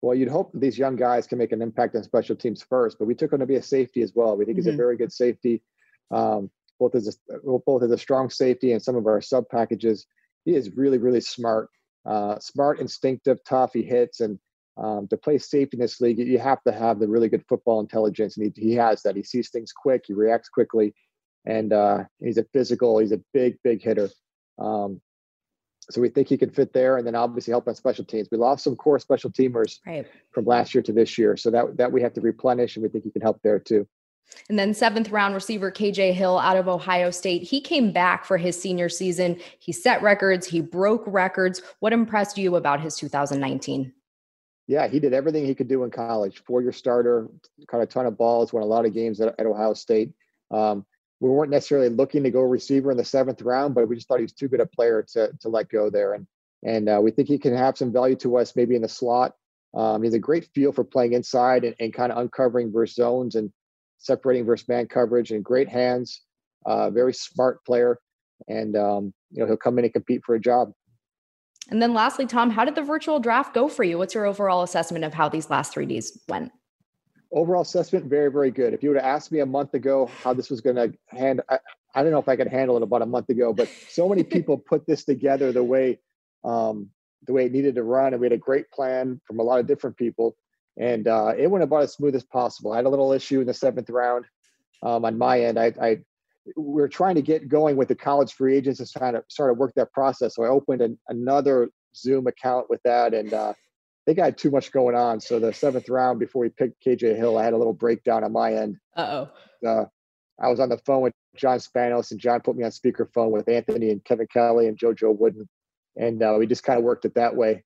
Well, 0.00 0.14
you'd 0.14 0.28
hope 0.28 0.50
these 0.54 0.78
young 0.78 0.96
guys 0.96 1.26
can 1.26 1.38
make 1.38 1.52
an 1.52 1.60
impact 1.60 1.96
on 1.96 2.04
special 2.04 2.36
teams 2.36 2.62
first, 2.62 2.98
but 2.98 3.06
we 3.06 3.14
took 3.14 3.32
him 3.32 3.40
to 3.40 3.46
be 3.46 3.56
a 3.56 3.62
safety 3.62 4.02
as 4.02 4.12
well. 4.14 4.36
We 4.36 4.44
think 4.44 4.54
mm-hmm. 4.54 4.60
he's 4.60 4.66
a 4.66 4.70
mm-hmm. 4.70 4.76
very 4.76 4.96
good 4.96 5.12
safety, 5.12 5.62
um, 6.10 6.50
both 6.78 6.94
as 6.94 7.18
a 7.30 7.58
both 7.66 7.82
as 7.82 7.90
a 7.90 7.98
strong 7.98 8.30
safety 8.30 8.72
and 8.72 8.82
some 8.82 8.96
of 8.96 9.06
our 9.06 9.20
sub 9.20 9.48
packages. 9.48 10.06
He 10.44 10.54
is 10.54 10.76
really, 10.76 10.98
really 10.98 11.20
smart, 11.20 11.68
uh, 12.06 12.38
smart, 12.38 12.80
instinctive, 12.80 13.42
tough. 13.44 13.72
He 13.72 13.82
hits, 13.82 14.20
and 14.20 14.38
um, 14.78 15.08
to 15.08 15.16
play 15.16 15.38
safety 15.38 15.76
in 15.76 15.80
this 15.80 16.00
league, 16.00 16.18
you 16.18 16.38
have 16.38 16.62
to 16.62 16.72
have 16.72 17.00
the 17.00 17.08
really 17.08 17.28
good 17.28 17.44
football 17.48 17.80
intelligence, 17.80 18.36
and 18.36 18.52
he, 18.54 18.68
he 18.68 18.74
has 18.74 19.02
that. 19.02 19.16
He 19.16 19.22
sees 19.22 19.50
things 19.50 19.72
quick, 19.72 20.04
he 20.06 20.14
reacts 20.14 20.48
quickly, 20.48 20.94
and 21.44 21.72
uh, 21.72 22.04
he's 22.20 22.38
a 22.38 22.44
physical. 22.52 22.98
He's 22.98 23.12
a 23.12 23.20
big, 23.32 23.58
big 23.64 23.82
hitter. 23.82 24.08
Um, 24.58 25.00
so 25.90 26.00
we 26.00 26.10
think 26.10 26.28
he 26.28 26.36
can 26.36 26.50
fit 26.50 26.72
there, 26.72 26.98
and 26.98 27.06
then 27.06 27.14
obviously 27.14 27.50
help 27.50 27.66
on 27.66 27.74
special 27.74 28.04
teams. 28.04 28.28
We 28.30 28.38
lost 28.38 28.62
some 28.62 28.76
core 28.76 28.98
special 28.98 29.30
teamers 29.30 29.78
right. 29.86 30.06
from 30.32 30.44
last 30.44 30.74
year 30.74 30.82
to 30.82 30.92
this 30.92 31.18
year, 31.18 31.36
so 31.36 31.50
that 31.50 31.76
that 31.78 31.90
we 31.90 32.02
have 32.02 32.12
to 32.14 32.20
replenish, 32.20 32.76
and 32.76 32.82
we 32.82 32.88
think 32.88 33.04
he 33.04 33.10
can 33.10 33.22
help 33.22 33.40
there 33.42 33.58
too. 33.58 33.86
And 34.50 34.58
then 34.58 34.74
seventh 34.74 35.10
round 35.10 35.34
receiver 35.34 35.72
KJ 35.72 36.12
Hill 36.12 36.38
out 36.38 36.58
of 36.58 36.68
Ohio 36.68 37.10
State. 37.10 37.42
He 37.42 37.62
came 37.62 37.92
back 37.92 38.26
for 38.26 38.36
his 38.36 38.60
senior 38.60 38.90
season. 38.90 39.40
He 39.58 39.72
set 39.72 40.02
records, 40.02 40.46
he 40.46 40.60
broke 40.60 41.02
records. 41.06 41.62
What 41.80 41.94
impressed 41.94 42.36
you 42.36 42.56
about 42.56 42.80
his 42.80 42.94
2019? 42.96 43.92
Yeah, 44.68 44.86
he 44.86 45.00
did 45.00 45.14
everything 45.14 45.46
he 45.46 45.54
could 45.54 45.66
do 45.66 45.82
in 45.82 45.90
college. 45.90 46.42
Four 46.46 46.62
year 46.62 46.72
starter, 46.72 47.28
caught 47.66 47.80
a 47.80 47.86
ton 47.86 48.06
of 48.06 48.18
balls, 48.18 48.52
won 48.52 48.62
a 48.62 48.66
lot 48.66 48.84
of 48.84 48.92
games 48.92 49.20
at, 49.20 49.34
at 49.38 49.46
Ohio 49.46 49.72
State. 49.72 50.12
Um, 50.50 50.84
we 51.20 51.30
weren't 51.30 51.50
necessarily 51.50 51.88
looking 51.88 52.22
to 52.22 52.30
go 52.30 52.42
receiver 52.42 52.90
in 52.90 52.96
the 52.96 53.04
seventh 53.04 53.42
round, 53.42 53.74
but 53.74 53.88
we 53.88 53.96
just 53.96 54.06
thought 54.06 54.18
he 54.18 54.24
was 54.24 54.32
too 54.32 54.46
good 54.46 54.60
a 54.60 54.66
player 54.66 55.04
to, 55.14 55.32
to 55.40 55.48
let 55.48 55.70
go 55.70 55.90
there. 55.90 56.14
And 56.14 56.26
and 56.64 56.88
uh, 56.88 57.00
we 57.02 57.10
think 57.10 57.28
he 57.28 57.38
can 57.38 57.56
have 57.56 57.78
some 57.78 57.92
value 57.92 58.16
to 58.16 58.36
us 58.36 58.56
maybe 58.56 58.74
in 58.74 58.82
the 58.82 58.88
slot. 58.88 59.34
Um, 59.74 60.02
he's 60.02 60.14
a 60.14 60.18
great 60.18 60.48
feel 60.54 60.72
for 60.72 60.84
playing 60.84 61.12
inside 61.12 61.64
and, 61.64 61.74
and 61.78 61.94
kind 61.94 62.10
of 62.10 62.18
uncovering 62.18 62.72
versus 62.72 62.96
zones 62.96 63.36
and 63.36 63.52
separating 63.98 64.44
versus 64.44 64.68
man 64.68 64.86
coverage 64.86 65.30
and 65.30 65.44
great 65.44 65.68
hands. 65.68 66.22
Uh, 66.66 66.90
very 66.90 67.14
smart 67.14 67.64
player, 67.64 67.98
and 68.48 68.76
um, 68.76 69.14
you 69.30 69.40
know 69.40 69.46
he'll 69.46 69.56
come 69.56 69.78
in 69.78 69.84
and 69.84 69.92
compete 69.92 70.22
for 70.24 70.34
a 70.34 70.40
job. 70.40 70.72
And 71.68 71.82
then 71.82 71.92
lastly, 71.92 72.26
Tom, 72.26 72.50
how 72.50 72.64
did 72.64 72.74
the 72.74 72.82
virtual 72.82 73.20
draft 73.20 73.54
go 73.54 73.68
for 73.68 73.84
you? 73.84 73.98
What's 73.98 74.14
your 74.14 74.24
overall 74.26 74.62
assessment 74.62 75.04
of 75.04 75.12
how 75.12 75.28
these 75.28 75.50
last 75.50 75.72
three 75.72 75.86
days 75.86 76.18
went? 76.28 76.50
Overall 77.30 77.62
assessment, 77.62 78.06
very, 78.06 78.30
very 78.30 78.50
good. 78.50 78.72
If 78.72 78.82
you 78.82 78.88
would 78.88 78.96
have 78.98 79.04
asked 79.04 79.30
me 79.30 79.40
a 79.40 79.46
month 79.46 79.74
ago 79.74 80.06
how 80.22 80.32
this 80.32 80.48
was 80.48 80.62
going 80.62 80.76
to 80.76 80.94
hand, 81.08 81.42
I, 81.50 81.58
I, 81.94 82.02
don't 82.02 82.10
know 82.10 82.18
if 82.18 82.28
I 82.28 82.36
could 82.36 82.48
handle 82.48 82.76
it 82.78 82.82
about 82.82 83.02
a 83.02 83.06
month 83.06 83.28
ago, 83.28 83.52
but 83.52 83.68
so 83.90 84.08
many 84.08 84.22
people 84.34 84.56
put 84.56 84.86
this 84.86 85.04
together 85.04 85.52
the 85.52 85.62
way 85.62 85.98
um, 86.44 86.88
the 87.26 87.32
way 87.32 87.46
it 87.46 87.52
needed 87.52 87.74
to 87.74 87.82
run, 87.82 88.14
and 88.14 88.20
we 88.20 88.26
had 88.26 88.32
a 88.32 88.38
great 88.38 88.70
plan 88.70 89.20
from 89.26 89.40
a 89.40 89.42
lot 89.42 89.58
of 89.58 89.66
different 89.66 89.96
people, 89.96 90.36
and 90.78 91.08
uh, 91.08 91.34
it 91.36 91.50
went 91.50 91.64
about 91.64 91.82
as 91.82 91.92
smooth 91.92 92.14
as 92.14 92.22
possible. 92.22 92.72
I 92.72 92.76
had 92.76 92.86
a 92.86 92.88
little 92.88 93.12
issue 93.12 93.40
in 93.40 93.46
the 93.46 93.52
seventh 93.52 93.90
round 93.90 94.24
um, 94.82 95.04
on 95.04 95.18
my 95.18 95.40
end. 95.40 95.58
I, 95.58 95.74
I 95.82 95.98
we 96.56 96.82
are 96.82 96.88
trying 96.88 97.14
to 97.14 97.22
get 97.22 97.48
going 97.48 97.76
with 97.76 97.88
the 97.88 97.94
college 97.94 98.32
free 98.32 98.56
agents 98.56 98.80
and 98.80 98.88
trying 98.90 99.14
to 99.14 99.22
start 99.28 99.50
to 99.50 99.54
work 99.54 99.72
that 99.76 99.92
process. 99.92 100.34
So 100.34 100.44
I 100.44 100.48
opened 100.48 100.82
an, 100.82 100.98
another 101.08 101.70
Zoom 101.96 102.26
account 102.26 102.70
with 102.70 102.82
that, 102.84 103.14
and 103.14 103.32
uh, 103.32 103.52
I 104.08 104.24
had 104.24 104.38
too 104.38 104.50
much 104.50 104.72
going 104.72 104.94
on. 104.94 105.20
So 105.20 105.38
the 105.38 105.52
seventh 105.52 105.88
round 105.88 106.18
before 106.18 106.42
we 106.42 106.48
picked 106.48 106.84
KJ 106.84 107.16
Hill, 107.16 107.36
I 107.36 107.44
had 107.44 107.52
a 107.52 107.58
little 107.58 107.72
breakdown 107.72 108.24
on 108.24 108.32
my 108.32 108.54
end. 108.54 108.76
Uh-oh. 108.96 109.28
Uh, 109.66 109.84
I 110.40 110.48
was 110.48 110.60
on 110.60 110.68
the 110.68 110.78
phone 110.78 111.02
with 111.02 111.12
John 111.36 111.58
Spanos, 111.58 112.10
and 112.10 112.20
John 112.20 112.40
put 112.40 112.56
me 112.56 112.64
on 112.64 112.70
speakerphone 112.70 113.30
with 113.30 113.48
Anthony 113.48 113.90
and 113.90 114.04
Kevin 114.04 114.28
Kelly 114.32 114.68
and 114.68 114.78
JoJo 114.78 115.18
Wooden, 115.18 115.48
and 115.96 116.22
uh, 116.22 116.36
we 116.38 116.46
just 116.46 116.64
kind 116.64 116.78
of 116.78 116.84
worked 116.84 117.04
it 117.04 117.14
that 117.14 117.36
way. 117.36 117.64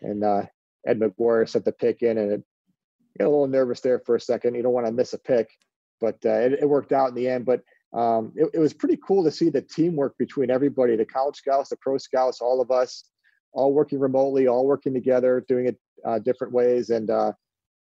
And 0.00 0.24
uh, 0.24 0.42
Ed 0.86 0.98
McGuire 0.98 1.48
set 1.48 1.64
the 1.64 1.72
pick 1.72 2.02
in, 2.02 2.18
and 2.18 2.32
it 2.32 2.44
got 3.18 3.26
a 3.26 3.30
little 3.30 3.46
nervous 3.46 3.80
there 3.80 4.00
for 4.00 4.16
a 4.16 4.20
second. 4.20 4.54
You 4.54 4.62
don't 4.62 4.72
want 4.72 4.86
to 4.86 4.92
miss 4.92 5.12
a 5.12 5.18
pick, 5.18 5.50
but 6.00 6.16
uh, 6.24 6.30
it, 6.30 6.52
it 6.62 6.68
worked 6.68 6.92
out 6.92 7.10
in 7.10 7.14
the 7.14 7.28
end. 7.28 7.44
But 7.44 7.62
um, 7.94 8.32
it, 8.34 8.48
it, 8.54 8.58
was 8.58 8.72
pretty 8.72 8.98
cool 9.06 9.22
to 9.22 9.30
see 9.30 9.50
the 9.50 9.60
teamwork 9.60 10.16
between 10.18 10.50
everybody 10.50 10.96
the 10.96 11.04
college 11.04 11.36
scouts 11.36 11.70
the 11.70 11.76
pro 11.76 11.98
scouts 11.98 12.40
all 12.40 12.60
of 12.60 12.70
us 12.70 13.04
all 13.52 13.72
working 13.72 13.98
remotely 13.98 14.48
all 14.48 14.66
working 14.66 14.94
together 14.94 15.44
doing 15.46 15.66
it 15.66 15.78
uh, 16.04 16.18
different 16.18 16.52
ways. 16.52 16.90
And 16.90 17.10
uh, 17.10 17.32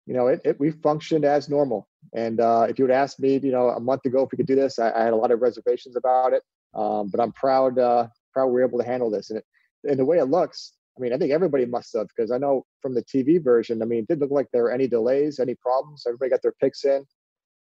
you 0.07 0.15
know 0.15 0.29
it, 0.29 0.41
it, 0.45 0.61
we 0.61 0.71
functioned 0.71 1.25
as 1.25 1.49
normal. 1.49 1.89
And 2.15 2.41
uh, 2.41 2.67
if 2.69 2.79
you 2.79 2.85
would 2.85 2.95
ask 2.95 3.19
me 3.19 3.39
you 3.43 3.53
know 3.53 3.69
a 3.69 3.81
month 3.81 4.05
ago 4.05 4.25
if 4.25 4.33
we 4.33 4.37
could 4.37 4.47
do 4.47 4.57
this 4.57 4.79
i, 4.79 4.91
I 4.91 5.03
had 5.05 5.13
a 5.13 5.17
lot 5.17 5.31
of 5.31 5.41
reservations 5.41 5.97
about 5.97 6.33
it. 6.33 6.43
Um, 6.75 7.09
but 7.09 7.21
i'm 7.21 7.33
proud 7.33 7.79
uh, 7.79 8.09
proud 8.33 8.49
we 8.49 8.63
are 8.63 8.67
able 8.67 8.79
to 8.79 8.87
handle 8.87 9.11
this. 9.11 9.31
And, 9.31 9.39
it, 9.39 9.45
and 9.85 9.99
the 9.99 10.05
way 10.05 10.19
it 10.19 10.25
looks 10.25 10.73
i 10.97 11.01
mean 11.01 11.13
i 11.13 11.19
think 11.19 11.33
everybody 11.33 11.67
must 11.67 11.95
have 11.95 12.09
because 12.09 12.31
i 12.31 12.39
know 12.39 12.65
from 12.83 12.95
the 12.95 13.03
tv 13.05 13.43
version 13.43 13.81
i 13.81 13.85
mean 13.85 14.01
it 14.01 14.09
didn't 14.09 14.21
look 14.21 14.31
like 14.31 14.49
there 14.53 14.65
were 14.65 14.73
any 14.73 14.87
delays 14.87 15.39
any 15.39 15.55
problems. 15.55 16.05
Everybody 16.07 16.31
got 16.31 16.43
their 16.43 16.55
picks 16.61 16.85
in. 16.85 17.05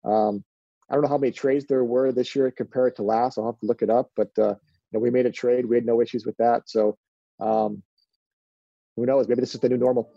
Um, 0.05 0.45
I 0.91 0.95
don't 0.95 1.03
know 1.03 1.09
how 1.09 1.19
many 1.19 1.33
trades 1.33 1.67
there 1.67 1.85
were 1.85 2.11
this 2.11 2.35
year 2.35 2.51
compared 2.51 2.97
to 2.97 3.03
last. 3.03 3.39
I'll 3.39 3.47
have 3.47 3.61
to 3.61 3.67
look 3.67 3.83
it 3.83 3.91
up, 3.91 4.11
but 4.17 4.31
uh, 4.39 4.49
you 4.49 4.93
know, 4.93 5.01
we 5.01 5.11
made 5.11 5.27
a 5.27 5.31
trade. 5.31 5.65
We 5.65 5.77
had 5.77 5.87
no 5.87 6.01
issues 6.01 6.27
with 6.27 6.37
that. 6.39 6.69
So 6.69 6.99
um, 7.39 7.83
who 8.97 9.07
knows? 9.07 9.29
Maybe 9.29 9.41
this 9.41 9.55
is 9.55 9.61
the 9.61 9.69
new 9.69 9.77
normal. 9.77 10.11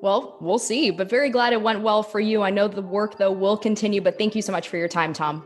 Well, 0.00 0.36
we'll 0.40 0.58
see, 0.58 0.90
but 0.90 1.10
very 1.10 1.30
glad 1.30 1.52
it 1.52 1.60
went 1.60 1.80
well 1.80 2.02
for 2.02 2.20
you. 2.20 2.42
I 2.42 2.50
know 2.50 2.68
the 2.68 2.82
work 2.82 3.18
though 3.18 3.32
will 3.32 3.56
continue, 3.56 4.00
but 4.00 4.16
thank 4.16 4.34
you 4.34 4.42
so 4.42 4.52
much 4.52 4.68
for 4.68 4.76
your 4.76 4.88
time, 4.88 5.12
Tom. 5.12 5.44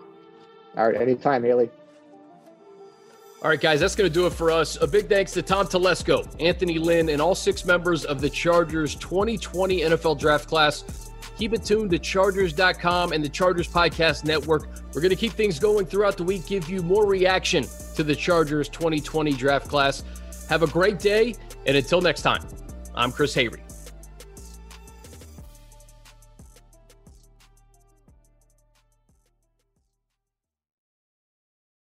All 0.76 0.86
right, 0.86 1.00
anytime, 1.00 1.42
Hayley. 1.44 1.70
All 3.40 3.48
right, 3.48 3.60
guys, 3.60 3.80
that's 3.80 3.94
going 3.94 4.10
to 4.10 4.12
do 4.12 4.26
it 4.26 4.32
for 4.32 4.50
us. 4.50 4.76
A 4.82 4.86
big 4.86 5.08
thanks 5.08 5.32
to 5.32 5.42
Tom 5.42 5.66
Telesco, 5.66 6.28
Anthony 6.40 6.78
Lynn, 6.78 7.08
and 7.08 7.22
all 7.22 7.36
six 7.36 7.64
members 7.64 8.04
of 8.04 8.20
the 8.20 8.28
Chargers 8.28 8.96
2020 8.96 9.82
NFL 9.82 10.18
Draft 10.18 10.48
Class. 10.48 11.07
Keep 11.38 11.52
it 11.52 11.64
tuned 11.64 11.92
to 11.92 12.00
Chargers.com 12.00 13.12
and 13.12 13.24
the 13.24 13.28
Chargers 13.28 13.68
Podcast 13.68 14.24
Network. 14.24 14.66
We're 14.92 15.00
going 15.00 15.10
to 15.10 15.16
keep 15.16 15.32
things 15.32 15.60
going 15.60 15.86
throughout 15.86 16.16
the 16.16 16.24
week, 16.24 16.46
give 16.46 16.68
you 16.68 16.82
more 16.82 17.06
reaction 17.06 17.64
to 17.94 18.02
the 18.02 18.16
Chargers 18.16 18.68
2020 18.68 19.32
draft 19.34 19.68
class. 19.68 20.02
Have 20.48 20.64
a 20.64 20.66
great 20.66 20.98
day, 20.98 21.36
and 21.64 21.76
until 21.76 22.00
next 22.00 22.22
time, 22.22 22.44
I'm 22.92 23.12
Chris 23.12 23.36
Hayre. 23.36 23.67